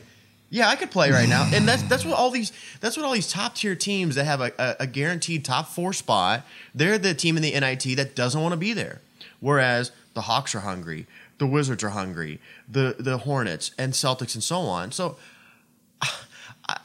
Yeah, 0.51 0.69
I 0.69 0.75
could 0.75 0.91
play 0.91 1.09
right 1.09 1.27
now, 1.27 1.49
and 1.51 1.67
that's 1.67 1.81
that's 1.81 2.05
what 2.05 2.13
all 2.13 2.29
these 2.29 2.53
that's 2.79 2.95
what 2.95 3.05
all 3.05 3.11
these 3.11 3.29
top 3.29 3.55
tier 3.55 3.75
teams 3.75 4.13
that 4.13 4.25
have 4.25 4.41
a, 4.41 4.53
a, 4.59 4.75
a 4.81 4.87
guaranteed 4.87 5.43
top 5.43 5.67
four 5.67 5.91
spot. 5.91 6.45
They're 6.73 6.99
the 6.99 7.15
team 7.15 7.35
in 7.35 7.41
the 7.41 7.59
NIT 7.59 7.97
that 7.97 8.15
doesn't 8.15 8.39
want 8.39 8.53
to 8.53 8.57
be 8.57 8.71
there. 8.71 9.01
Whereas 9.39 9.91
the 10.13 10.21
Hawks 10.21 10.53
are 10.53 10.59
hungry, 10.59 11.07
the 11.39 11.47
Wizards 11.47 11.83
are 11.83 11.89
hungry, 11.89 12.39
the 12.69 12.95
the 12.99 13.17
Hornets 13.17 13.71
and 13.79 13.93
Celtics 13.93 14.35
and 14.35 14.43
so 14.43 14.59
on. 14.59 14.91
So 14.91 15.17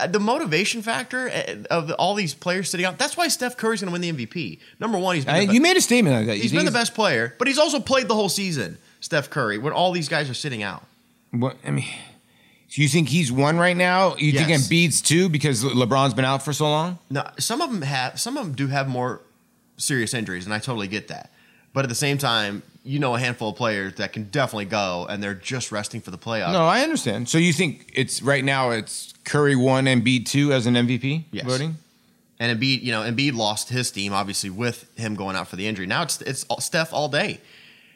the 0.08 0.20
motivation 0.20 0.82
factor 0.82 1.28
eh, 1.28 1.56
of 1.70 1.90
all 1.92 2.14
these 2.14 2.34
players 2.34 2.68
sitting 2.70 2.86
out. 2.86 2.98
That's 2.98 3.16
why 3.16 3.28
Steph 3.28 3.56
Curry's 3.56 3.80
going 3.80 3.92
to 3.92 3.98
win 3.98 4.16
the 4.16 4.26
MVP. 4.26 4.58
Number 4.78 4.98
one, 4.98 5.14
he's 5.16 5.24
been 5.24 5.34
I- 5.34 5.46
the 5.46 5.54
you 5.54 5.60
made 5.60 5.76
a 5.76 5.80
statement 5.80 6.16
like 6.16 6.26
that. 6.26 6.36
You 6.36 6.42
he's 6.42 6.50
think 6.50 6.60
been 6.60 6.66
the 6.66 6.72
best 6.78 6.94
player, 6.94 7.34
but 7.38 7.48
he's 7.48 7.58
also 7.58 7.80
played 7.80 8.08
the 8.08 8.14
whole 8.14 8.28
season. 8.28 8.78
Steph 9.00 9.30
Curry, 9.30 9.56
when 9.58 9.72
all 9.72 9.92
these 9.92 10.08
guys 10.08 10.28
are 10.28 10.34
sitting 10.34 10.62
out. 10.62 10.84
What, 11.30 11.56
I 11.64 11.70
mean, 11.70 11.86
so 12.68 12.82
you 12.82 12.88
think 12.88 13.08
he's 13.08 13.32
one 13.32 13.56
right 13.56 13.76
now? 13.76 14.14
You 14.16 14.32
think 14.32 14.48
Yes. 14.50 14.68
Embiid's 14.68 15.00
two 15.00 15.28
because 15.28 15.64
LeBron's 15.64 16.12
been 16.14 16.24
out 16.24 16.42
for 16.44 16.52
so 16.52 16.66
long? 16.66 16.98
No, 17.08 17.26
some 17.38 17.62
of 17.62 17.70
them 17.72 17.82
have, 17.82 18.20
some 18.20 18.36
of 18.36 18.44
them 18.44 18.54
do 18.54 18.66
have 18.66 18.88
more 18.88 19.20
serious 19.78 20.12
injuries, 20.12 20.44
and 20.44 20.52
I 20.54 20.58
totally 20.58 20.86
get 20.88 21.08
that. 21.08 21.30
But 21.72 21.84
at 21.84 21.88
the 21.88 21.94
same 21.94 22.18
time, 22.18 22.62
you 22.84 22.98
know 22.98 23.14
a 23.14 23.18
handful 23.18 23.50
of 23.50 23.56
players 23.56 23.94
that 23.94 24.12
can 24.12 24.24
definitely 24.24 24.64
go, 24.66 25.06
and 25.08 25.22
they're 25.22 25.34
just 25.34 25.70
resting 25.72 26.00
for 26.00 26.10
the 26.10 26.18
playoffs. 26.18 26.52
No, 26.52 26.66
I 26.66 26.80
understand. 26.82 27.28
So 27.28 27.38
you 27.38 27.52
think 27.52 27.90
it's 27.94 28.22
right 28.22 28.44
now 28.44 28.70
it's 28.70 29.14
Curry 29.24 29.56
one 29.56 29.86
and 29.86 30.02
Embiid 30.04 30.26
two 30.26 30.52
as 30.52 30.66
an 30.66 30.74
MVP 30.74 31.24
Yes. 31.30 31.44
voting? 31.46 31.76
And 32.38 32.58
Embiid, 32.58 32.82
you 32.82 32.90
know, 32.92 33.02
Embiid 33.02 33.34
lost 33.34 33.68
his 33.68 33.90
team 33.90 34.12
obviously 34.12 34.50
with 34.50 34.90
him 34.96 35.14
going 35.14 35.36
out 35.36 35.48
for 35.48 35.56
the 35.56 35.66
injury. 35.66 35.86
Now 35.86 36.02
it's 36.02 36.20
it's 36.22 36.46
Steph 36.60 36.92
all 36.92 37.08
day. 37.08 37.40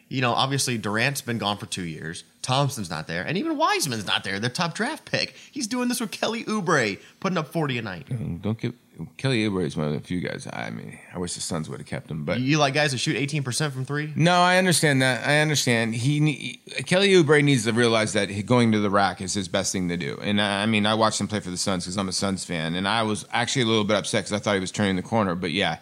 You 0.08 0.20
know, 0.20 0.32
obviously 0.34 0.76
Durant's 0.76 1.22
been 1.22 1.38
gone 1.38 1.56
for 1.56 1.64
two 1.66 1.82
years. 1.84 2.24
Thompson's 2.42 2.90
not 2.90 3.06
there, 3.06 3.22
and 3.26 3.38
even 3.38 3.56
Wiseman's 3.56 4.06
not 4.06 4.22
there. 4.22 4.38
Their 4.38 4.50
top 4.50 4.74
draft 4.74 5.06
pick. 5.10 5.34
He's 5.50 5.66
doing 5.66 5.88
this 5.88 5.98
with 5.98 6.10
Kelly 6.10 6.44
Oubre, 6.44 7.00
putting 7.20 7.38
up 7.38 7.48
forty 7.48 7.78
a 7.78 7.82
night. 7.82 8.06
Don't 8.42 8.58
give 8.60 8.74
Kelly 9.16 9.44
Oubre 9.48 9.64
is 9.64 9.76
one 9.76 9.86
of 9.88 9.92
the 9.92 10.00
few 10.00 10.20
guys. 10.20 10.46
I 10.52 10.70
mean, 10.70 10.98
I 11.12 11.18
wish 11.18 11.34
the 11.34 11.40
Suns 11.40 11.68
would 11.68 11.80
have 11.80 11.86
kept 11.86 12.10
him, 12.10 12.24
but 12.24 12.38
You 12.40 12.58
like 12.58 12.74
guys 12.74 12.92
that 12.92 12.98
shoot 12.98 13.16
eighteen 13.16 13.42
percent 13.42 13.72
from 13.74 13.84
three? 13.84 14.12
no, 14.14 14.34
I 14.40 14.56
understand 14.58 15.02
that. 15.02 15.26
I 15.26 15.40
understand. 15.40 15.94
He 15.96 16.20
ne- 16.20 16.60
Kelly 16.86 17.10
Oubre 17.10 17.42
needs 17.42 17.64
to 17.64 17.72
realize 17.72 18.12
that 18.12 18.26
going 18.46 18.70
to 18.72 18.78
the 18.78 18.90
rack 18.90 19.20
is 19.20 19.34
his 19.34 19.48
best 19.48 19.72
thing 19.72 19.88
to 19.88 19.96
do. 19.96 20.18
And 20.22 20.40
I 20.40 20.62
I 20.62 20.66
mean, 20.66 20.86
I 20.86 20.94
watched 20.94 21.20
him 21.20 21.26
play 21.28 21.40
for 21.40 21.50
the 21.50 21.56
Suns 21.56 21.84
because 21.84 21.96
I'm 21.98 22.08
a 22.08 22.12
Suns 22.12 22.44
fan, 22.44 22.74
and 22.74 22.86
I 22.86 23.02
was 23.02 23.26
actually 23.32 23.62
a 23.62 23.66
little 23.66 23.84
bit 23.84 23.96
upset 23.96 24.24
because 24.24 24.32
I 24.32 24.38
thought 24.38 24.54
he 24.54 24.60
was 24.60 24.70
turning 24.70 24.96
the 24.96 25.02
corner. 25.02 25.34
But 25.34 25.50
yeah, 25.52 25.78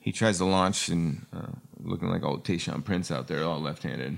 he 0.00 0.12
tries 0.12 0.38
to 0.38 0.44
launch 0.44 0.88
and 0.88 1.26
uh, 1.36 1.46
looking 1.80 2.08
like 2.08 2.22
old 2.22 2.44
Tayshaun 2.44 2.84
Prince 2.84 3.10
out 3.10 3.26
there, 3.26 3.42
all 3.44 3.60
left-handed. 3.60 4.16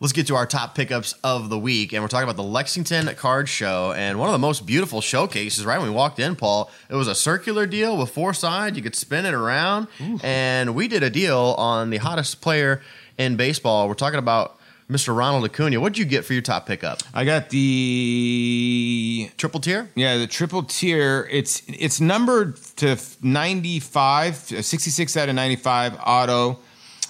Let's 0.00 0.12
get 0.12 0.28
to 0.28 0.36
our 0.36 0.46
top 0.46 0.76
pickups 0.76 1.12
of 1.24 1.48
the 1.50 1.58
week, 1.58 1.92
and 1.92 2.00
we're 2.00 2.08
talking 2.08 2.22
about 2.22 2.36
the 2.36 2.44
Lexington 2.44 3.12
Card 3.16 3.48
Show, 3.48 3.92
and 3.96 4.16
one 4.16 4.28
of 4.28 4.32
the 4.32 4.38
most 4.38 4.64
beautiful 4.64 5.00
showcases. 5.00 5.66
Right 5.66 5.76
when 5.76 5.88
we 5.88 5.94
walked 5.94 6.20
in, 6.20 6.36
Paul, 6.36 6.70
it 6.88 6.94
was 6.94 7.08
a 7.08 7.16
circular 7.16 7.66
deal 7.66 7.96
with 7.96 8.10
four 8.10 8.32
sides. 8.32 8.76
You 8.76 8.82
could 8.84 8.94
spin 8.94 9.26
it 9.26 9.34
around, 9.34 9.88
and 10.22 10.76
we 10.76 10.86
did 10.86 11.02
a 11.02 11.10
deal 11.10 11.56
on 11.58 11.90
the 11.90 11.96
hottest 11.96 12.40
player 12.40 12.80
in 13.18 13.34
baseball. 13.36 13.88
We're 13.88 13.94
talking 13.94 14.20
about 14.20 14.60
Mr. 14.88 15.16
Ronald 15.16 15.44
Acuna. 15.44 15.80
What'd 15.80 15.98
you 15.98 16.04
get 16.04 16.24
for 16.24 16.32
your 16.32 16.42
top 16.42 16.64
pickup? 16.64 17.02
I 17.12 17.24
got 17.24 17.50
the 17.50 19.30
Triple 19.36 19.58
tier? 19.58 19.90
Yeah, 19.96 20.18
the 20.18 20.28
triple 20.28 20.62
tier. 20.62 21.26
It's 21.28 21.60
it's 21.66 22.00
numbered 22.00 22.56
to 22.76 22.96
95, 23.20 24.36
66 24.36 25.16
out 25.16 25.28
of 25.28 25.34
95 25.34 25.98
auto. 26.06 26.60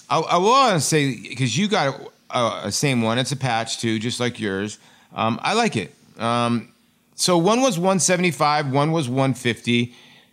I, 0.09 0.21
I 0.21 0.37
want 0.39 0.75
to 0.77 0.81
say 0.81 1.21
because 1.21 1.55
you 1.59 1.69
got 1.69 2.01
a 2.31 2.73
same 2.73 3.03
one. 3.03 3.19
It's 3.19 3.33
a 3.33 3.37
patch 3.37 3.79
too, 3.79 3.99
just 3.99 4.21
like 4.21 4.39
yours. 4.41 4.79
Um, 5.15 5.41
I 5.43 5.55
like 5.55 5.77
it. 5.77 5.95
Um, 6.19 6.73
so 7.15 7.37
one 7.37 7.61
was 7.61 7.79
175, 7.79 8.71
one 8.71 8.93
was 8.93 9.09
150. 9.09 9.93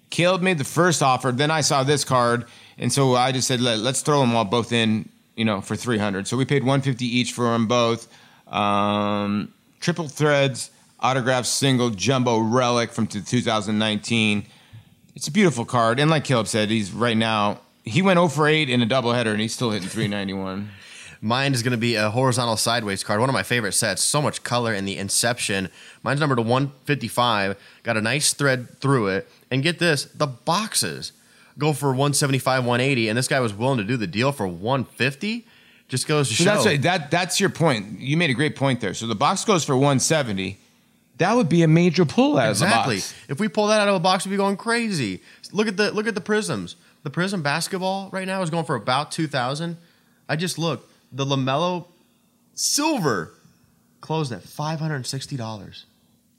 Caleb 0.09 0.41
made 0.41 0.57
the 0.57 0.63
first 0.63 1.01
offer. 1.01 1.31
Then 1.31 1.51
I 1.51 1.61
saw 1.61 1.83
this 1.83 2.03
card, 2.03 2.45
and 2.77 2.91
so 2.91 3.15
I 3.15 3.31
just 3.31 3.47
said, 3.47 3.59
Let, 3.59 3.79
let's 3.79 4.01
throw 4.01 4.19
them 4.19 4.35
all 4.35 4.45
both 4.45 4.71
in, 4.71 5.09
you 5.35 5.45
know, 5.45 5.61
for 5.61 5.75
300. 5.75 6.27
So 6.27 6.37
we 6.37 6.45
paid 6.45 6.61
150 6.63 7.05
each 7.05 7.33
for 7.33 7.45
them 7.45 7.67
both. 7.67 8.07
Um, 8.47 9.51
triple 9.79 10.07
threads, 10.07 10.69
autograph 10.99 11.45
single, 11.45 11.89
jumbo 11.89 12.39
relic 12.39 12.91
from 12.91 13.07
t- 13.07 13.21
2019. 13.21 14.45
It's 15.15 15.27
a 15.27 15.31
beautiful 15.31 15.65
card, 15.65 15.99
and 15.99 16.11
like 16.11 16.23
Caleb 16.23 16.47
said, 16.47 16.69
he's 16.69 16.91
right 16.91 17.17
now. 17.17 17.59
He 17.83 18.01
went 18.01 18.17
0 18.17 18.27
for 18.29 18.47
8 18.47 18.69
in 18.69 18.81
a 18.81 18.85
doubleheader, 18.85 19.31
and 19.31 19.39
he's 19.39 19.53
still 19.53 19.71
hitting 19.71 19.87
391. 19.87 20.69
Mine 21.21 21.53
is 21.53 21.63
going 21.63 21.71
to 21.71 21.77
be 21.77 21.95
a 21.95 22.09
horizontal 22.09 22.57
sideways 22.57 23.03
card. 23.03 23.19
One 23.19 23.29
of 23.29 23.33
my 23.33 23.43
favorite 23.43 23.71
sets. 23.73 24.01
So 24.01 24.21
much 24.21 24.43
color 24.43 24.73
in 24.73 24.85
the 24.85 24.97
Inception. 24.97 25.69
Mine's 26.03 26.19
numbered 26.19 26.37
to 26.37 26.41
155. 26.43 27.57
Got 27.83 27.97
a 27.97 28.01
nice 28.01 28.33
thread 28.33 28.79
through 28.79 29.07
it. 29.07 29.29
And 29.51 29.63
get 29.63 29.79
this 29.79 30.05
the 30.05 30.27
boxes 30.27 31.11
go 31.57 31.71
for 31.73 31.87
175, 31.89 32.65
180. 32.65 33.09
And 33.09 33.17
this 33.17 33.27
guy 33.27 33.39
was 33.39 33.53
willing 33.53 33.77
to 33.77 33.83
do 33.83 33.97
the 33.97 34.07
deal 34.07 34.31
for 34.31 34.45
150. 34.47 35.45
Just 35.87 36.07
goes 36.07 36.29
to 36.29 36.35
So 36.35 36.43
show. 36.43 36.49
that's 36.51 36.65
what- 36.65 36.81
that 36.81 37.11
that's 37.11 37.39
your 37.39 37.49
point. 37.49 37.99
You 37.99 38.17
made 38.17 38.29
a 38.29 38.33
great 38.33 38.55
point 38.55 38.81
there. 38.81 38.93
So 38.93 39.07
the 39.07 39.15
box 39.15 39.45
goes 39.45 39.63
for 39.63 39.75
170. 39.75 40.57
That 41.17 41.33
would 41.35 41.47
be 41.47 41.63
a 41.63 41.67
major 41.67 42.03
pull 42.05 42.37
out 42.37 42.49
exactly. 42.49 42.97
of 42.97 43.01
the 43.03 43.07
box. 43.07 43.13
If 43.29 43.39
we 43.39 43.47
pull 43.47 43.67
that 43.67 43.79
out 43.79 43.87
of 43.87 43.95
a 43.95 43.99
box, 43.99 44.25
we'd 44.25 44.31
be 44.31 44.37
going 44.37 44.57
crazy. 44.57 45.21
Look 45.53 45.67
at 45.67 45.77
the 45.77 45.91
look 45.91 46.07
at 46.07 46.15
the 46.15 46.21
Prizms. 46.21 46.75
The 47.03 47.09
Prizm 47.11 47.41
basketball 47.43 48.09
right 48.11 48.27
now 48.27 48.41
is 48.41 48.49
going 48.49 48.65
for 48.65 48.75
about 48.75 49.11
2000. 49.11 49.77
I 50.27 50.35
just 50.35 50.57
looked. 50.57 50.91
The 51.15 51.25
LaMelo 51.25 51.85
silver 52.53 53.33
closed 54.01 54.31
at 54.31 54.41
$560. 54.43 55.83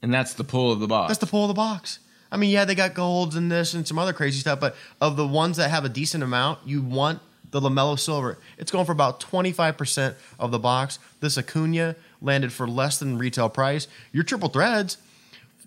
And 0.02 0.14
that's 0.14 0.34
the 0.34 0.44
pull 0.44 0.70
of 0.70 0.80
the 0.80 0.86
box. 0.86 1.08
That's 1.08 1.20
the 1.20 1.26
pull 1.26 1.44
of 1.44 1.48
the 1.48 1.54
box. 1.54 1.98
I 2.30 2.36
mean, 2.36 2.50
yeah, 2.50 2.64
they 2.64 2.74
got 2.74 2.94
golds 2.94 3.34
and 3.36 3.50
this 3.50 3.74
and 3.74 3.88
some 3.88 3.98
other 3.98 4.12
crazy 4.12 4.38
stuff, 4.40 4.60
but 4.60 4.76
of 5.00 5.16
the 5.16 5.26
ones 5.26 5.56
that 5.56 5.70
have 5.70 5.84
a 5.84 5.88
decent 5.88 6.22
amount, 6.22 6.60
you 6.66 6.82
want 6.82 7.20
the 7.50 7.60
LaMelo 7.60 7.98
Silver. 7.98 8.38
It's 8.58 8.70
going 8.70 8.84
for 8.84 8.92
about 8.92 9.20
25% 9.20 10.14
of 10.38 10.50
the 10.50 10.58
box. 10.58 10.98
This 11.20 11.38
Acuna 11.38 11.96
landed 12.20 12.52
for 12.52 12.68
less 12.68 12.98
than 12.98 13.16
retail 13.18 13.48
price. 13.48 13.88
Your 14.12 14.24
triple 14.24 14.48
threads, 14.48 14.98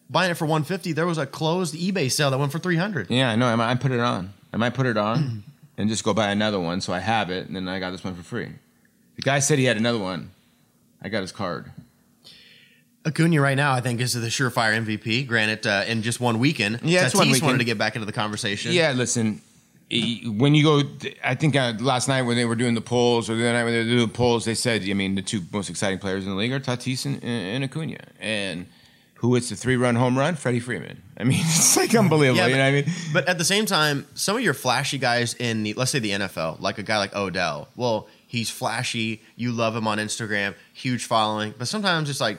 buying 0.09 0.31
it 0.31 0.35
for 0.35 0.45
150 0.45 0.91
there 0.93 1.05
was 1.05 1.17
a 1.17 1.25
closed 1.25 1.75
eBay 1.75 2.11
sale 2.11 2.31
that 2.31 2.37
went 2.37 2.51
for 2.51 2.59
300 2.59 3.09
yeah, 3.11 3.29
I 3.29 3.35
know. 3.35 3.45
I 3.47 3.55
might 3.55 3.71
I 3.71 3.75
put 3.75 3.91
it 3.91 3.99
on. 3.99 4.33
I 4.51 4.57
might 4.57 4.73
put 4.73 4.85
it 4.85 4.97
on 4.97 5.43
and 5.77 5.89
just 5.89 6.03
go 6.03 6.13
buy 6.13 6.29
another 6.29 6.59
one 6.59 6.81
so 6.81 6.93
I 6.93 6.99
have 6.99 7.29
it, 7.29 7.47
and 7.47 7.55
then 7.55 7.67
I 7.67 7.79
got 7.79 7.91
this 7.91 8.03
one 8.03 8.15
for 8.15 8.23
free. 8.23 8.49
The 9.19 9.23
guy 9.23 9.39
said 9.39 9.59
he 9.59 9.65
had 9.65 9.75
another 9.75 9.99
one. 9.99 10.31
I 11.01 11.09
got 11.09 11.19
his 11.19 11.33
card. 11.33 11.69
Acuna 13.05 13.41
right 13.41 13.55
now, 13.57 13.73
I 13.73 13.81
think, 13.81 13.99
is 13.99 14.13
the 14.13 14.21
surefire 14.27 14.73
MVP. 14.85 15.27
Granted, 15.27 15.67
uh, 15.67 15.83
in 15.87 16.03
just 16.03 16.21
one 16.21 16.39
weekend. 16.39 16.79
Yeah, 16.83 17.05
it's 17.05 17.13
Tatis 17.13 17.41
one 17.41 17.47
wanted 17.49 17.57
to 17.57 17.65
get 17.65 17.77
back 17.77 17.95
into 17.95 18.05
the 18.05 18.13
conversation. 18.13 18.71
Yeah, 18.71 18.93
listen. 18.93 19.41
e- 19.89 20.23
When 20.25 20.55
you 20.55 20.63
go, 20.63 20.83
I 21.21 21.35
think 21.35 21.57
uh, 21.57 21.73
last 21.81 22.07
night 22.07 22.21
when 22.21 22.37
they 22.37 22.45
were 22.45 22.55
doing 22.55 22.75
the 22.75 22.81
polls, 22.81 23.29
or 23.29 23.35
the 23.35 23.43
night 23.43 23.65
when 23.65 23.73
they 23.73 23.79
were 23.79 23.83
doing 23.85 24.07
the 24.07 24.13
polls, 24.13 24.45
they 24.45 24.55
said, 24.55 24.83
I 24.89 24.93
mean, 24.93 25.15
the 25.15 25.21
two 25.21 25.41
most 25.51 25.69
exciting 25.69 25.99
players 25.99 26.23
in 26.23 26.29
the 26.29 26.37
league 26.37 26.53
are 26.53 26.59
Tatis 26.61 27.05
and, 27.05 27.21
and 27.21 27.65
Acuna, 27.65 27.97
and 28.21 28.67
who 29.15 29.35
hits 29.35 29.49
the 29.49 29.57
three-run 29.57 29.95
home 29.95 30.17
run? 30.17 30.35
Freddie 30.35 30.61
Freeman. 30.61 31.01
I 31.17 31.25
mean, 31.25 31.39
it's 31.43 31.75
like 31.75 31.93
unbelievable. 31.93 32.37
Yeah, 32.37 32.47
you 32.47 32.55
know 32.55 32.59
what 32.63 32.67
I 32.67 32.71
mean? 32.71 32.85
But 33.11 33.27
at 33.27 33.37
the 33.37 33.43
same 33.45 33.65
time, 33.65 34.07
some 34.13 34.37
of 34.37 34.41
your 34.43 34.53
flashy 34.53 34.97
guys 34.97 35.33
in 35.33 35.63
the 35.63 35.73
let's 35.73 35.91
say 35.91 35.99
the 35.99 36.11
NFL, 36.11 36.61
like 36.61 36.77
a 36.77 36.83
guy 36.83 36.97
like 36.99 37.13
Odell, 37.15 37.67
well, 37.75 38.07
he's 38.29 38.49
flashy. 38.49 39.21
You 39.35 39.51
love 39.51 39.75
him 39.75 39.87
on 39.87 39.97
Instagram, 39.97 40.55
huge 40.73 41.03
following. 41.03 41.53
But 41.57 41.67
sometimes 41.67 42.09
it's 42.09 42.21
like 42.21 42.37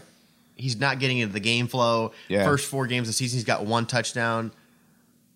he's 0.56 0.78
not 0.78 1.00
getting 1.00 1.18
into 1.18 1.34
the 1.34 1.40
game 1.40 1.66
flow. 1.66 2.12
Yeah. 2.28 2.44
First 2.44 2.70
four 2.70 2.86
games 2.86 3.08
of 3.08 3.08
the 3.08 3.12
season, 3.14 3.36
he's 3.36 3.44
got 3.44 3.66
one 3.66 3.84
touchdown. 3.84 4.52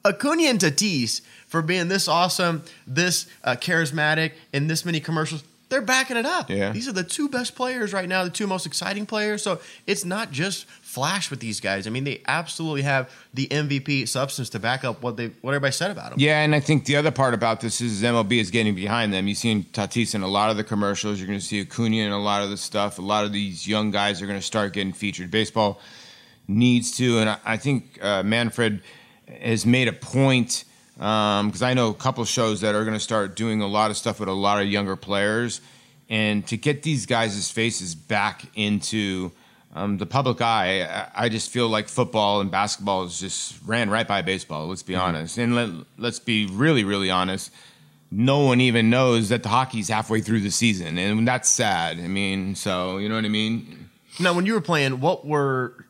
Acuna 0.06 0.44
and 0.44 0.60
Tatis 0.60 1.22
for 1.46 1.60
being 1.60 1.88
this 1.88 2.08
awesome, 2.08 2.62
this 2.86 3.26
uh, 3.42 3.56
charismatic, 3.56 4.32
and 4.52 4.70
this 4.70 4.84
many 4.84 5.00
commercials. 5.00 5.42
They're 5.70 5.82
backing 5.82 6.16
it 6.16 6.26
up. 6.26 6.50
Yeah. 6.50 6.70
These 6.70 6.88
are 6.88 6.92
the 6.92 7.02
two 7.02 7.28
best 7.28 7.56
players 7.56 7.92
right 7.92 8.08
now, 8.08 8.22
the 8.22 8.30
two 8.30 8.46
most 8.46 8.64
exciting 8.64 9.06
players. 9.06 9.42
So 9.42 9.60
it's 9.86 10.04
not 10.04 10.30
just 10.30 10.66
flash 10.94 11.28
with 11.28 11.40
these 11.40 11.58
guys. 11.58 11.88
I 11.88 11.90
mean, 11.90 12.04
they 12.04 12.22
absolutely 12.26 12.82
have 12.82 13.10
the 13.34 13.48
MVP 13.48 14.06
substance 14.06 14.48
to 14.50 14.60
back 14.60 14.84
up 14.84 15.02
what 15.02 15.16
they 15.16 15.26
what 15.40 15.50
everybody 15.50 15.72
said 15.72 15.90
about 15.90 16.10
them. 16.10 16.20
Yeah, 16.20 16.40
and 16.40 16.54
I 16.54 16.60
think 16.60 16.84
the 16.84 16.94
other 16.94 17.10
part 17.10 17.34
about 17.34 17.60
this 17.60 17.80
is 17.80 18.00
MLB 18.02 18.40
is 18.40 18.52
getting 18.52 18.76
behind 18.76 19.12
them. 19.12 19.26
You've 19.26 19.38
seen 19.38 19.64
Tatis 19.64 20.14
in 20.14 20.22
a 20.22 20.28
lot 20.28 20.50
of 20.50 20.56
the 20.56 20.62
commercials. 20.62 21.18
You're 21.18 21.26
going 21.26 21.40
to 21.40 21.44
see 21.44 21.60
Acuna 21.60 21.96
in 21.96 22.12
a 22.12 22.22
lot 22.22 22.42
of 22.42 22.50
the 22.50 22.56
stuff. 22.56 22.98
A 22.98 23.02
lot 23.02 23.24
of 23.24 23.32
these 23.32 23.66
young 23.66 23.90
guys 23.90 24.22
are 24.22 24.26
going 24.26 24.38
to 24.38 24.46
start 24.46 24.72
getting 24.72 24.92
featured. 24.92 25.32
Baseball 25.32 25.80
needs 26.46 26.96
to, 26.98 27.18
and 27.18 27.38
I, 27.44 27.56
think 27.56 27.98
uh, 28.02 28.22
Manfred 28.22 28.82
has 29.42 29.66
made 29.66 29.88
a 29.88 29.92
point 29.92 30.64
because 30.94 31.62
I 31.62 31.74
know 31.74 31.88
a 31.88 31.94
couple 31.94 32.24
shows 32.24 32.60
that 32.60 32.76
are 32.76 32.84
going 32.84 32.94
to 32.94 33.00
start 33.00 33.34
doing 33.34 33.62
a 33.62 33.66
lot 33.66 33.90
of 33.90 33.96
stuff 33.96 34.20
with 34.20 34.28
a 34.28 34.32
lot 34.32 34.62
of 34.62 34.68
younger 34.68 34.94
players. 34.94 35.60
and 36.08 36.46
to 36.46 36.56
get 36.56 36.82
these 36.82 37.06
guys' 37.06 37.50
faces 37.50 37.94
back 37.94 38.44
into 38.54 39.32
um, 39.74 39.98
the 39.98 40.06
public 40.06 40.40
eye, 40.40 41.08
I, 41.14 41.28
just 41.28 41.50
feel 41.50 41.68
like 41.68 41.88
football 41.88 42.40
and 42.40 42.50
basketball 42.50 43.04
is 43.04 43.18
just 43.18 43.56
ran 43.66 43.90
right 43.90 44.06
by 44.06 44.22
baseball. 44.22 44.68
Let's 44.68 44.84
be 44.84 44.94
honest, 44.94 45.36
and 45.36 45.56
let, 45.56 45.68
let's 45.98 46.20
be 46.20 46.46
really, 46.46 46.84
really 46.84 47.10
honest. 47.10 47.50
No 48.10 48.40
one 48.40 48.60
even 48.60 48.88
knows 48.88 49.30
that 49.30 49.42
the 49.42 49.48
hockey's 49.48 49.88
halfway 49.88 50.20
through 50.20 50.40
the 50.40 50.50
season, 50.50 50.96
and 50.96 51.26
that's 51.26 51.50
sad. 51.50 51.98
I 51.98 52.06
mean, 52.06 52.54
so 52.54 52.98
you 52.98 53.08
know 53.08 53.16
what 53.16 53.24
I 53.24 53.28
mean? 53.28 53.90
Now, 54.20 54.32
when 54.32 54.46
you 54.46 54.52
were 54.54 54.60
playing, 54.60 55.00
what 55.00 55.26
were 55.26 55.83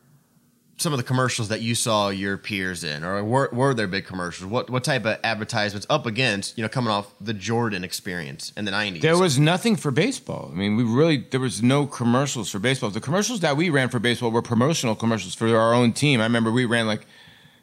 some 0.77 0.91
of 0.91 0.97
the 0.97 1.03
commercials 1.03 1.47
that 1.47 1.61
you 1.61 1.73
saw 1.73 2.09
your 2.09 2.37
peers 2.37 2.83
in, 2.83 3.03
or 3.03 3.23
were, 3.23 3.49
were 3.53 3.73
there 3.73 3.87
big 3.87 4.05
commercials? 4.05 4.49
What 4.49 4.69
what 4.69 4.83
type 4.83 5.05
of 5.05 5.17
advertisements 5.23 5.87
up 5.89 6.05
against? 6.05 6.57
You 6.57 6.63
know, 6.63 6.69
coming 6.69 6.91
off 6.91 7.13
the 7.21 7.33
Jordan 7.33 7.83
experience 7.83 8.51
in 8.57 8.65
the 8.65 8.71
nineties. 8.71 9.01
There 9.01 9.17
was 9.17 9.39
nothing 9.39 9.77
for 9.77 9.91
baseball. 9.91 10.49
I 10.51 10.55
mean, 10.55 10.75
we 10.75 10.83
really 10.83 11.25
there 11.31 11.39
was 11.39 11.63
no 11.63 11.87
commercials 11.87 12.51
for 12.51 12.59
baseball. 12.59 12.89
The 12.89 13.01
commercials 13.01 13.39
that 13.39 13.55
we 13.55 13.69
ran 13.69 13.89
for 13.89 13.99
baseball 13.99 14.31
were 14.31 14.41
promotional 14.41 14.95
commercials 14.95 15.33
for 15.33 15.47
our 15.55 15.73
own 15.73 15.93
team. 15.93 16.19
I 16.19 16.23
remember 16.23 16.51
we 16.51 16.65
ran 16.65 16.87
like 16.87 17.05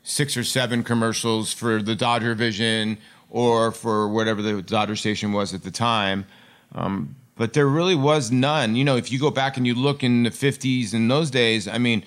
six 0.02 0.36
or 0.36 0.44
seven 0.44 0.82
commercials 0.82 1.52
for 1.52 1.82
the 1.82 1.94
Dodger 1.94 2.34
Vision 2.34 2.98
or 3.30 3.72
for 3.72 4.08
whatever 4.08 4.42
the 4.42 4.62
Dodger 4.62 4.96
station 4.96 5.32
was 5.32 5.54
at 5.54 5.62
the 5.62 5.70
time. 5.70 6.26
Um, 6.74 7.16
but 7.36 7.54
there 7.54 7.66
really 7.66 7.94
was 7.94 8.30
none. 8.30 8.76
You 8.76 8.84
know, 8.84 8.96
if 8.96 9.10
you 9.10 9.18
go 9.18 9.30
back 9.30 9.56
and 9.56 9.66
you 9.66 9.74
look 9.74 10.02
in 10.02 10.22
the 10.22 10.30
50s 10.30 10.92
and 10.92 11.10
those 11.10 11.30
days, 11.30 11.66
I 11.66 11.78
mean, 11.78 12.04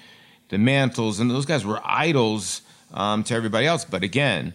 the 0.50 0.58
Mantles 0.58 1.20
and 1.20 1.30
those 1.30 1.46
guys 1.46 1.66
were 1.66 1.82
idols 1.84 2.62
um, 2.94 3.24
to 3.24 3.34
everybody 3.34 3.66
else. 3.66 3.86
But 3.86 4.04
again, 4.04 4.54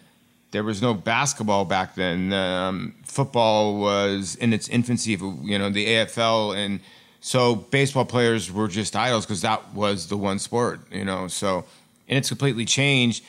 there 0.50 0.64
was 0.64 0.82
no 0.82 0.94
basketball 0.94 1.64
back 1.64 1.94
then. 1.94 2.32
Um, 2.32 2.94
football 3.04 3.78
was 3.78 4.36
in 4.36 4.52
its 4.52 4.68
infancy, 4.68 5.12
you 5.12 5.58
know, 5.58 5.70
the 5.70 5.86
AFL. 5.86 6.56
And 6.56 6.80
so 7.20 7.54
baseball 7.54 8.04
players 8.04 8.50
were 8.50 8.68
just 8.68 8.96
idols 8.96 9.26
because 9.26 9.42
that 9.42 9.74
was 9.74 10.08
the 10.08 10.16
one 10.16 10.38
sport, 10.38 10.80
you 10.90 11.04
know. 11.04 11.28
So, 11.28 11.64
and 12.08 12.18
it's 12.18 12.28
completely 12.28 12.64
changed 12.64 13.24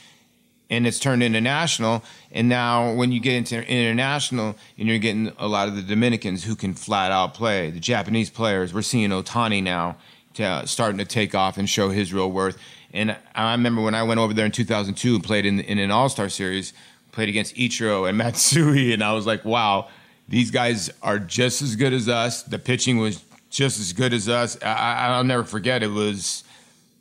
and 0.72 0.88
it's 0.88 1.00
turned 1.00 1.22
international. 1.22 2.02
And 2.32 2.48
now, 2.48 2.94
when 2.94 3.12
you 3.12 3.20
get 3.20 3.36
into 3.36 3.62
international, 3.68 4.56
and 4.78 4.88
you're 4.88 5.00
getting 5.00 5.34
a 5.38 5.48
lot 5.48 5.68
of 5.68 5.76
the 5.76 5.82
Dominicans 5.82 6.46
who 6.46 6.56
can 6.56 6.74
flat 6.74 7.12
out 7.12 7.34
play, 7.34 7.70
the 7.70 7.80
Japanese 7.82 8.30
players. 8.30 8.74
We're 8.74 8.82
seeing 8.82 9.10
Ohtani 9.10 9.62
now 9.62 9.98
to, 10.36 10.44
uh, 10.44 10.66
starting 10.66 10.98
to 10.98 11.06
take 11.06 11.36
off 11.36 11.58
and 11.58 11.70
show 11.70 11.90
his 11.90 12.14
real 12.14 12.32
worth. 12.32 12.58
And 12.94 13.16
I 13.36 13.52
remember 13.54 13.82
when 13.82 13.96
I 13.96 14.04
went 14.04 14.20
over 14.20 14.34
there 14.34 14.46
in 14.46 14.52
2002 14.52 15.16
and 15.16 15.24
played 15.24 15.46
in, 15.46 15.60
in 15.62 15.80
an 15.80 15.92
All 15.92 16.10
Star 16.10 16.30
series, 16.30 16.74
played 17.12 17.30
against 17.30 17.56
Ichiro 17.56 18.08
and 18.08 18.18
Matsui, 18.18 18.94
and 18.94 19.04
I 19.04 19.14
was 19.14 19.26
like, 19.26 19.46
wow, 19.46 19.88
these 20.28 20.52
guys 20.52 20.90
are 21.02 21.20
just 21.20 21.62
as 21.62 21.76
good 21.76 21.94
as 21.94 22.10
us. 22.10 22.44
The 22.44 22.60
pitching 22.60 22.98
was 22.98 23.24
just 23.50 23.80
as 23.80 23.94
good 23.94 24.14
as 24.14 24.30
us. 24.30 24.62
I, 24.64 25.08
I'll 25.08 25.24
never 25.24 25.44
forget. 25.44 25.84
It 25.84 25.92
was 25.92 26.44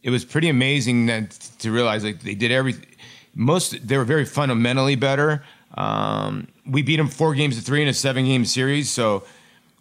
it 0.02 0.10
was 0.10 0.24
pretty 0.24 0.48
amazing 0.48 1.06
that, 1.06 1.30
to 1.58 1.70
realize 1.70 2.02
like 2.04 2.20
they 2.20 2.34
did 2.34 2.50
everything 2.50 2.86
most 3.34 3.86
they 3.86 3.96
were 3.96 4.04
very 4.04 4.24
fundamentally 4.24 4.96
better. 4.96 5.42
Um, 5.76 6.48
we 6.66 6.82
beat 6.82 6.96
them 6.96 7.08
four 7.08 7.34
games 7.34 7.56
to 7.56 7.62
three 7.62 7.82
in 7.82 7.88
a 7.88 7.94
seven 7.94 8.24
game 8.24 8.44
series. 8.44 8.90
So, 8.90 9.24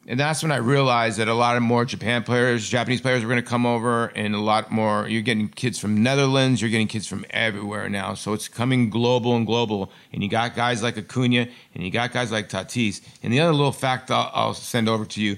and 0.09 0.19
that's 0.19 0.41
when 0.41 0.51
I 0.51 0.55
realized 0.55 1.19
that 1.19 1.27
a 1.27 1.35
lot 1.35 1.55
of 1.55 1.61
more 1.61 1.85
Japan 1.85 2.23
players, 2.23 2.67
Japanese 2.67 2.99
players, 2.99 3.21
were 3.21 3.29
going 3.29 3.43
to 3.43 3.47
come 3.47 3.67
over, 3.67 4.07
and 4.07 4.33
a 4.33 4.39
lot 4.39 4.71
more. 4.71 5.07
You're 5.07 5.21
getting 5.21 5.49
kids 5.49 5.77
from 5.77 6.01
Netherlands, 6.01 6.63
you're 6.63 6.71
getting 6.71 6.87
kids 6.87 7.05
from 7.05 7.25
everywhere 7.29 7.87
now. 7.89 8.15
So 8.15 8.33
it's 8.33 8.47
coming 8.47 8.89
global 8.89 9.35
and 9.35 9.45
global. 9.45 9.91
And 10.11 10.23
you 10.23 10.27
got 10.27 10.55
guys 10.55 10.81
like 10.81 10.97
Acuna, 10.97 11.47
and 11.75 11.83
you 11.83 11.91
got 11.91 12.11
guys 12.11 12.31
like 12.31 12.49
Tatis. 12.49 13.01
And 13.21 13.31
the 13.31 13.39
other 13.39 13.53
little 13.53 13.71
fact 13.71 14.09
I'll, 14.09 14.31
I'll 14.33 14.53
send 14.55 14.89
over 14.89 15.05
to 15.05 15.21
you. 15.21 15.37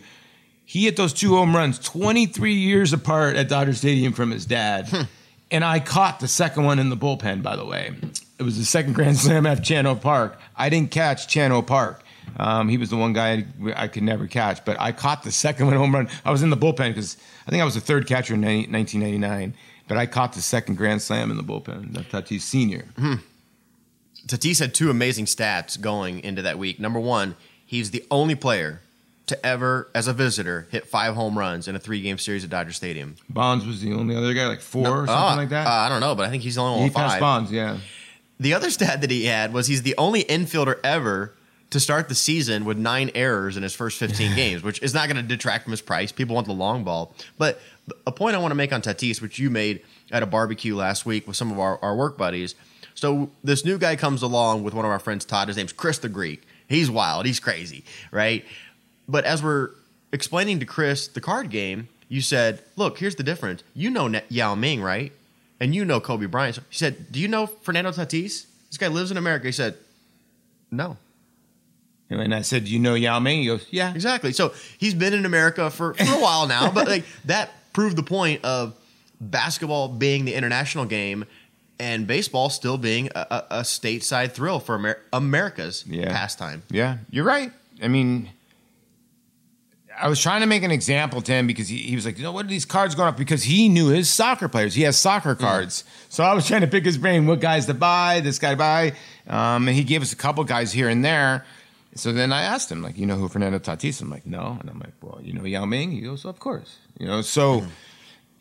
He 0.63 0.85
hit 0.85 0.95
those 0.95 1.11
two 1.11 1.35
home 1.35 1.53
runs 1.53 1.77
23 1.77 2.53
years 2.53 2.93
apart 2.93 3.35
at 3.35 3.49
Dodger 3.49 3.73
Stadium 3.73 4.13
from 4.13 4.31
his 4.31 4.45
dad. 4.45 4.87
Hmm. 4.87 5.01
And 5.51 5.65
I 5.65 5.81
caught 5.81 6.21
the 6.21 6.29
second 6.29 6.63
one 6.63 6.79
in 6.79 6.89
the 6.89 6.95
bullpen, 6.95 7.43
by 7.43 7.57
the 7.57 7.65
way. 7.65 7.93
It 8.39 8.43
was 8.43 8.57
the 8.57 8.63
second 8.63 8.93
Grand 8.93 9.17
Slam 9.17 9.45
at 9.45 9.65
Chan 9.65 9.83
Ho 9.83 9.95
Park. 9.95 10.39
I 10.55 10.69
didn't 10.69 10.91
catch 10.91 11.27
Chan 11.27 11.51
Ho 11.51 11.61
Park. 11.61 12.00
Um, 12.37 12.69
he 12.69 12.77
was 12.77 12.89
the 12.89 12.97
one 12.97 13.13
guy 13.13 13.45
I, 13.65 13.83
I 13.83 13.87
could 13.87 14.03
never 14.03 14.25
catch, 14.27 14.63
but 14.65 14.79
I 14.79 14.91
caught 14.93 15.23
the 15.23 15.31
second 15.31 15.67
one 15.67 15.75
home 15.75 15.93
run. 15.93 16.07
I 16.25 16.31
was 16.31 16.41
in 16.43 16.49
the 16.49 16.57
bullpen 16.57 16.89
because 16.89 17.17
I 17.45 17.51
think 17.51 17.61
I 17.61 17.65
was 17.65 17.75
the 17.75 17.81
third 17.81 18.07
catcher 18.07 18.33
in 18.35 18.41
90, 18.41 18.71
1999, 18.71 19.53
but 19.87 19.97
I 19.97 20.05
caught 20.05 20.33
the 20.33 20.41
second 20.41 20.75
Grand 20.75 21.01
Slam 21.01 21.29
in 21.29 21.37
the 21.37 21.43
bullpen. 21.43 21.91
Tatis 22.09 22.41
Senior. 22.41 22.85
Tatis 24.27 24.59
had 24.59 24.73
two 24.73 24.89
amazing 24.89 25.25
stats 25.25 25.79
going 25.79 26.19
into 26.23 26.41
that 26.43 26.57
week. 26.57 26.79
Number 26.79 26.99
one, 26.99 27.35
he's 27.65 27.91
the 27.91 28.05
only 28.11 28.35
player 28.35 28.81
to 29.27 29.45
ever, 29.45 29.89
as 29.95 30.07
a 30.07 30.13
visitor, 30.13 30.67
hit 30.71 30.87
five 30.87 31.15
home 31.15 31.37
runs 31.37 31.67
in 31.67 31.75
a 31.75 31.79
three-game 31.79 32.17
series 32.17 32.43
at 32.43 32.49
Dodger 32.49 32.71
Stadium. 32.73 33.15
Bonds 33.29 33.65
was 33.65 33.81
the 33.81 33.93
only 33.93 34.15
other 34.15 34.33
guy, 34.33 34.47
like 34.47 34.61
four 34.61 34.87
or 34.87 35.07
something 35.07 35.13
Uh, 35.13 35.35
like 35.37 35.49
that. 35.49 35.67
uh, 35.67 35.69
I 35.69 35.89
don't 35.89 36.01
know, 36.01 36.15
but 36.15 36.25
I 36.25 36.29
think 36.29 36.43
he's 36.43 36.55
the 36.55 36.61
only 36.61 36.79
one 36.79 36.89
he 36.89 36.93
passed 36.93 37.13
five. 37.13 37.19
Bonds, 37.21 37.51
yeah. 37.51 37.77
The 38.39 38.53
other 38.53 38.69
stat 38.69 39.01
that 39.01 39.11
he 39.11 39.25
had 39.25 39.53
was 39.53 39.67
he's 39.67 39.83
the 39.83 39.95
only 39.97 40.23
infielder 40.23 40.79
ever 40.83 41.33
to 41.71 41.79
start 41.79 42.09
the 42.09 42.15
season 42.15 42.65
with 42.65 42.77
nine 42.77 43.11
errors 43.15 43.57
in 43.57 43.63
his 43.63 43.73
first 43.73 43.97
15 43.97 44.35
games, 44.35 44.61
which 44.61 44.81
is 44.81 44.93
not 44.93 45.07
going 45.07 45.17
to 45.17 45.23
detract 45.23 45.63
from 45.63 45.71
his 45.71 45.81
price. 45.81 46.11
People 46.11 46.35
want 46.35 46.47
the 46.47 46.53
long 46.53 46.83
ball. 46.83 47.15
But 47.37 47.59
a 48.05 48.11
point 48.11 48.35
I 48.35 48.39
want 48.39 48.51
to 48.51 48.55
make 48.55 48.71
on 48.71 48.81
Tatis, 48.81 49.21
which 49.21 49.39
you 49.39 49.49
made 49.49 49.81
at 50.11 50.21
a 50.21 50.25
barbecue 50.25 50.75
last 50.75 51.05
week 51.05 51.27
with 51.27 51.35
some 51.35 51.51
of 51.51 51.59
our, 51.59 51.79
our 51.81 51.95
work 51.95 52.17
buddies. 52.17 52.55
So 52.93 53.31
this 53.43 53.65
new 53.65 53.77
guy 53.77 53.95
comes 53.95 54.21
along 54.21 54.63
with 54.63 54.73
one 54.73 54.85
of 54.85 54.91
our 54.91 54.99
friends, 54.99 55.25
Todd. 55.25 55.47
His 55.47 55.57
name's 55.57 55.73
Chris 55.73 55.97
the 55.97 56.09
Greek. 56.09 56.43
He's 56.67 56.91
wild. 56.91 57.25
He's 57.25 57.39
crazy, 57.39 57.83
right? 58.11 58.45
But 59.07 59.25
as 59.25 59.41
we're 59.41 59.71
explaining 60.13 60.59
to 60.59 60.65
Chris 60.65 61.07
the 61.07 61.21
card 61.21 61.49
game, 61.49 61.87
you 62.09 62.21
said, 62.21 62.61
look, 62.75 62.97
here's 62.97 63.15
the 63.15 63.23
difference. 63.23 63.63
You 63.73 63.89
know 63.89 64.21
Yao 64.29 64.55
Ming, 64.55 64.81
right? 64.81 65.13
And 65.61 65.73
you 65.73 65.85
know 65.85 66.01
Kobe 66.01 66.25
Bryant. 66.25 66.55
So 66.55 66.61
he 66.69 66.75
said, 66.75 67.11
do 67.11 67.19
you 67.19 67.27
know 67.27 67.47
Fernando 67.47 67.91
Tatis? 67.91 68.45
This 68.67 68.77
guy 68.77 68.87
lives 68.87 69.11
in 69.11 69.17
America. 69.17 69.45
He 69.47 69.51
said, 69.53 69.77
no. 70.69 70.97
And 72.19 72.35
I 72.35 72.41
said, 72.41 72.67
"You 72.67 72.79
know 72.79 72.93
Yao 72.95 73.19
Ming?" 73.19 73.39
He 73.41 73.47
goes, 73.47 73.65
"Yeah." 73.71 73.93
Exactly. 73.93 74.33
So 74.33 74.53
he's 74.77 74.93
been 74.93 75.13
in 75.13 75.25
America 75.25 75.69
for, 75.69 75.93
for 75.93 76.03
a 76.03 76.21
while 76.21 76.47
now, 76.47 76.71
but 76.71 76.87
like 76.87 77.05
that 77.25 77.51
proved 77.73 77.95
the 77.95 78.03
point 78.03 78.43
of 78.43 78.75
basketball 79.19 79.87
being 79.87 80.25
the 80.25 80.33
international 80.33 80.85
game 80.85 81.25
and 81.79 82.05
baseball 82.05 82.49
still 82.49 82.77
being 82.77 83.09
a, 83.15 83.19
a, 83.19 83.45
a 83.51 83.59
stateside 83.61 84.31
thrill 84.33 84.59
for 84.59 84.75
Amer- 84.75 84.99
America's 85.13 85.83
Yeah. 85.87 86.11
pastime. 86.11 86.63
Yeah, 86.69 86.97
you're 87.09 87.23
right. 87.25 87.51
I 87.81 87.87
mean, 87.87 88.29
I 89.99 90.07
was 90.07 90.19
trying 90.21 90.41
to 90.41 90.47
make 90.47 90.63
an 90.63 90.71
example 90.71 91.21
to 91.21 91.31
him 91.31 91.47
because 91.47 91.67
he, 91.67 91.77
he 91.77 91.95
was 91.95 92.05
like, 92.05 92.17
you 92.17 92.23
know, 92.23 92.31
what 92.31 92.45
are 92.45 92.49
these 92.49 92.65
cards 92.65 92.95
going 92.95 93.09
up? 93.09 93.17
Because 93.17 93.43
he 93.43 93.69
knew 93.69 93.89
his 93.89 94.09
soccer 94.09 94.47
players. 94.47 94.73
He 94.73 94.83
has 94.83 94.97
soccer 94.97 95.35
cards. 95.35 95.83
So 96.09 96.23
I 96.23 96.33
was 96.33 96.47
trying 96.47 96.61
to 96.61 96.67
pick 96.67 96.85
his 96.85 96.97
brain, 96.97 97.27
what 97.27 97.39
guys 97.39 97.65
to 97.67 97.73
buy, 97.73 98.19
this 98.21 98.39
guy 98.39 98.51
to 98.51 98.57
buy. 98.57 98.93
Um, 99.27 99.67
and 99.67 99.75
he 99.77 99.83
gave 99.83 100.01
us 100.01 100.13
a 100.13 100.15
couple 100.15 100.43
guys 100.43 100.71
here 100.71 100.89
and 100.89 101.03
there. 101.05 101.45
So 101.95 102.13
then 102.13 102.31
I 102.31 102.43
asked 102.43 102.71
him, 102.71 102.81
like, 102.81 102.97
you 102.97 103.05
know 103.05 103.17
who 103.17 103.27
Fernando 103.27 103.59
Tatis? 103.59 104.01
I'm 104.01 104.09
like, 104.09 104.25
no. 104.25 104.57
And 104.59 104.69
I'm 104.69 104.79
like, 104.79 104.93
well, 105.01 105.19
you 105.21 105.33
know 105.33 105.43
Yao 105.43 105.65
Ming? 105.65 105.91
He 105.91 106.01
goes, 106.01 106.25
of 106.25 106.39
course. 106.39 106.77
You 106.97 107.05
know, 107.05 107.21
so 107.21 107.59
hmm. 107.59 107.67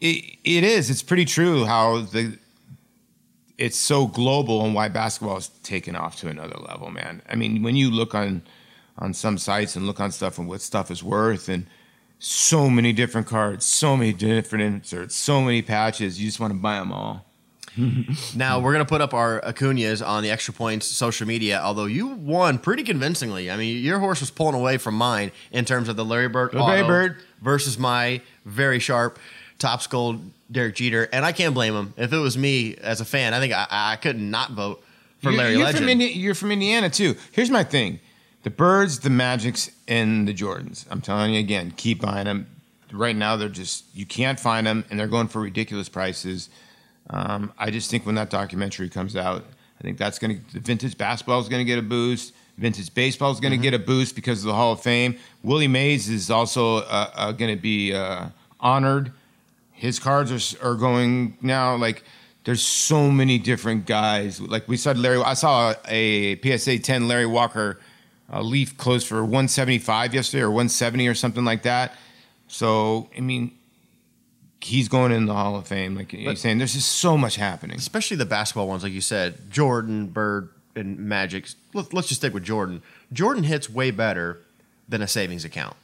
it, 0.01 0.39
it 0.45 0.65
is. 0.65 0.91
It's 0.91 1.03
pretty 1.03 1.25
true 1.25 1.65
how 1.65 2.01
the 2.01 2.39
it's 3.61 3.77
so 3.77 4.07
global 4.07 4.65
and 4.65 4.75
why 4.75 4.89
basketball 4.89 5.37
is 5.37 5.49
taken 5.63 5.95
off 5.95 6.17
to 6.17 6.29
another 6.29 6.57
level, 6.59 6.91
man. 6.91 7.21
I 7.29 7.35
mean, 7.35 7.63
when 7.63 7.77
you 7.77 7.91
look 7.91 8.15
on 8.15 8.43
on 8.99 9.15
some 9.15 9.39
sites 9.39 9.77
and 9.77 9.87
look 9.87 10.01
on 10.01 10.11
stuff 10.13 10.39
and 10.39 10.49
what 10.49 10.61
stuff 10.61 10.91
is 10.91 11.03
worth 11.03 11.49
and 11.49 11.67
so 12.19 12.69
many 12.69 12.93
different 12.93 13.27
cards, 13.27 13.65
so 13.65 13.97
many 13.97 14.13
different 14.13 14.63
inserts, 14.63 15.15
so 15.15 15.41
many 15.41 15.63
patches, 15.63 16.21
you 16.21 16.29
just 16.29 16.41
want 16.41 16.53
to 16.53 16.59
buy 16.59 16.79
them 16.79 16.93
all. 16.93 17.30
Now 18.35 18.61
we're 18.61 18.73
gonna 18.73 18.85
put 18.85 19.01
up 19.01 19.15
our 19.15 19.41
Acuna's 19.41 20.03
on 20.03 20.23
the 20.23 20.31
extra 20.31 20.53
points 20.53 20.87
social 20.87 21.27
media. 21.27 21.61
Although 21.63 21.85
you 21.87 22.09
won 22.09 22.59
pretty 22.59 22.83
convincingly. 22.83 23.51
I 23.51 23.57
mean, 23.57 23.83
your 23.83 23.99
horse 23.99 24.21
was 24.21 24.31
pulling 24.31 24.55
away 24.55 24.77
from 24.79 24.95
mine 24.97 25.31
in 25.53 25.65
terms 25.65 25.89
of 25.89 25.97
the 25.97 26.05
Larry 26.05 26.29
Bird, 26.29 26.53
Larry 26.55 26.83
Bird. 26.83 27.23
versus 27.41 27.79
my 27.79 28.21
very 28.45 28.79
sharp 28.79 29.19
top 29.59 29.83
skull 29.83 30.21
Derek 30.51 30.75
Jeter, 30.75 31.09
and 31.13 31.25
I 31.25 31.33
can't 31.33 31.55
blame 31.55 31.75
him. 31.75 31.95
If 31.97 32.13
it 32.13 32.19
was 32.19 32.37
me 32.37 32.77
as 32.77 33.01
a 33.01 33.05
fan, 33.05 33.35
I 33.35 33.39
think 33.41 33.53
I, 33.53 33.67
I 33.71 33.97
could 33.97 34.19
not 34.19 34.53
vote 34.53 34.83
for 35.23 35.31
you're, 35.31 35.39
Larry 35.39 35.53
you're 35.55 35.65
Legend. 35.65 35.79
From 35.85 35.89
Indi- 35.89 36.13
you're 36.13 36.35
from 36.35 36.51
Indiana 36.51 36.91
too. 36.91 37.15
Here's 37.31 37.51
my 37.51 37.63
thing: 37.63 38.01
the 38.43 38.51
Birds, 38.51 39.01
the 39.01 39.11
Magics, 39.11 39.71
and 39.87 40.27
the 40.27 40.35
Jordans. 40.35 40.87
I'm 40.91 41.01
telling 41.01 41.35
you 41.35 41.41
again, 41.41 41.73
keep 41.77 42.01
buying 42.01 42.25
them. 42.25 42.47
Right 42.93 43.15
now, 43.15 43.37
they're 43.37 43.49
just 43.49 43.85
you 43.95 44.07
can't 44.07 44.41
find 44.41 44.67
them, 44.67 44.85
and 44.91 44.99
they're 44.99 45.07
going 45.07 45.29
for 45.29 45.41
ridiculous 45.41 45.89
prices. 45.89 46.49
Um, 47.11 47.53
I 47.59 47.71
just 47.71 47.91
think 47.91 48.07
when 48.07 48.15
that 48.15 48.31
documentary 48.31 48.89
comes 48.89 49.17
out, 49.17 49.45
I 49.79 49.83
think 49.83 49.99
that's 49.99 50.19
going 50.19 50.39
to 50.45 50.53
the 50.55 50.61
vintage 50.61 50.97
basketball 50.97 51.41
is 51.41 51.49
going 51.49 51.61
to 51.61 51.65
get 51.65 51.79
a 51.79 51.83
boost. 51.83 52.33
Vintage 52.59 52.93
baseball 52.95 53.33
is 53.33 53.41
going 53.41 53.53
to 53.53 53.57
Mm-hmm. 53.57 53.63
get 53.63 53.75
a 53.75 53.79
boost 53.79 54.15
because 54.15 54.41
of 54.41 54.47
the 54.47 54.55
Hall 54.55 54.73
of 54.73 54.81
Fame. 54.83 55.17
Willie 55.43 55.67
Mays 55.69 56.09
is 56.09 56.31
also 56.31 56.79
uh, 56.79 57.11
uh, 57.15 57.33
going 57.33 57.55
to 57.55 57.61
be 57.61 57.93
uh, 57.95 58.27
honored. 58.61 59.13
His 59.73 59.99
cards 59.99 60.31
are, 60.31 60.71
are 60.73 60.75
going 60.75 61.39
now. 61.41 61.75
Like 61.77 62.05
there's 62.45 62.63
so 62.63 63.11
many 63.11 63.39
different 63.39 63.87
guys. 63.87 64.41
Like 64.41 64.69
we 64.69 64.77
saw 64.77 64.93
Larry. 64.93 65.23
I 65.23 65.35
saw 65.35 65.75
a 65.89 66.39
PSA 66.43 66.79
10 66.81 67.09
Larry 67.09 67.27
Walker 67.27 67.81
Uh, 68.33 68.43
Leaf 68.43 68.77
closed 68.77 69.09
for 69.09 69.25
175 69.25 70.15
yesterday 70.15 70.43
or 70.43 70.51
170 70.51 71.09
or 71.09 71.15
something 71.15 71.45
like 71.45 71.63
that. 71.63 71.97
So, 72.47 73.09
I 73.17 73.21
mean, 73.21 73.51
he's 74.63 74.89
going 74.89 75.13
in 75.13 75.27
the 75.27 75.35
Hall 75.35 75.57
of 75.57 75.67
Fame. 75.67 75.95
Like 75.95 76.13
you're 76.13 76.37
saying, 76.37 76.59
there's 76.59 76.75
just 76.75 76.93
so 76.97 77.17
much 77.17 77.37
happening. 77.37 77.77
especially 77.79 78.17
the 78.17 78.27
basketball 78.27 78.69
ones, 78.69 78.83
like 78.83 78.93
you 78.93 79.01
said, 79.01 79.51
Jordan, 79.51 80.07
Bird, 80.07 80.51
and 80.77 80.99
Magic. 80.99 81.49
Let, 81.75 81.93
let's 81.93 82.09
just 82.09 82.21
stick 82.21 82.35
with 82.35 82.45
Jordan. 82.45 82.83
Jordan 83.13 83.45
hits 83.45 83.69
way 83.71 83.91
better 83.91 84.41
than 84.89 85.03
a 85.03 85.09
savings 85.09 85.45
account. 85.45 85.77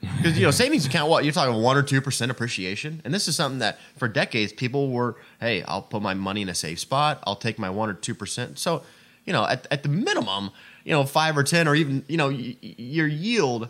Because 0.00 0.36
you 0.38 0.44
know, 0.44 0.50
savings 0.62 0.84
account, 0.86 1.08
what 1.10 1.24
you're 1.24 1.32
talking 1.32 1.62
one 1.62 1.76
or 1.76 1.82
two 1.82 2.00
percent 2.00 2.30
appreciation, 2.30 3.00
and 3.04 3.12
this 3.14 3.28
is 3.28 3.36
something 3.36 3.60
that 3.60 3.78
for 3.96 4.08
decades 4.08 4.52
people 4.52 4.90
were, 4.90 5.16
hey, 5.40 5.62
I'll 5.64 5.82
put 5.82 6.02
my 6.02 6.14
money 6.14 6.42
in 6.42 6.48
a 6.48 6.54
safe 6.54 6.80
spot, 6.80 7.22
I'll 7.26 7.36
take 7.36 7.58
my 7.58 7.70
one 7.70 7.88
or 7.88 7.94
two 7.94 8.14
percent. 8.14 8.58
So, 8.58 8.82
you 9.24 9.32
know, 9.32 9.44
at, 9.46 9.66
at 9.70 9.82
the 9.84 9.88
minimum, 9.88 10.50
you 10.84 10.90
know, 10.92 11.04
five 11.04 11.36
or 11.36 11.44
ten, 11.44 11.68
or 11.68 11.74
even 11.76 12.04
you 12.08 12.16
know, 12.16 12.28
y- 12.30 12.56
your 12.60 13.06
yield 13.06 13.68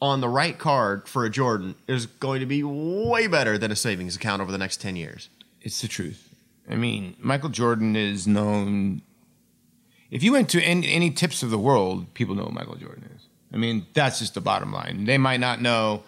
on 0.00 0.20
the 0.20 0.28
right 0.28 0.58
card 0.58 1.08
for 1.08 1.24
a 1.24 1.30
Jordan 1.30 1.74
is 1.86 2.06
going 2.06 2.40
to 2.40 2.46
be 2.46 2.62
way 2.62 3.26
better 3.26 3.58
than 3.58 3.70
a 3.70 3.76
savings 3.76 4.16
account 4.16 4.40
over 4.40 4.50
the 4.50 4.58
next 4.58 4.80
ten 4.80 4.96
years. 4.96 5.28
It's 5.60 5.80
the 5.82 5.88
truth. 5.88 6.34
I 6.68 6.74
mean, 6.76 7.16
Michael 7.20 7.48
Jordan 7.50 7.96
is 7.96 8.26
known. 8.26 9.02
If 10.10 10.22
you 10.22 10.32
went 10.32 10.48
to 10.50 10.62
any, 10.62 10.90
any 10.90 11.10
tips 11.10 11.42
of 11.42 11.50
the 11.50 11.58
world, 11.58 12.12
people 12.14 12.34
know 12.34 12.44
who 12.44 12.52
Michael 12.52 12.76
Jordan 12.76 13.10
is. 13.14 13.26
I 13.52 13.56
mean, 13.56 13.86
that's 13.92 14.20
just 14.20 14.34
the 14.34 14.40
bottom 14.40 14.72
line. 14.72 15.04
They 15.04 15.18
might 15.18 15.40
not 15.40 15.60
know, 15.60 16.04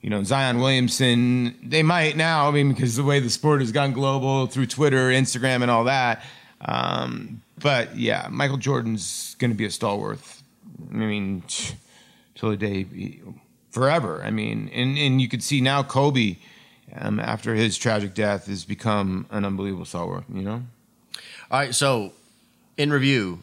you 0.00 0.10
know, 0.10 0.22
Zion 0.24 0.58
Williamson. 0.58 1.56
They 1.62 1.82
might 1.82 2.16
now, 2.16 2.48
I 2.48 2.50
mean, 2.50 2.70
because 2.70 2.96
the 2.96 3.04
way 3.04 3.20
the 3.20 3.30
sport 3.30 3.60
has 3.60 3.72
gone 3.72 3.92
global 3.92 4.46
through 4.46 4.66
Twitter, 4.66 5.10
Instagram, 5.10 5.62
and 5.62 5.70
all 5.70 5.84
that. 5.84 6.24
Um, 6.62 7.42
but 7.58 7.96
yeah, 7.96 8.28
Michael 8.30 8.56
Jordan's 8.56 9.36
going 9.38 9.50
to 9.50 9.56
be 9.56 9.66
a 9.66 9.70
stalwart. 9.70 10.20
I 10.90 10.94
mean, 10.94 11.42
till 12.36 12.50
the 12.50 12.56
day, 12.56 12.86
forever. 13.70 14.22
I 14.24 14.30
mean, 14.30 14.70
and, 14.72 14.96
and 14.96 15.20
you 15.20 15.28
could 15.28 15.42
see 15.42 15.60
now 15.60 15.82
Kobe, 15.82 16.36
um, 16.94 17.18
after 17.20 17.54
his 17.54 17.76
tragic 17.76 18.14
death, 18.14 18.46
has 18.46 18.64
become 18.64 19.26
an 19.30 19.44
unbelievable 19.44 19.84
stalwart, 19.84 20.24
you 20.32 20.42
know? 20.42 20.62
All 21.50 21.58
right, 21.60 21.74
so 21.74 22.12
in 22.76 22.92
review, 22.92 23.40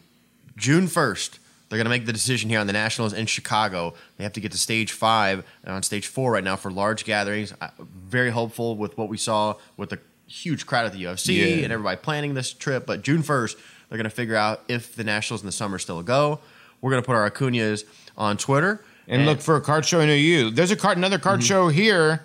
June 0.56 0.86
1st, 0.86 1.38
they're 1.68 1.78
going 1.78 1.84
to 1.86 1.90
make 1.90 2.06
the 2.06 2.12
decision 2.12 2.50
here 2.50 2.60
on 2.60 2.66
the 2.66 2.72
Nationals 2.72 3.12
in 3.12 3.26
Chicago. 3.26 3.94
They 4.16 4.24
have 4.24 4.34
to 4.34 4.40
get 4.40 4.52
to 4.52 4.58
stage 4.58 4.92
five 4.92 5.44
and 5.64 5.74
on 5.74 5.82
stage 5.82 6.06
four 6.06 6.32
right 6.32 6.44
now 6.44 6.56
for 6.56 6.70
large 6.70 7.04
gatherings. 7.04 7.52
Very 7.78 8.30
hopeful 8.30 8.76
with 8.76 8.96
what 8.96 9.08
we 9.08 9.16
saw 9.16 9.56
with 9.76 9.90
the 9.90 9.98
huge 10.26 10.66
crowd 10.66 10.86
at 10.86 10.92
the 10.92 11.02
UFC 11.04 11.36
Yeah. 11.36 11.64
and 11.64 11.72
everybody 11.72 11.96
planning 11.96 12.34
this 12.34 12.52
trip. 12.52 12.86
But 12.86 13.02
June 13.02 13.22
1st, 13.22 13.56
they're 13.88 13.96
going 13.98 14.04
to 14.04 14.10
figure 14.10 14.36
out 14.36 14.62
if 14.68 14.94
the 14.94 15.04
Nationals 15.04 15.40
in 15.42 15.46
the 15.46 15.52
summer 15.52 15.78
still 15.78 16.02
go. 16.02 16.38
We're 16.80 16.90
going 16.90 17.02
to 17.02 17.06
put 17.06 17.16
our 17.16 17.28
Acunas 17.28 17.84
on 18.16 18.36
Twitter. 18.36 18.80
And, 19.06 19.26
look 19.26 19.40
for 19.40 19.56
a 19.56 19.60
card 19.60 19.84
show 19.84 20.04
near 20.04 20.16
you. 20.16 20.50
There's 20.50 20.70
a 20.70 20.76
card, 20.76 20.96
another 20.96 21.18
card 21.18 21.44
show 21.44 21.68
here, 21.68 22.24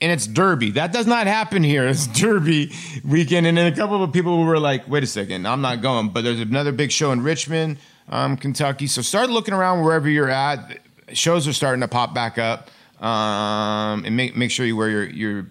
and 0.00 0.10
it's 0.10 0.26
Derby. 0.26 0.70
That 0.72 0.90
does 0.92 1.06
not 1.06 1.26
happen 1.26 1.62
here. 1.62 1.86
It's 1.88 2.06
Derby 2.06 2.72
weekend, 3.04 3.46
and 3.46 3.58
then 3.58 3.70
a 3.70 3.76
couple 3.76 4.02
of 4.02 4.12
people 4.12 4.42
were 4.44 4.58
like, 4.58 4.88
"Wait 4.88 5.02
a 5.02 5.06
second, 5.06 5.46
I'm 5.46 5.60
not 5.60 5.82
going." 5.82 6.08
But 6.08 6.24
there's 6.24 6.40
another 6.40 6.72
big 6.72 6.90
show 6.90 7.12
in 7.12 7.22
Richmond, 7.22 7.76
um, 8.08 8.38
Kentucky. 8.38 8.86
So 8.86 9.02
start 9.02 9.28
looking 9.28 9.52
around 9.52 9.84
wherever 9.84 10.08
you're 10.08 10.30
at. 10.30 10.78
Shows 11.12 11.46
are 11.46 11.52
starting 11.52 11.82
to 11.82 11.88
pop 11.88 12.14
back 12.14 12.38
up, 12.38 12.70
um, 13.02 14.04
and 14.06 14.16
make 14.16 14.34
make 14.34 14.50
sure 14.50 14.64
you 14.64 14.76
wear 14.76 14.88
your 14.88 15.04
your 15.04 15.46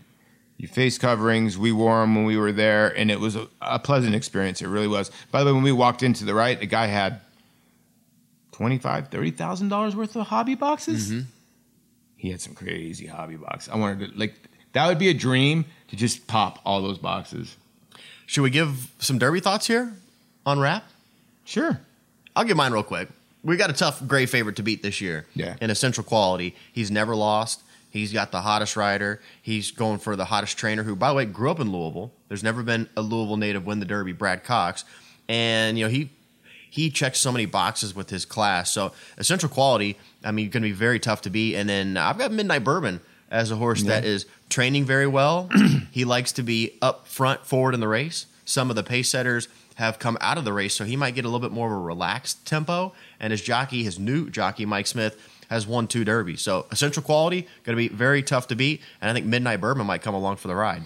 your 0.58 0.70
face 0.70 0.98
coverings. 0.98 1.56
We 1.56 1.72
wore 1.72 2.02
them 2.02 2.16
when 2.16 2.26
we 2.26 2.38
were 2.38 2.52
there, 2.52 2.98
and 2.98 3.12
it 3.12 3.20
was 3.20 3.36
a, 3.36 3.48
a 3.62 3.78
pleasant 3.78 4.16
experience. 4.16 4.62
It 4.62 4.68
really 4.70 4.88
was. 4.88 5.12
By 5.32 5.42
the 5.42 5.48
way, 5.48 5.54
when 5.54 5.64
we 5.64 5.72
walked 5.72 6.02
into 6.02 6.26
the 6.26 6.34
right, 6.34 6.60
the 6.60 6.66
guy 6.66 6.88
had 6.88 7.22
twenty-five, 8.58 9.10
thirty 9.10 9.32
thousand 9.32 9.70
dollars 9.70 9.96
worth 9.96 10.16
of 10.16 10.28
hobby 10.28 10.56
boxes. 10.56 11.12
Mm-hmm. 11.12 11.22
He 12.18 12.32
had 12.32 12.42
some 12.42 12.56
crazy 12.56 13.06
hobby 13.06 13.36
boxes. 13.36 13.72
I 13.72 13.78
wanted 13.78 14.12
to 14.12 14.20
like 14.20 14.34
that 14.74 14.88
would 14.88 14.98
be 14.98 15.10
a 15.10 15.14
dream 15.14 15.66
to 15.90 15.96
just 15.96 16.28
pop 16.28 16.60
all 16.66 16.82
those 16.82 16.98
boxes. 16.98 17.56
Should 18.26 18.42
we 18.42 18.50
give 18.50 18.92
some 19.00 19.20
Derby 19.20 19.40
thoughts 19.40 19.68
here 19.68 19.94
on 20.46 20.60
rap? 20.60 20.84
Sure. 21.46 21.80
I'll 22.36 22.44
give 22.44 22.58
mine 22.58 22.74
real 22.74 22.84
quick. 22.84 23.10
We 23.44 23.56
got 23.56 23.70
a 23.70 23.74
tough 23.74 24.06
gray 24.06 24.26
favorite 24.26 24.58
to 24.58 24.64
beat 24.64 24.82
this 24.82 25.00
year. 25.00 25.26
Yeah. 25.34 25.56
In 25.62 25.70
essential 25.70 26.04
quality, 26.04 26.56
he's 26.74 26.92
never 26.92 27.16
lost. 27.16 27.62
He's 27.90 28.12
got 28.12 28.32
the 28.32 28.42
hottest 28.42 28.76
rider. 28.76 29.22
He's 29.42 29.72
going 29.72 30.00
for 30.00 30.16
the 30.16 30.26
hottest 30.26 30.58
trainer, 30.58 30.84
who, 30.84 30.96
by 30.96 31.10
the 31.10 31.16
way, 31.16 31.26
grew 31.26 31.50
up 31.50 31.60
in 31.60 31.72
Louisville. 31.72 32.12
There's 32.28 32.44
never 32.44 32.62
been 32.64 32.90
a 32.98 33.02
Louisville 33.02 33.38
native 33.38 33.66
win 33.66 33.80
the 33.80 33.86
Derby, 33.86 34.12
Brad 34.12 34.44
Cox, 34.44 34.84
and 35.30 35.78
you 35.78 35.86
know 35.86 35.90
he 35.90 36.10
he 36.70 36.90
checks 36.90 37.20
so 37.20 37.32
many 37.32 37.46
boxes 37.46 37.96
with 37.96 38.10
his 38.10 38.26
class. 38.26 38.72
So 38.72 38.92
essential 39.18 39.50
quality, 39.50 39.98
I 40.24 40.32
mean, 40.32 40.50
going 40.50 40.64
to 40.64 40.70
be 40.70 40.74
very 40.74 41.00
tough 41.00 41.22
to 41.22 41.30
beat. 41.30 41.56
And 41.56 41.70
then 41.70 41.98
I've 41.98 42.18
got 42.18 42.32
Midnight 42.32 42.64
Bourbon 42.64 43.02
as 43.30 43.52
a 43.52 43.56
horse 43.56 43.84
that 43.84 44.06
is 44.06 44.26
training 44.50 44.86
very 44.86 45.08
well. 45.08 45.50
he 45.92 46.06
likes 46.06 46.32
to 46.34 46.44
be 46.44 46.78
up 46.82 47.08
front, 47.08 47.46
forward 47.46 47.74
in 47.74 47.80
the 47.80 47.88
race. 47.88 48.26
Some 48.46 48.70
of 48.70 48.76
the 48.76 48.84
pace 48.84 49.10
setters 49.10 49.48
have 49.76 50.00
come 50.00 50.18
out 50.22 50.38
of 50.38 50.46
the 50.46 50.54
race, 50.54 50.74
so 50.74 50.86
he 50.86 50.96
might 50.96 51.14
get 51.14 51.26
a 51.26 51.28
little 51.28 51.40
bit 51.40 51.52
more 51.52 51.68
of 51.68 51.74
a 51.74 51.80
relaxed 51.80 52.46
tempo. 52.46 52.94
And 53.20 53.32
his 53.32 53.42
jockey, 53.42 53.84
his 53.84 54.00
new 54.00 54.30
jockey, 54.30 54.66
Mike 54.66 54.88
Smith, 54.88 55.20
has 55.50 55.68
won 55.68 55.88
two 55.88 56.04
derbies. 56.04 56.42
So 56.42 56.66
essential 56.72 57.04
quality, 57.04 57.48
going 57.64 57.78
to 57.78 57.90
be 57.90 57.94
very 57.94 58.24
tough 58.24 58.48
to 58.48 58.56
beat. 58.56 58.82
And 59.02 59.10
I 59.10 59.14
think 59.14 59.26
Midnight 59.26 59.62
Bourbon 59.62 59.86
might 59.86 60.02
come 60.02 60.16
along 60.16 60.38
for 60.38 60.48
the 60.48 60.56
ride. 60.56 60.84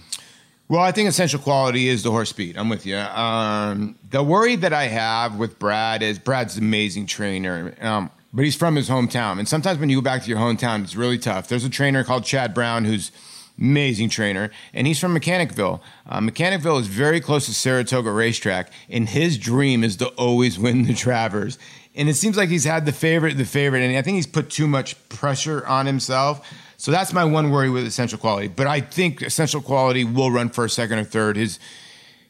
Well, 0.71 0.79
I 0.79 0.93
think 0.93 1.09
essential 1.09 1.37
quality 1.37 1.89
is 1.89 2.01
the 2.01 2.11
horse 2.11 2.29
speed. 2.29 2.55
I'm 2.57 2.69
with 2.69 2.85
you. 2.85 2.95
Um, 2.95 3.99
the 4.09 4.23
worry 4.23 4.55
that 4.55 4.71
I 4.71 4.85
have 4.85 5.35
with 5.35 5.59
Brad 5.59 6.01
is 6.01 6.17
Brad's 6.17 6.55
an 6.55 6.63
amazing 6.63 7.07
trainer, 7.07 7.75
um, 7.81 8.09
but 8.31 8.45
he's 8.45 8.55
from 8.55 8.77
his 8.77 8.87
hometown. 8.87 9.37
And 9.37 9.49
sometimes 9.49 9.79
when 9.79 9.89
you 9.89 9.97
go 9.97 10.01
back 10.01 10.23
to 10.23 10.29
your 10.29 10.39
hometown, 10.39 10.81
it's 10.81 10.95
really 10.95 11.17
tough. 11.17 11.49
There's 11.49 11.65
a 11.65 11.69
trainer 11.69 12.05
called 12.05 12.23
Chad 12.23 12.53
Brown 12.53 12.85
who's 12.85 13.11
amazing 13.59 14.07
trainer, 14.11 14.49
and 14.73 14.87
he's 14.87 14.97
from 14.97 15.13
Mechanicville. 15.13 15.81
Uh, 16.07 16.21
Mechanicville 16.21 16.79
is 16.79 16.87
very 16.87 17.19
close 17.19 17.47
to 17.47 17.53
Saratoga 17.53 18.09
Racetrack, 18.09 18.71
and 18.89 19.09
his 19.09 19.37
dream 19.37 19.83
is 19.83 19.97
to 19.97 20.07
always 20.11 20.57
win 20.57 20.83
the 20.83 20.93
Travers. 20.93 21.59
And 21.95 22.07
it 22.07 22.13
seems 22.13 22.37
like 22.37 22.47
he's 22.47 22.63
had 22.63 22.85
the 22.85 22.93
favorite, 22.93 23.37
the 23.37 23.43
favorite, 23.43 23.81
and 23.81 23.97
I 23.97 24.01
think 24.01 24.15
he's 24.15 24.25
put 24.25 24.49
too 24.49 24.67
much 24.67 24.95
pressure 25.09 25.67
on 25.67 25.85
himself. 25.85 26.49
So 26.81 26.89
that's 26.89 27.13
my 27.13 27.23
one 27.23 27.51
worry 27.51 27.69
with 27.69 27.85
essential 27.85 28.17
quality. 28.17 28.47
But 28.47 28.65
I 28.65 28.81
think 28.81 29.21
essential 29.21 29.61
quality 29.61 30.03
will 30.03 30.31
run 30.31 30.49
first, 30.49 30.75
second, 30.75 30.97
or 30.97 31.03
third. 31.03 31.37
His 31.37 31.59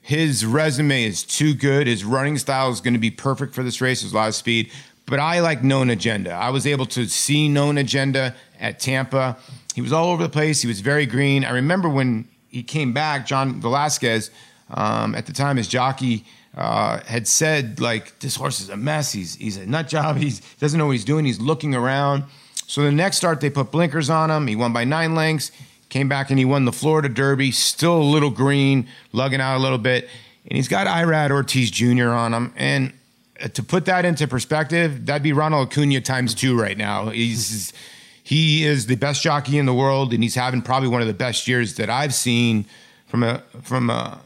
his 0.02 0.46
resume 0.46 1.06
is 1.06 1.24
too 1.24 1.54
good. 1.54 1.88
His 1.88 2.04
running 2.04 2.38
style 2.38 2.70
is 2.70 2.82
going 2.82 2.94
to 2.94 3.00
be 3.00 3.12
perfect 3.12 3.56
for 3.56 3.64
this 3.64 3.80
race. 3.80 4.02
There's 4.02 4.12
a 4.12 4.16
lot 4.18 4.28
of 4.28 4.36
speed. 4.36 4.70
But 5.06 5.22
I 5.22 5.40
like 5.40 5.64
known 5.64 5.90
agenda. 5.90 6.32
I 6.34 6.50
was 6.50 6.68
able 6.68 6.86
to 6.88 7.08
see 7.08 7.48
known 7.48 7.78
agenda 7.78 8.36
at 8.60 8.82
Tampa. 8.82 9.38
He 9.74 9.82
was 9.82 9.94
all 9.94 10.10
over 10.12 10.22
the 10.22 10.30
place. 10.30 10.62
He 10.62 10.68
was 10.68 10.82
very 10.82 11.06
green. 11.06 11.46
I 11.46 11.52
remember 11.52 11.88
when 11.88 12.28
he 12.50 12.62
came 12.62 12.92
back, 12.92 13.26
John 13.26 13.62
Velazquez, 13.62 14.32
um, 14.70 15.16
at 15.16 15.28
the 15.28 15.34
time, 15.34 15.56
his 15.56 15.70
jockey 15.70 16.26
uh, 16.58 17.00
had 17.06 17.26
said, 17.26 17.80
like, 17.80 18.20
this 18.20 18.36
horse 18.36 18.60
is 18.60 18.68
a 18.68 18.76
mess. 18.76 19.14
He's 19.14 19.36
he's 19.36 19.56
a 19.56 19.66
nut 19.66 19.88
job. 19.88 20.18
He 20.18 20.34
doesn't 20.60 20.78
know 20.78 20.88
what 20.88 20.92
he's 20.98 21.06
doing. 21.06 21.24
He's 21.24 21.40
looking 21.40 21.74
around. 21.74 22.26
So 22.72 22.84
the 22.84 22.92
next 22.94 23.18
start, 23.18 23.42
they 23.42 23.50
put 23.50 23.70
blinkers 23.70 24.10
on 24.10 24.32
him. 24.32 24.48
He 24.48 24.56
won 24.56 24.72
by 24.72 24.86
nine 24.86 25.14
lengths. 25.14 25.52
Came 25.90 26.08
back 26.08 26.30
and 26.30 26.40
he 26.40 26.46
won 26.46 26.64
the 26.64 26.72
Florida 26.72 27.10
Derby. 27.10 27.52
Still 27.52 27.98
a 27.98 28.02
little 28.02 28.30
green, 28.30 28.88
lugging 29.12 29.42
out 29.42 29.58
a 29.58 29.60
little 29.60 29.78
bit. 29.78 30.08
And 30.46 30.56
he's 30.56 30.70
got 30.70 30.88
Irad 30.88 31.32
Ortiz 31.32 31.70
Jr. 31.70 32.12
on 32.12 32.34
him. 32.34 32.54
And 32.56 32.94
uh, 33.44 33.50
to 33.50 33.62
put 33.62 33.84
that 33.88 34.06
into 34.06 34.26
perspective, 34.26 35.06
that'd 35.06 35.22
be 35.22 35.34
Ronald 35.34 35.68
Acuna 35.68 36.00
times 36.00 36.34
two 36.34 36.58
right 36.58 36.78
now. 36.78 37.10
He's 37.10 37.74
he 38.24 38.64
is 38.64 38.86
the 38.86 38.96
best 38.96 39.22
jockey 39.22 39.58
in 39.58 39.66
the 39.66 39.74
world, 39.74 40.14
and 40.14 40.24
he's 40.24 40.36
having 40.36 40.62
probably 40.62 40.88
one 40.88 41.02
of 41.02 41.08
the 41.08 41.14
best 41.14 41.50
years 41.50 41.76
that 41.76 41.90
I've 41.90 42.14
seen 42.14 42.66
from 43.06 43.24
a 43.24 43.44
from 43.64 43.90
a 43.90 44.22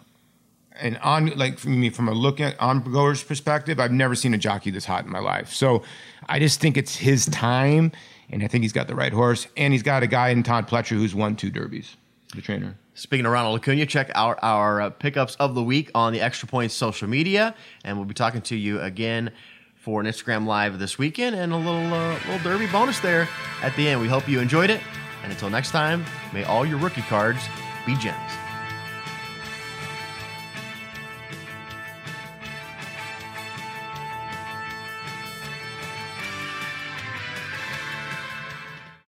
an 0.80 0.98
on 0.98 1.36
like 1.36 1.58
from 1.58 1.80
me 1.80 1.90
from 1.90 2.08
a 2.08 2.14
look 2.14 2.40
at 2.40 2.60
ongoer's 2.60 3.24
perspective. 3.24 3.80
I've 3.80 3.92
never 3.92 4.14
seen 4.14 4.36
a 4.36 4.38
jockey 4.38 4.70
this 4.70 4.86
hot 4.86 5.04
in 5.04 5.12
my 5.12 5.18
life. 5.18 5.52
So 5.52 5.82
I 6.30 6.38
just 6.38 6.60
think 6.60 6.78
it's 6.78 6.96
his 6.96 7.26
time, 7.26 7.92
and 8.30 8.44
I 8.44 8.48
think 8.48 8.64
he's 8.64 8.74
got 8.74 8.88
the 8.88 8.96
right 8.96 9.14
horse, 9.14 9.48
and 9.56 9.74
he's 9.74 9.84
got 9.84 10.04
a 10.04 10.08
guy 10.08 10.30
in 10.30 10.44
Todd 10.44 10.68
Pletcher 10.68 10.98
who's 10.98 11.16
won 11.16 11.36
two 11.36 11.50
derbies, 11.50 11.98
the 12.34 12.42
trainer. 12.42 12.76
Speaking 12.94 13.26
of 13.26 13.32
Ronald 13.32 13.60
Acuna, 13.60 13.86
check 13.86 14.10
out 14.16 14.40
our 14.42 14.82
uh, 14.82 14.90
pickups 14.90 15.36
of 15.36 15.54
the 15.54 15.64
week 15.64 15.92
on 15.94 16.14
the 16.14 16.22
Extra 16.22 16.48
Points 16.48 16.74
social 16.74 17.08
media, 17.08 17.54
and 17.84 17.98
we'll 17.98 18.06
be 18.06 18.14
talking 18.14 18.42
to 18.44 18.56
you 18.56 18.80
again 18.80 19.32
for 19.76 20.02
an 20.02 20.08
Instagram 20.08 20.46
live 20.46 20.80
this 20.80 20.98
weekend 20.98 21.36
and 21.36 21.52
a 21.52 21.58
little 21.58 21.94
uh, 21.94 22.14
little 22.28 22.40
derby 22.40 22.68
bonus 22.68 23.00
there 23.00 23.28
at 23.62 23.76
the 23.76 23.88
end. 23.88 24.02
We 24.02 24.08
hope 24.08 24.28
you 24.28 24.40
enjoyed 24.40 24.70
it, 24.70 24.82
and 25.24 25.32
until 25.32 25.50
next 25.50 25.72
time, 25.72 26.06
may 26.34 26.44
all 26.44 26.66
your 26.66 26.78
rookie 26.80 27.02
cards 27.02 27.42
be 27.86 27.96
gems. 27.98 28.45